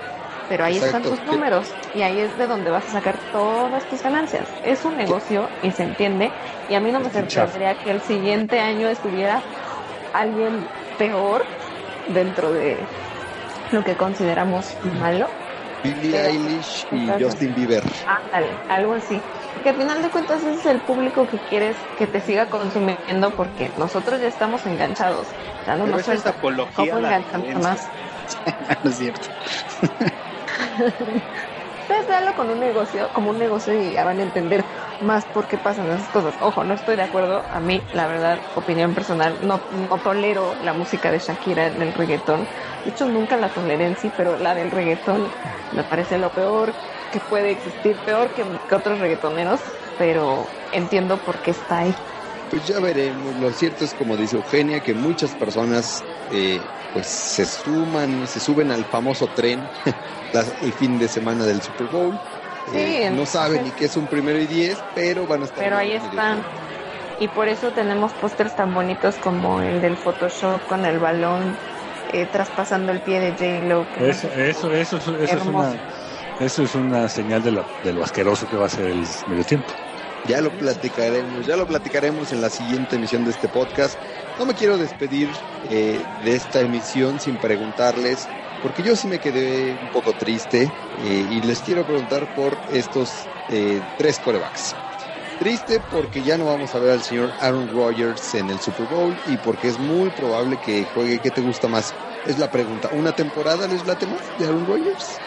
pero 0.48 0.66
ahí 0.66 0.76
Exacto. 0.76 0.98
están 0.98 1.04
tus 1.04 1.20
Que- 1.22 1.26
números 1.32 1.78
y 1.94 2.02
ahí 2.02 2.20
es 2.20 2.36
de 2.38 2.48
donde 2.48 2.72
vas 2.72 2.88
a 2.88 2.92
sacar 2.92 3.22
todas 3.32 3.88
tus 3.88 4.02
ganancias. 4.02 4.50
Es 4.64 4.84
un 4.84 4.98
negocio 4.98 5.52
y 5.62 5.72
se 5.72 5.84
entiende 5.84 6.36
y 6.68 6.74
a 6.74 6.82
mí 6.82 6.92
no 6.92 7.00
me 7.00 7.10
sorprendería 7.10 7.76
que 7.76 7.92
el 7.92 8.02
siguiente 8.02 8.60
año 8.60 8.90
estuviera 8.90 9.46
alguien 10.12 10.70
peor 10.98 11.48
dentro 12.06 12.52
de 12.52 12.90
lo 13.72 13.84
que 13.84 13.96
consideramos 13.96 14.78
malo. 14.84 15.30
Billie 15.84 16.18
Eilish 16.18 16.88
y. 16.92 17.08
Justin 17.20 17.54
Bieber. 17.54 17.84
Ándale, 18.06 18.60
algo 18.68 18.94
así. 18.94 19.22
Porque 19.54 19.70
al 19.70 19.76
final 19.76 20.02
de 20.02 20.10
cuentas 20.10 20.42
ese 20.42 20.60
es 20.60 20.66
el 20.66 20.82
público 20.82 21.28
que 21.28 21.40
quieres 21.40 21.78
que 21.96 22.08
te 22.08 22.22
siga 22.22 22.50
consumiendo 22.50 23.32
porque 23.36 23.72
nosotros 23.78 24.22
ya 24.22 24.28
estamos 24.28 24.66
enganchados. 24.66 25.28
Ya 25.66 25.76
no 25.76 25.88
nos 25.88 26.08
es 26.08 26.26
apología 26.26 26.94
¿Cómo 27.32 27.60
más? 27.60 27.90
no 28.84 28.90
es 28.90 28.98
cierto. 28.98 29.28
Ustedes 31.82 32.08
véanlo 32.08 32.36
con 32.36 32.50
un 32.52 32.60
negocio, 32.60 33.12
como 33.12 33.32
un 33.32 33.38
negocio 33.38 33.74
y 33.74 33.92
ya 33.94 34.06
van 34.06 34.20
a 34.20 34.24
entender 34.24 34.68
más 35.00 35.26
por 35.26 35.48
qué 35.48 35.58
pasan 35.58 35.90
esas 35.92 36.10
cosas. 36.10 36.38
Ojo, 36.40 36.64
no 36.64 36.74
estoy 36.74 36.96
de 36.96 37.02
acuerdo. 37.02 37.46
A 37.50 37.60
mí, 37.60 37.90
la 37.92 38.08
verdad, 38.08 38.46
opinión 38.54 38.94
personal, 38.94 39.40
no, 39.42 39.66
tolero 40.04 40.56
la 40.60 40.74
música 40.74 41.12
de 41.12 41.20
Shakira 41.20 41.66
en 41.68 41.82
el 41.82 41.94
reggaetón. 41.94 42.50
De 42.84 42.92
hecho, 42.92 43.08
nunca 43.08 43.36
la 43.38 43.52
toleré 43.54 43.86
en 43.86 43.98
sí, 43.98 44.10
pero 44.12 44.38
la 44.38 44.56
del 44.56 44.72
reggaetón 44.72 45.36
me 45.72 45.84
parece 45.84 46.18
lo 46.18 46.34
peor 46.34 46.78
que 47.10 47.20
puede 47.20 47.52
existir, 47.52 48.04
peor 48.04 48.34
que 48.34 48.44
otros 48.74 49.00
reggaetoneros, 49.00 49.74
pero 49.98 50.56
entiendo 50.72 51.24
por 51.24 51.42
qué 51.42 51.52
está 51.52 51.80
ahí. 51.80 51.98
Pues 52.52 52.68
ya 52.68 52.80
veremos. 52.82 53.36
Lo 53.38 53.52
cierto 53.54 53.86
es, 53.86 53.94
como 53.94 54.18
dice 54.18 54.36
Eugenia, 54.36 54.82
que 54.82 54.94
muchas 54.94 55.36
personas 55.36 56.04
eh, 56.30 56.68
pues 56.92 57.08
se 57.08 57.46
suman, 57.46 58.28
se 58.28 58.42
suben 58.42 58.72
al 58.72 58.86
famoso 58.86 59.30
tren 59.30 59.72
el 60.62 60.74
fin 60.74 61.00
de 61.00 61.08
semana 61.08 61.46
del 61.46 61.62
Super 61.62 61.88
Bowl. 61.88 62.20
Sí, 62.68 62.74
Eh, 62.78 63.10
no 63.12 63.26
saben 63.26 63.64
ni 63.64 63.72
qué 63.72 63.86
es 63.86 63.96
un 63.96 64.08
primero 64.08 64.38
y 64.40 64.48
diez, 64.48 64.84
pero 64.94 65.26
van 65.26 65.42
a 65.44 65.46
estar. 65.46 65.64
Pero 65.64 65.78
ahí 65.78 65.94
están. 65.94 66.44
Y 67.20 67.28
por 67.30 67.48
eso 67.48 67.72
tenemos 67.72 68.12
pósters 68.14 68.54
tan 68.54 68.74
bonitos 68.74 69.16
como 69.16 69.62
el 69.62 69.80
del 69.82 69.96
Photoshop 69.96 70.62
con 70.68 70.86
el 70.86 71.00
balón 71.00 71.56
eh, 72.14 72.26
traspasando 72.26 72.92
el 72.92 73.00
pie 73.00 73.20
de 73.20 73.32
J-Lo. 73.32 73.86
eso 74.06 74.28
eso 74.28 74.74
eso, 74.74 74.98
es- 74.98 75.08
eso 75.08 75.38
es 75.38 75.46
una 75.46 75.74
eso 76.40 76.64
es 76.64 76.76
una 76.76 77.08
señal 77.08 77.44
de, 77.44 77.52
la, 77.52 77.66
de 77.84 77.94
lo 77.94 78.04
asqueroso 78.04 78.48
que 78.48 78.58
va 78.58 78.66
a 78.66 78.70
ser 78.70 78.86
el 78.88 79.06
medio 79.28 79.44
tiempo 79.46 79.71
Ya 80.24 80.40
lo 80.42 80.56
platicaremos, 80.56 81.46
ya 81.48 81.58
lo 81.58 81.66
platicaremos 81.66 82.32
en 82.32 82.42
la 82.42 82.52
siguiente 82.52 82.98
emisión 82.98 83.24
de 83.24 83.32
este 83.32 83.50
podcast. 83.50 84.00
No 84.38 84.46
me 84.46 84.54
quiero 84.54 84.78
despedir 84.78 85.36
eh, 85.64 86.06
de 86.10 86.36
esta 86.36 86.62
emisión 86.62 87.20
sin 87.20 87.40
preguntarles, 87.40 88.30
porque 88.60 88.84
yo 88.84 88.96
sí 88.96 89.08
me 89.08 89.20
quedé 89.20 89.78
un 89.82 89.90
poco 89.90 90.16
triste 90.16 90.76
eh, 90.96 91.26
y 91.28 91.42
les 91.42 91.62
quiero 91.64 91.86
preguntar 91.86 92.32
por 92.34 92.62
estos 92.68 93.32
eh, 93.48 93.84
tres 93.96 94.20
corebacks. 94.20 94.78
Triste 95.38 95.80
porque 95.80 96.22
ya 96.22 96.38
no 96.38 96.46
vamos 96.46 96.76
a 96.76 96.80
ver 96.80 96.92
al 96.92 97.02
señor 97.02 97.36
Aaron 97.40 97.68
Rodgers 97.68 98.36
en 98.36 98.52
el 98.52 98.60
Super 98.60 98.86
Bowl 98.86 99.20
y 99.26 99.38
porque 99.38 99.68
es 99.70 99.80
muy 99.80 100.12
probable 100.12 100.60
que 100.60 100.86
juegue. 100.86 101.20
¿Qué 101.20 101.32
te 101.32 101.42
gusta 101.42 101.68
más? 101.68 101.96
Es 102.24 102.38
la 102.38 102.52
pregunta. 102.52 102.90
¿Una 102.92 103.14
temporada 103.14 103.68
les 103.68 103.86
late 103.88 104.06
más 104.06 104.32
de 104.36 104.46
Aaron 104.46 104.68
Rodgers? 104.68 105.24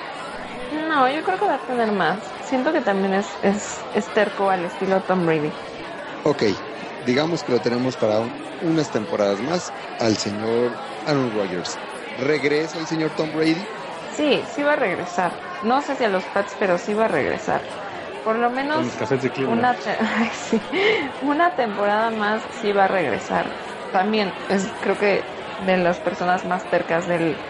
No, 0.70 1.08
yo 1.08 1.22
creo 1.22 1.38
que 1.38 1.46
va 1.46 1.54
a 1.54 1.64
tener 1.64 1.90
más. 1.92 2.33
Siento 2.44 2.72
que 2.72 2.80
también 2.82 3.12
es, 3.14 3.38
es, 3.42 3.88
es 3.92 4.12
terco 4.12 4.48
al 4.50 4.64
estilo 4.64 5.02
Tom 5.04 5.26
Brady. 5.26 5.58
Ok, 6.22 6.42
digamos 6.98 7.44
que 7.44 7.52
lo 7.52 7.60
tenemos 7.60 7.96
para 7.96 8.20
un- 8.20 8.34
unas 8.58 8.90
temporadas 8.90 9.40
más 9.40 9.74
al 9.98 10.16
señor 10.16 10.80
Aaron 11.04 11.32
Rodgers. 11.32 11.80
¿Regresa 12.08 12.78
el 12.78 12.86
señor 12.86 13.12
Tom 13.12 13.30
Brady? 13.32 13.68
Sí, 14.06 14.46
sí 14.46 14.62
va 14.62 14.74
a 14.74 14.76
regresar. 14.76 15.42
No 15.60 15.82
sé 15.82 15.96
si 15.96 16.04
a 16.04 16.08
los 16.08 16.28
Pats, 16.28 16.56
pero 16.58 16.78
sí 16.78 16.94
va 16.94 17.06
a 17.06 17.08
regresar. 17.08 17.70
Por 18.22 18.38
lo 18.38 18.50
menos 18.50 19.02
una, 19.42 19.82
te- 19.82 19.98
sí, 20.34 20.68
una 21.20 21.54
temporada 21.54 22.10
más 22.10 22.46
sí 22.50 22.72
va 22.72 22.84
a 22.84 22.88
regresar. 22.88 23.56
También 23.90 24.42
es 24.48 24.76
creo 24.80 24.98
que 24.98 25.32
de 25.56 25.76
las 25.78 26.00
personas 26.00 26.44
más 26.44 26.66
cercas 26.68 27.06
del 27.06 27.44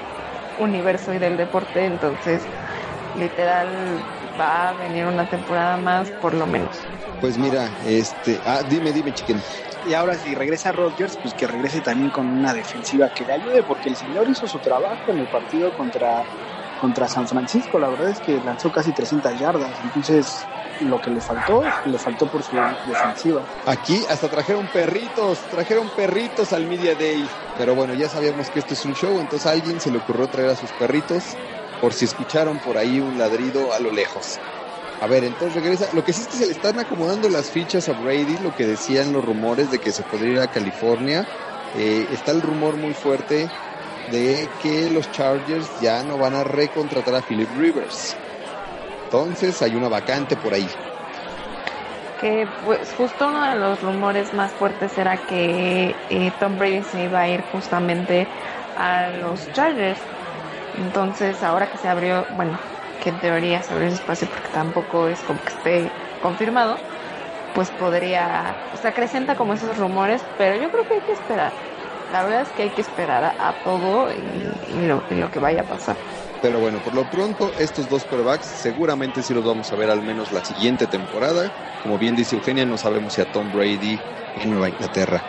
universo 0.57 1.14
y 1.14 1.18
del 1.18 1.36
deporte, 1.36 1.86
entonces 1.86 2.51
literal 3.14 4.04
va 4.38 4.68
a 4.70 4.72
venir 4.74 5.06
una 5.06 5.28
temporada 5.28 5.76
más 5.76 6.10
por 6.20 6.34
lo 6.34 6.46
menos. 6.46 6.86
Pues 7.20 7.38
mira, 7.38 7.70
este... 7.86 8.40
Ah, 8.44 8.62
dime, 8.62 8.92
dime, 8.92 9.12
chiquen. 9.12 9.40
Y 9.84 9.94
ahora 9.94 10.14
si 10.18 10.34
regresa 10.34 10.72
Rodgers, 10.72 11.16
pues 11.16 11.34
que 11.34 11.46
regrese 11.46 11.80
también 11.80 12.10
con 12.10 12.26
una 12.26 12.52
defensiva 12.52 13.08
que 13.10 13.24
le 13.24 13.32
ayude, 13.32 13.62
porque 13.62 13.88
el 13.88 13.96
señor 13.96 14.28
hizo 14.28 14.46
su 14.46 14.58
trabajo 14.58 15.12
en 15.12 15.20
el 15.20 15.28
partido 15.28 15.72
contra, 15.72 16.26
contra 16.76 17.08
San 17.08 17.26
Francisco. 17.26 17.78
La 17.78 17.88
verdad 17.88 18.10
es 18.10 18.20
que 18.20 18.40
lanzó 18.40 18.70
casi 18.70 18.92
300 18.92 19.38
yardas. 19.38 19.80
Entonces, 19.82 20.46
lo 20.80 21.00
que 21.00 21.10
le 21.10 21.20
faltó, 21.20 21.62
le 21.84 21.98
faltó 21.98 22.26
por 22.26 22.42
su 22.42 22.56
defensiva. 22.86 23.46
Aquí 23.64 24.04
hasta 24.08 24.28
trajeron 24.28 24.68
perritos, 24.68 25.48
trajeron 25.48 25.88
perritos 25.90 26.52
al 26.52 26.66
Media 26.66 26.94
Day. 26.94 27.30
Pero 27.56 27.74
bueno, 27.74 27.94
ya 27.94 28.08
sabíamos 28.08 28.50
que 28.50 28.58
esto 28.58 28.74
es 28.74 28.84
un 28.84 28.94
show, 28.94 29.20
entonces 29.20 29.46
a 29.46 29.52
alguien 29.52 29.80
se 29.80 29.90
le 29.90 29.98
ocurrió 29.98 30.28
traer 30.28 30.50
a 30.50 30.56
sus 30.56 30.72
perritos 30.72 31.38
por 31.81 31.93
si 31.93 32.05
escucharon 32.05 32.59
por 32.59 32.79
ahí 32.79 33.01
un 33.01 33.18
ladrido 33.18 33.72
a 33.72 33.81
lo 33.81 33.91
lejos. 33.91 34.39
A 35.01 35.07
ver, 35.07 35.25
entonces 35.25 35.55
regresa. 35.62 35.89
Lo 35.93 36.05
que 36.05 36.12
sí 36.12 36.22
es 36.22 36.29
que 36.29 36.37
se 36.37 36.47
le 36.47 36.53
están 36.53 36.79
acomodando 36.79 37.29
las 37.29 37.51
fichas 37.51 37.89
a 37.89 37.93
Brady, 37.93 38.39
lo 38.39 38.55
que 38.55 38.66
decían 38.66 39.12
los 39.12 39.25
rumores 39.25 39.70
de 39.70 39.79
que 39.79 39.93
se 39.93 40.03
podría 40.03 40.33
ir 40.33 40.41
a 40.41 40.47
California. 40.47 41.27
Eh, 41.77 42.07
está 42.12 42.33
el 42.33 42.41
rumor 42.41 42.77
muy 42.77 42.95
fuerte 42.95 43.49
de 44.11 44.49
que 44.62 44.91
los 44.91 45.11
Chargers 45.11 45.68
ya 45.81 46.03
no 46.03 46.18
van 46.18 46.35
a 46.35 46.45
recontratar 46.45 47.16
a 47.16 47.20
Philip 47.20 47.49
Rivers. 47.59 48.16
Entonces 49.05 49.61
hay 49.62 49.75
una 49.75 49.89
vacante 49.89 50.37
por 50.37 50.55
ahí. 50.55 50.68
Que 52.20 52.47
pues 52.64 52.93
justo 52.97 53.29
uno 53.29 53.43
de 53.51 53.57
los 53.57 53.83
rumores 53.83 54.33
más 54.35 54.53
fuertes 54.53 54.97
era 54.97 55.16
que 55.27 55.95
eh, 56.11 56.33
Tom 56.41 56.59
Brady 56.59 56.83
se 56.85 57.05
iba 57.05 57.20
a 57.20 57.29
ir 57.29 57.43
justamente 57.53 58.27
a 58.79 59.11
los 59.20 59.53
Chargers. 59.53 59.99
Entonces 60.77 61.43
ahora 61.43 61.68
que 61.70 61.79
se 61.79 61.89
abrió, 61.89 62.27
bueno, 62.31 62.59
que 62.99 63.11
en 63.11 63.20
teoría 63.20 63.62
se 63.62 63.72
abrió 63.72 63.89
ese 63.89 63.97
espacio 63.97 64.27
porque 64.29 64.51
tampoco 64.53 65.09
es 65.09 65.22
como 65.22 65.41
que 65.41 65.51
esté 65.51 65.93
confirmado, 66.20 66.79
pues 67.53 67.70
podría, 67.70 68.57
o 68.72 68.77
sea, 68.77 68.91
acrecenta 68.91 69.37
como 69.37 69.55
esos 69.55 69.77
rumores, 69.79 70.22
pero 70.37 70.57
yo 70.57 70.70
creo 70.70 70.85
que 70.89 70.95
hay 70.95 71.03
que 71.07 71.12
esperar. 71.12 71.55
La 72.11 72.22
verdad 72.25 72.43
es 72.43 72.51
que 72.51 72.62
hay 72.62 72.70
que 72.70 72.81
esperar 72.81 73.35
a, 73.39 73.53
todo 73.62 74.12
y, 74.12 74.51
y 74.66 74.87
lo, 74.87 75.05
y 75.09 75.14
lo 75.14 75.31
que 75.31 75.39
vaya 75.39 75.62
a 75.62 75.66
pasar. 75.66 75.97
Pero 76.41 76.61
bueno, 76.61 76.79
por 76.81 76.95
lo 76.95 77.09
pronto, 77.09 77.53
estos 77.57 77.89
dos 77.89 78.05
quarterbacks 78.05 78.47
seguramente 78.47 79.22
sí 79.22 79.33
los 79.33 79.45
vamos 79.45 79.72
a 79.72 79.77
ver 79.77 79.89
al 79.89 80.03
menos 80.03 80.31
la 80.31 80.45
siguiente 80.45 80.87
temporada. 80.87 81.51
Como 81.79 81.97
bien 81.99 82.14
dice 82.14 82.35
Eugenia, 82.35 82.66
no 82.66 82.77
sabemos 82.77 83.14
si 83.14 83.20
a 83.20 83.25
Tom 83.31 83.51
Brady 83.51 84.03
en 84.35 84.51
Nueva 84.51 84.68
Inglaterra. 84.68 85.25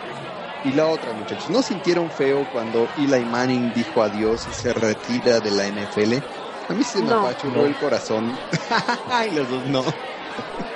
Y 0.66 0.72
la 0.72 0.88
otra, 0.88 1.12
muchachos, 1.12 1.48
¿no 1.48 1.62
sintieron 1.62 2.10
feo 2.10 2.46
cuando 2.46 2.90
Eli 2.96 3.24
Manning 3.24 3.72
dijo 3.72 4.02
adiós 4.02 4.48
y 4.48 4.52
se 4.52 4.74
retira 4.74 5.40
de 5.40 5.52
la 5.52 5.68
NFL? 5.68 6.24
A 6.66 6.74
mí 6.74 6.82
se 6.82 7.02
me 7.02 7.12
No. 7.12 7.18
apachurró 7.18 7.66
el 7.66 7.76
corazón. 7.76 8.36
Ay, 9.06 9.30
los 9.30 9.48
dos 9.48 9.64
no. 9.64 9.84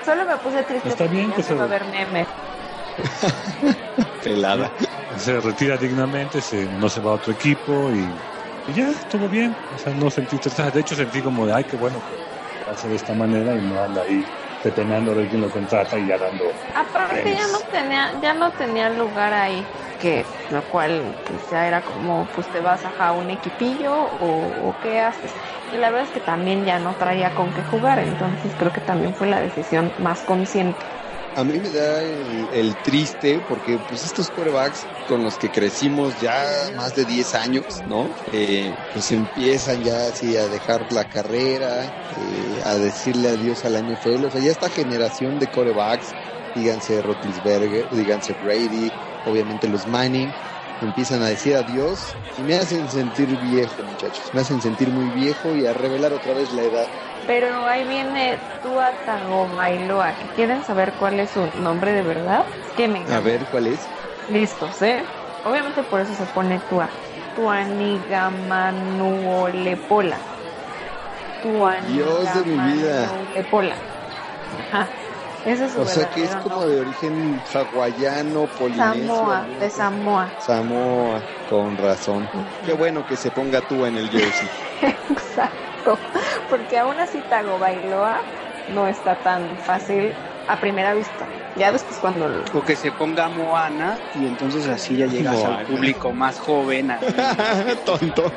Solo 0.01 0.25
me 0.27 0.39
puse 0.39 0.63
triste 0.63 0.89
Está 0.91 1.05
porque 1.05 1.17
bien 1.17 1.31
ya 1.31 1.37
que 1.37 1.43
se 1.43 1.49
se- 1.49 1.55
va 1.57 1.65
a 1.65 1.67
ver 1.67 1.85
meme. 1.87 2.29
Pelada. 4.23 4.73
Se 5.17 5.41
retira 5.41 5.77
dignamente, 5.77 6.41
se, 6.41 6.69
no 6.69 6.89
se 6.89 7.01
va 7.01 7.11
a 7.11 7.15
otro 7.15 7.33
equipo 7.33 7.93
y, 7.93 8.23
y 8.67 8.73
ya, 8.73 8.91
estuvo 8.91 9.29
bien. 9.29 9.59
O 9.71 9.79
sea, 9.79 9.93
no 9.93 10.11
sentí 10.11 10.39
tristeza. 10.39 10.71
De 10.71 10.81
hecho, 10.81 10.95
sentí 10.95 11.21
como 11.23 11.47
de, 11.47 11.55
ay, 11.55 11.65
qué 11.65 11.77
bueno 11.77 12.01
que 12.03 12.21
hace 12.67 12.89
de 12.89 12.97
esta 12.97 13.15
manera 13.15 13.57
y 13.57 13.63
no 13.63 13.81
anda 13.83 14.03
ahí 14.03 14.25
a 14.65 15.15
ver 15.15 15.29
quién 15.29 15.41
lo 15.41 15.51
contrata 15.51 15.99
y 15.99 16.07
ya 16.07 16.19
dando. 16.19 16.45
Aparte 16.75 17.35
ya 17.35 17.47
no 17.49 17.59
tenía, 17.71 18.21
ya 18.21 18.35
no 18.35 18.55
tenía 18.55 18.91
lugar 18.91 19.33
ahí, 19.33 19.69
que 19.99 20.37
lo 20.49 20.69
cual 20.69 21.21
pues, 21.25 21.49
ya 21.49 21.67
era 21.67 21.85
como, 21.85 22.31
pues 22.33 22.51
te 22.51 22.61
vas 22.61 22.85
a 22.85 23.13
un 23.13 23.31
equipillo 23.31 23.95
o, 23.97 24.69
o 24.69 24.79
qué 24.79 25.01
haces. 25.01 25.35
Y 25.71 25.79
la 25.79 25.91
verdad 25.91 26.05
es 26.07 26.13
que 26.13 26.21
también 26.21 26.65
ya 26.65 26.79
no 26.79 26.97
traía 26.97 27.35
con 27.35 27.53
qué 27.53 27.63
jugar, 27.65 27.99
entonces 27.99 28.55
creo 28.57 28.73
que 28.73 28.81
también 28.81 29.15
fue 29.15 29.27
la 29.29 29.41
decisión 29.41 29.95
más 29.99 30.23
consciente. 30.23 30.87
A 31.35 31.45
mí 31.45 31.61
me 31.61 31.71
da 31.71 32.03
el, 32.03 32.77
triste 32.83 33.41
porque 33.41 33.79
pues 33.79 34.05
estos 34.05 34.31
corebacks 34.31 34.89
con 35.05 35.23
los 35.23 35.39
que 35.39 35.51
crecimos 35.51 36.19
ya 36.19 36.71
más 36.75 36.95
de 36.95 37.05
10 37.05 37.35
años, 37.35 37.83
¿no? 37.85 38.15
Eh, 38.33 38.77
pues 38.93 39.11
empiezan 39.13 39.83
ya 39.83 40.07
así 40.09 40.37
a 40.37 40.49
dejar 40.49 40.91
la 40.91 41.05
carrera, 41.05 41.95
eh, 42.17 42.61
a 42.65 42.77
decirle 42.79 43.29
adiós 43.29 43.65
al 43.65 43.77
NFL. 43.77 44.27
O 44.27 44.31
sea, 44.31 44.41
ya 44.41 44.51
esta 44.51 44.71
generación 44.71 45.39
de 45.39 45.49
corebacks, 45.49 46.17
díganse 46.53 47.01
Rotlisberger, 47.01 47.89
díganse 47.91 48.35
Brady, 48.35 48.93
obviamente 49.23 49.69
los 49.69 49.87
Manning, 49.87 50.35
empiezan 50.81 51.23
a 51.23 51.29
decir 51.29 51.55
adiós 51.55 52.17
y 52.37 52.45
me 52.45 52.57
hacen 52.57 52.89
sentir 52.89 53.37
viejo, 53.37 53.83
muchachos. 53.85 54.31
Me 54.33 54.41
hacen 54.41 54.61
sentir 54.61 54.91
muy 54.91 55.11
viejo 55.11 55.55
y 55.55 55.67
a 55.67 55.75
revelar 55.75 56.13
otra 56.13 56.35
vez 56.35 56.53
la 56.53 56.63
edad. 56.65 56.91
Pero 57.27 57.67
ahí 57.67 57.87
viene 57.87 58.39
Tua 58.63 58.91
Tagovailoa, 59.07 60.13
quieren 60.35 60.65
saber 60.65 60.93
cuál 60.99 61.21
es 61.21 61.31
su 61.31 61.47
nombre 61.61 61.93
de 61.93 62.03
verdad. 62.03 62.45
Que 62.77 62.89
me 62.89 63.05
A 63.13 63.21
ver, 63.21 63.41
¿cuál 63.51 63.67
es? 63.69 63.79
Listos, 64.31 64.81
¿eh? 64.83 65.03
Obviamente 65.45 65.83
por 65.85 66.01
eso 66.01 66.13
se 66.15 66.25
pone 66.27 66.59
Tua. 66.69 66.89
Tuanigamanuolepola. 67.37 70.17
Dios 71.89 72.35
de 72.35 72.43
mi 72.45 72.57
vida. 72.73 73.07
Tuanigamanuolepola. 73.07 73.75
Ajá. 74.73 74.87
Ese 75.47 75.65
es 75.65 75.73
su 75.73 75.81
O 75.81 75.87
sea 75.87 76.11
que 76.11 76.25
es 76.25 76.37
como 76.37 76.57
nombre. 76.57 76.75
de 76.75 76.81
origen 76.83 77.41
hawaiano, 77.55 78.45
polinesio. 78.59 79.17
Samoa, 79.17 79.47
de. 79.59 79.71
Samoa. 79.71 80.29
Samoa, 80.39 81.23
con 81.49 81.79
razón. 81.79 82.29
Qué 82.67 82.75
bueno 82.75 83.07
que 83.07 83.17
se 83.17 83.31
ponga 83.31 83.63
tú 83.63 83.87
en 83.87 83.97
el 83.97 84.11
jersey. 84.11 84.49
Exacto. 84.83 85.99
Porque 86.49 86.79
aún 86.79 87.01
así 87.01 87.23
Tagovailoa 87.23 88.25
no 88.67 88.87
está 88.87 89.17
tan 89.17 89.59
fácil 89.59 90.15
a 90.47 90.61
primera 90.61 90.95
vista. 90.95 91.29
Ya 91.57 91.73
después 91.73 91.99
cuando 91.99 92.29
lo- 92.29 92.45
O 92.53 92.63
que 92.63 92.77
se 92.77 92.93
ponga 92.93 93.29
Moana 93.29 93.99
y 94.15 94.27
entonces 94.27 94.69
así 94.69 94.97
ya 94.97 95.07
llegas 95.07 95.35
Moana. 95.37 95.59
al 95.59 95.67
público 95.67 96.13
más 96.13 96.39
joven. 96.39 96.93
así, 96.93 97.07
Tonto. 97.85 98.33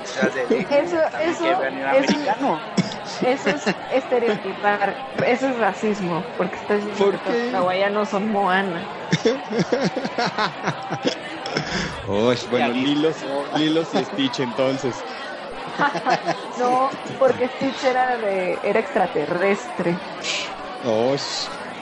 Eso, 3.22 3.50
es 3.50 3.66
estereotipar, 3.92 4.98
eso 5.26 5.50
es 5.50 5.58
racismo, 5.58 6.24
porque 6.38 6.56
estás 6.56 6.86
diciendo 6.86 7.20
¿Por 7.20 7.34
que 7.34 7.46
los 7.46 7.54
hawaianos 7.54 8.10
son 8.10 8.32
Moana. 8.32 8.88
Oh, 12.08 12.34
bueno, 12.50 12.74
Lilos, 12.74 13.18
Lilos 13.58 13.94
y 13.94 14.04
Stitch 14.04 14.40
entonces. 14.40 15.04
No, 16.58 16.90
porque 17.18 17.48
Stitch 17.48 17.84
era 17.84 18.18
de, 18.18 18.60
era 18.64 18.80
extraterrestre. 18.80 19.98
Oh, 20.86 21.16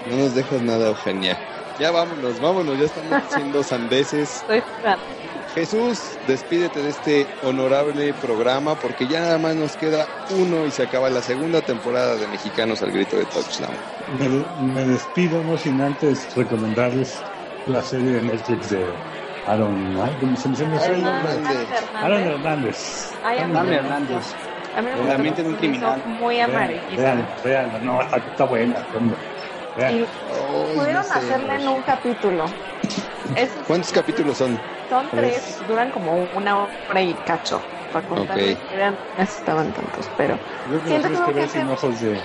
no 0.05 0.15
nos 0.17 0.33
dejas 0.33 0.61
nada, 0.61 0.87
Eugenia. 0.87 1.37
Ya 1.79 1.91
vámonos, 1.91 2.39
vámonos, 2.39 2.77
ya 2.77 2.85
estamos 2.85 3.11
haciendo 3.11 3.63
sandeces. 3.63 4.35
Estoy. 4.37 4.63
Jesús, 5.53 6.17
despídete 6.27 6.81
de 6.81 6.89
este 6.89 7.27
honorable 7.41 8.13
programa 8.13 8.75
porque 8.75 9.07
ya 9.07 9.19
nada 9.19 9.37
más 9.37 9.55
nos 9.55 9.75
queda 9.75 10.07
uno 10.29 10.65
y 10.65 10.71
se 10.71 10.83
acaba 10.83 11.09
la 11.09 11.21
segunda 11.21 11.61
temporada 11.61 12.15
de 12.15 12.27
Mexicanos 12.27 12.81
al 12.81 12.91
Grito 12.91 13.17
de 13.17 13.25
Touchdown. 13.25 13.75
Me, 14.17 14.29
me 14.55 14.85
despido, 14.85 15.43
no 15.43 15.57
sin 15.57 15.81
antes 15.81 16.33
recomendarles 16.35 17.25
la 17.65 17.83
serie 17.83 18.11
de 18.11 18.21
Netflix 18.21 18.69
de 18.69 18.85
Aaron. 19.45 19.99
ay, 20.01 20.15
¿cómo 20.19 20.35
se 20.35 20.49
me 20.49 20.77
Aaron? 20.77 21.05
Hernández. 21.05 21.69
Aaron 21.93 22.21
Hernández. 22.21 23.19
Ay, 23.21 23.39
a 23.39 23.47
mí 23.47 23.51
Hernán 23.51 23.67
me- 23.69 23.75
Hernández. 23.75 24.35
La 24.73 25.17
mente 25.17 25.43
de 25.43 25.49
un 25.49 25.55
criminal. 25.55 26.01
Muy 26.05 26.35
Vean, 26.37 26.49
amarillista. 26.51 27.01
vean, 27.03 27.27
vean, 27.43 27.85
no, 27.85 28.01
está, 28.01 28.17
está 28.17 28.45
buena. 28.45 28.87
Vean. 29.75 29.95
Y 29.95 30.05
pudieron 30.75 31.03
hacerla 31.11 31.55
en 31.55 31.67
un 31.67 31.81
capítulo. 31.81 32.45
Es- 33.35 33.57
¿Cuántos 33.67 33.91
capítulos 33.91 34.37
son? 34.37 34.57
Son 34.89 35.09
tres, 35.09 35.65
duran 35.65 35.91
como 35.91 36.23
una 36.33 36.67
hora 36.89 37.01
y 37.01 37.13
cacho. 37.15 37.61
Para 37.91 38.07
contar 38.07 38.37
Ok. 38.37 38.41
la 38.43 38.51
historia, 38.51 38.91
no 39.17 39.23
estaban 39.23 39.73
tantos, 39.73 40.09
pero 40.15 40.37
Yo 40.69 40.79
creo 40.81 41.01
que 41.01 41.09
que 41.09 41.25
que 41.25 41.31
ver 41.33 41.49
sin 41.49 41.67
ojos 41.67 41.99
de... 41.99 42.21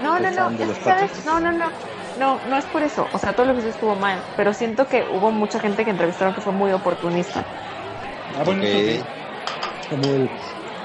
No, 0.00 0.18
no, 0.18 0.30
no. 0.32 0.50
No, 0.50 1.40
no, 1.40 1.52
no. 1.52 1.93
No, 2.14 2.40
no 2.44 2.56
es 2.56 2.66
por 2.66 2.82
eso. 2.82 3.10
O 3.12 3.18
sea, 3.18 3.34
todo 3.34 3.46
lo 3.46 3.54
que 3.54 3.60
hizo 3.60 3.68
estuvo 3.68 3.96
mal. 3.96 4.24
Pero 4.36 4.52
siento 4.54 4.88
que 4.88 5.04
hubo 5.08 5.32
mucha 5.32 5.60
gente 5.60 5.84
que 5.84 5.90
entrevistaron 5.90 6.34
que 6.34 6.40
fue 6.40 6.52
muy 6.52 6.72
oportunista. 6.72 7.46
Ah, 8.34 8.44
bueno, 8.44 8.62
eso 8.62 8.78
sí. 8.78 9.04
Como 9.88 10.14
el... 10.14 10.30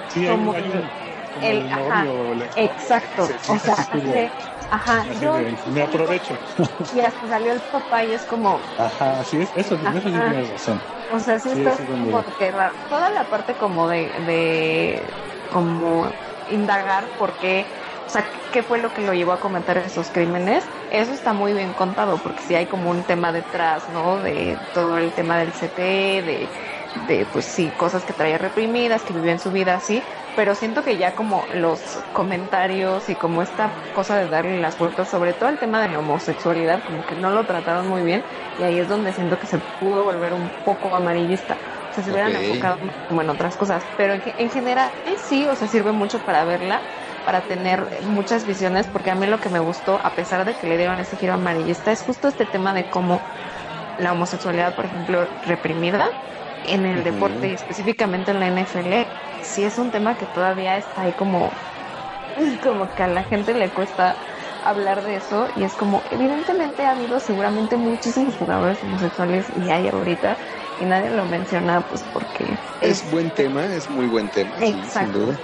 Sí, 0.07 0.25
hay, 0.25 0.31
Como 0.37 0.53
hay 0.53 0.69
un... 0.69 0.75
el- 0.77 0.91
como 1.31 1.47
el- 1.47 1.61
el 1.61 1.71
ajá, 1.71 2.03
la- 2.35 2.49
Exacto. 2.55 3.27
Sí, 3.27 3.33
sí, 3.39 3.51
o 3.51 3.59
sea, 3.59 3.73
hace- 3.75 4.33
ajá, 4.69 5.01
así 5.11 5.19
yo 5.19 5.33
de, 5.35 5.59
me 5.65 5.81
aprovecho. 5.81 6.39
y 6.91 6.99
hasta 7.01 7.27
salió 7.27 7.53
el 7.53 7.61
papá 7.61 8.03
y 8.05 8.13
es 8.13 8.25
como, 8.25 8.61
Ajá, 8.77 9.21
es. 9.21 9.51
Eso, 9.55 9.75
en 9.75 9.85
eso 9.95 10.09
sí 10.09 10.15
Ajá. 10.15 10.29
tienes 10.29 10.49
razón. 10.49 10.81
o 11.11 11.19
sea, 11.19 11.39
sí, 11.39 11.49
Sí, 11.51 11.59
está 11.59 11.77
sí, 11.77 11.85
como- 11.85 12.05
como 12.11 12.23
que 12.23 12.51
raro. 12.51 12.73
Toda 12.87 13.11
la 13.11 13.29
parte 13.29 13.55
como 13.57 13.87
de, 13.87 14.15
de 14.21 15.13
como 15.49 16.15
indagar 16.45 17.11
por 17.15 17.37
qué, 17.37 17.69
o 18.05 18.09
sea, 18.09 18.31
qué 18.51 18.63
fue 18.63 18.79
lo 18.79 18.91
que 18.93 19.01
lo 19.01 19.13
llevó 19.13 19.31
a 19.33 19.39
cometer 19.39 19.77
esos 19.77 20.09
crímenes, 20.11 20.71
eso 20.89 21.13
está 21.13 21.33
muy 21.33 21.53
bien 21.53 21.73
contado, 21.73 22.21
porque 22.21 22.43
sí 22.43 22.55
hay 22.55 22.67
como 22.67 22.89
un 22.89 23.05
tema 23.05 23.31
detrás, 23.31 23.87
¿no? 23.89 24.21
De 24.21 24.67
todo 24.71 24.97
el 24.97 25.13
tema 25.13 25.37
del 25.39 25.53
CT, 25.53 26.21
de, 26.23 26.51
de 26.93 27.25
pues 27.25 27.45
sí, 27.45 27.73
cosas 27.75 28.05
que 28.05 28.13
traía 28.13 28.37
reprimidas, 28.37 29.03
que 29.03 29.13
vivió 29.13 29.31
en 29.31 29.39
su 29.39 29.51
vida 29.51 29.75
así, 29.75 30.05
pero 30.33 30.55
siento 30.55 30.83
que 30.83 30.97
ya 30.97 31.15
como 31.15 31.47
los 31.51 32.07
comentarios 32.11 33.09
y 33.09 33.17
como 33.17 33.41
esta 33.41 33.77
cosa 33.91 34.17
de 34.17 34.27
darle 34.27 34.59
las 34.59 34.77
vueltas, 34.77 35.09
sobre 35.09 35.33
todo 35.33 35.49
el 35.49 35.59
tema 35.59 35.81
de 35.81 35.89
la 35.89 35.99
homosexualidad, 35.99 36.83
como 36.83 37.05
que 37.05 37.15
no 37.15 37.31
lo 37.31 37.45
trataron 37.45 37.87
muy 37.87 38.03
bien, 38.03 38.23
y 38.55 38.63
ahí 38.63 38.79
es 38.79 38.87
donde 38.87 39.13
siento 39.13 39.37
que 39.39 39.47
se 39.47 39.59
pudo 39.59 40.03
volver 40.03 40.33
un 40.33 40.51
poco 40.63 40.95
amarillista. 40.95 41.61
O 41.91 41.93
sea, 41.93 42.03
se 42.03 42.11
hubieran 42.11 42.35
enfocado 42.35 42.77
como 43.07 43.21
en 43.21 43.29
otras 43.29 43.57
cosas, 43.57 43.87
pero 43.95 44.13
en, 44.13 44.21
en 44.25 44.49
general 44.51 44.93
eh, 45.03 45.15
sí, 45.17 45.47
o 45.47 45.55
sea, 45.55 45.67
sirve 45.67 45.91
mucho 45.91 46.23
para 46.23 46.45
verla, 46.45 46.85
para 47.29 47.47
tener 47.47 48.03
muchas 48.03 48.45
visiones, 48.45 48.87
porque 48.87 49.11
a 49.11 49.15
mí 49.15 49.27
lo 49.27 49.39
que 49.39 49.49
me 49.49 49.59
gustó, 49.59 50.01
a 50.03 50.15
pesar 50.15 50.45
de 50.45 50.57
que 50.57 50.65
le 50.67 50.77
dieron 50.77 50.99
ese 50.99 51.15
giro 51.17 51.33
amarillista, 51.35 51.91
es 51.91 52.01
justo 52.01 52.27
este 52.27 52.47
tema 52.47 52.73
de 52.73 52.89
cómo 52.89 53.27
la 53.97 54.13
homosexualidad, 54.13 54.75
por 54.75 54.85
ejemplo, 54.85 55.29
reprimida 55.41 56.07
en 56.63 56.85
el 56.85 57.03
deporte 57.03 57.49
y 57.49 57.53
específicamente 57.53 58.31
en 58.31 58.39
la 58.39 58.47
NFL, 58.47 59.13
sí 59.41 59.63
es 59.65 59.77
un 59.77 59.91
tema 59.91 60.17
que 60.17 60.27
todavía 60.27 60.77
está 60.77 61.03
ahí 61.03 61.13
como, 61.15 61.61
como 62.61 62.93
que 62.93 63.03
a 63.03 63.07
la 63.07 63.23
gente 63.25 63.53
le 63.53 63.73
cuesta 63.73 64.19
hablar 64.61 65.03
de 65.03 65.15
eso 65.17 65.49
y 65.55 65.63
es 65.63 65.75
como, 65.75 66.03
evidentemente 66.11 66.85
ha 66.85 66.91
habido 66.91 67.19
seguramente 67.19 67.77
muchísimos 67.77 68.37
jugadores 68.37 68.83
homosexuales 68.83 69.47
y 69.53 69.69
hay 69.71 69.87
ahorita 69.89 70.39
y 70.77 70.85
nadie 70.85 71.11
lo 71.11 71.25
menciona 71.25 71.87
pues 71.87 72.03
porque 72.11 72.59
Es 72.81 73.03
buen 73.09 73.31
tema, 73.31 73.73
es 73.75 73.89
muy 73.89 74.07
buen 74.07 74.29
tema, 74.31 74.65
sí, 74.65 74.83
sin 74.83 75.11
duda. 75.13 75.41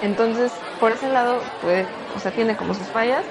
Entonces, 0.00 0.64
por 0.78 0.92
ese 0.92 1.08
lado, 1.08 1.54
puede, 1.58 1.94
o 2.08 2.18
sea, 2.20 2.32
tiene 2.32 2.56
como 2.56 2.74
sus 2.74 2.90
fallas, 2.90 3.26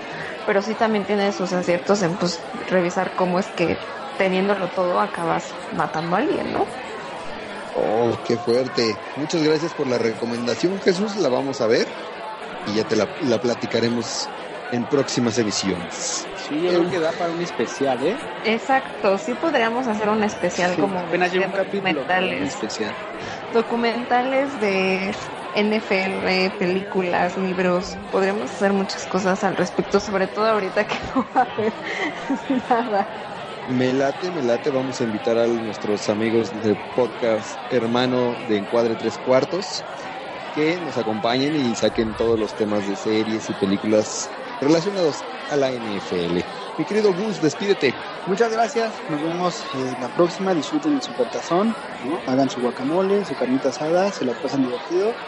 pero 0.46 0.62
sí 0.62 0.76
también 0.76 1.06
tiene 1.06 1.32
sus 1.34 1.54
aciertos 1.54 2.02
en 2.02 2.18
pues 2.18 2.48
revisar 2.54 3.14
cómo 3.16 3.40
es 3.40 3.52
que 3.52 3.80
teniéndolo 4.16 4.72
todo 4.72 5.00
acabas 5.00 5.60
matando 5.70 6.16
a 6.16 6.20
alguien, 6.20 6.52
¿no? 6.52 6.68
Oh, 7.74 8.22
qué 8.24 8.38
fuerte. 8.38 9.02
Muchas 9.16 9.44
gracias 9.44 9.74
por 9.74 9.88
la 9.88 9.98
recomendación, 9.98 10.80
Jesús. 10.82 11.16
La 11.18 11.30
vamos 11.30 11.62
a 11.62 11.68
ver 11.68 11.88
y 12.64 12.76
ya 12.76 12.86
te 12.86 12.96
la, 12.96 13.14
la 13.20 13.40
platicaremos 13.40 14.34
en 14.72 14.88
próximas 14.88 15.38
emisiones. 15.40 16.32
Sí, 16.34 16.62
yo 16.62 16.74
creo 16.74 16.88
que 16.88 17.00
da 17.00 17.14
para 17.18 17.32
un 17.34 17.42
especial, 17.42 18.04
¿eh? 18.04 18.20
Exacto, 18.44 19.18
sí 19.18 19.34
podríamos 19.36 19.88
hacer 19.88 20.10
un 20.10 20.24
especial 20.24 20.78
Sí, 20.78 20.78
como 20.78 21.00
apenas 21.00 21.32
de 21.34 21.40
un 21.40 21.52
capítulo. 21.52 22.12
Un 22.40 22.46
documentales, 22.46 22.48
especial. 22.48 22.98
documentales 23.52 24.60
de 24.60 25.16
NFL, 25.56 26.58
películas, 26.58 27.38
libros. 27.38 28.00
Podríamos 28.12 28.52
hacer 28.54 28.74
muchas 28.74 29.08
cosas 29.08 29.44
al 29.44 29.58
respecto, 29.58 30.00
sobre 30.02 30.28
todo 30.28 30.48
ahorita 30.48 30.86
que 30.88 30.98
no 31.16 31.30
va 31.36 31.42
a 31.44 31.46
haber 31.54 31.76
nada. 32.70 33.10
Me 33.66 33.94
late, 33.94 34.32
me 34.32 34.44
late. 34.44 34.70
Vamos 34.72 35.02
a 35.02 35.04
invitar 35.06 35.38
a 35.38 35.48
nuestros 35.48 36.10
amigos 36.10 36.60
del 36.62 36.78
podcast 36.80 37.62
hermano 37.70 38.38
de 38.40 38.58
Encuadre 38.58 38.96
Tres 38.96 39.18
Cuartos. 39.18 39.86
que 40.52 40.80
nos 40.82 40.98
acompañen 40.98 41.56
y 41.56 41.76
saquen 41.76 42.16
todos 42.16 42.40
los 42.40 42.56
temas 42.56 42.86
de 42.88 42.96
series 42.98 43.50
y 43.50 43.56
películas 43.56 44.34
relacionados 44.60 45.26
a 45.48 45.58
la 45.58 45.72
NFL. 45.74 46.40
Mi 46.78 46.86
querido 46.86 47.14
Gus, 47.14 47.42
despídete. 47.42 47.98
Muchas 48.26 48.52
gracias, 48.52 49.04
nos 49.08 49.22
vemos 49.24 49.68
en 49.74 50.00
la 50.00 50.10
próxima, 50.10 50.54
disfruten 50.56 50.94
el 50.94 51.02
supertazón, 51.04 51.78
¿no? 52.00 52.24
hagan 52.26 52.50
su 52.50 52.62
guacamole, 52.62 53.26
su 53.26 53.36
carnita 53.36 53.70
asada, 53.70 54.12
se 54.14 54.26
la 54.26 54.36
pasan 54.36 54.64
divertido 54.64 55.20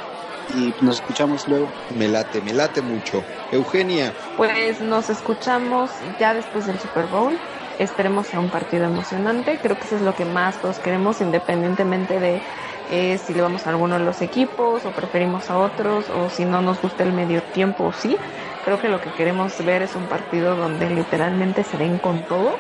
y 0.56 0.74
nos 0.82 0.98
escuchamos 0.98 1.48
luego. 1.48 1.68
Me 1.96 2.08
late, 2.08 2.42
me 2.42 2.54
late 2.54 2.82
mucho. 2.82 3.24
Eugenia, 3.52 4.14
Pues 4.36 4.82
nos 4.82 5.10
escuchamos 5.10 5.90
ya 6.20 6.34
después 6.34 6.68
del 6.68 6.80
Super 6.80 7.06
Bowl. 7.08 7.38
Esperemos 7.80 8.28
sea 8.28 8.40
un 8.40 8.50
partido 8.50 8.86
emocionante. 8.86 9.60
Creo 9.62 9.78
que 9.78 9.84
eso 9.84 9.98
es 9.98 10.02
lo 10.02 10.16
que 10.16 10.26
más 10.26 10.60
todos 10.62 10.80
queremos, 10.80 11.22
independientemente 11.22 12.20
de 12.20 12.42
eh, 12.90 13.18
si 13.18 13.34
le 13.34 13.42
vamos 13.42 13.68
a 13.68 13.72
alguno 13.72 14.00
de 14.00 14.06
los 14.06 14.22
equipos 14.22 14.86
o 14.86 14.92
preferimos 14.92 15.50
a 15.50 15.58
otros 15.58 16.06
o 16.10 16.30
si 16.30 16.46
no 16.46 16.62
nos 16.62 16.82
gusta 16.82 17.04
el 17.04 17.14
medio 17.14 17.42
tiempo 17.44 17.86
o 17.86 17.94
sí. 17.94 18.18
Creo 18.66 18.80
que 18.82 18.90
lo 18.90 19.00
que 19.00 19.12
queremos 19.12 19.64
ver 19.64 19.82
es 19.82 19.96
un 19.96 20.06
partido 20.06 20.56
donde 20.56 20.90
literalmente 20.90 21.64
se 21.64 21.78
den 21.78 22.00
con 22.00 22.24
todo 22.24 22.56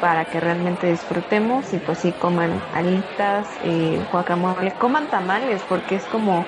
para 0.00 0.24
que 0.26 0.40
realmente 0.40 0.90
disfrutemos 0.90 1.72
y 1.72 1.78
pues 1.78 1.98
sí 1.98 2.12
coman 2.12 2.60
alitas, 2.74 3.46
eh, 3.64 4.00
guacamole, 4.12 4.72
coman 4.72 5.06
tamales 5.06 5.62
porque 5.68 5.96
es 5.96 6.04
como 6.04 6.44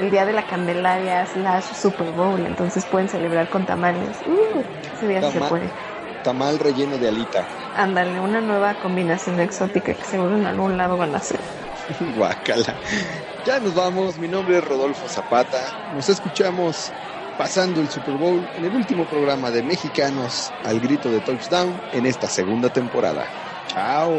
el 0.00 0.10
día 0.10 0.24
de 0.24 0.32
la 0.32 0.46
Candelaria 0.46 1.26
slash 1.26 1.74
Super 1.74 2.10
Bowl, 2.12 2.40
entonces 2.46 2.86
pueden 2.86 3.08
celebrar 3.08 3.50
con 3.50 3.66
tamales. 3.66 4.16
Uh, 4.26 4.62
ese 4.96 5.08
día 5.08 5.22
sí 5.22 5.38
se 5.38 5.40
puede. 5.40 5.70
tamal 6.24 6.58
relleno 6.58 6.96
de 6.96 7.08
alita. 7.08 7.46
Ándale, 7.76 8.18
una 8.18 8.40
nueva 8.40 8.74
combinación 8.74 9.38
exótica 9.40 9.92
que 9.92 10.04
seguro 10.04 10.36
en 10.36 10.46
algún 10.46 10.78
lado 10.78 10.96
van 10.96 11.14
a 11.14 11.18
hacer. 11.18 11.38
Guácala. 12.16 12.74
Ya 13.44 13.60
nos 13.60 13.74
vamos. 13.74 14.16
Mi 14.16 14.26
nombre 14.26 14.58
es 14.58 14.64
Rodolfo 14.64 15.06
Zapata. 15.06 15.92
Nos 15.94 16.08
escuchamos 16.08 16.90
pasando 17.36 17.82
el 17.82 17.88
Super 17.90 18.14
Bowl 18.14 18.48
en 18.56 18.64
el 18.64 18.74
último 18.74 19.04
programa 19.04 19.50
de 19.50 19.62
Mexicanos 19.62 20.50
al 20.64 20.80
grito 20.80 21.10
de 21.10 21.20
touchdown 21.20 21.78
en 21.92 22.06
esta 22.06 22.26
segunda 22.26 22.70
temporada. 22.70 23.26
Chao. 23.68 24.14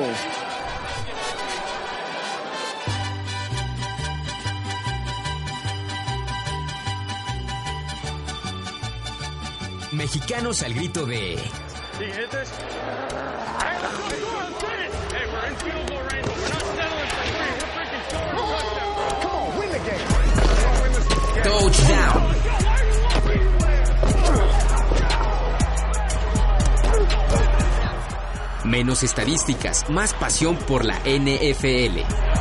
Mexicanos 10.02 10.64
al 10.64 10.74
grito 10.74 11.06
de 11.06 11.38
touchdown. 21.44 22.36
Menos 28.64 29.04
estadísticas, 29.04 29.88
más 29.88 30.16
pasión 30.16 30.56
por 30.56 30.84
la 30.84 31.00
NFL. 31.06 32.41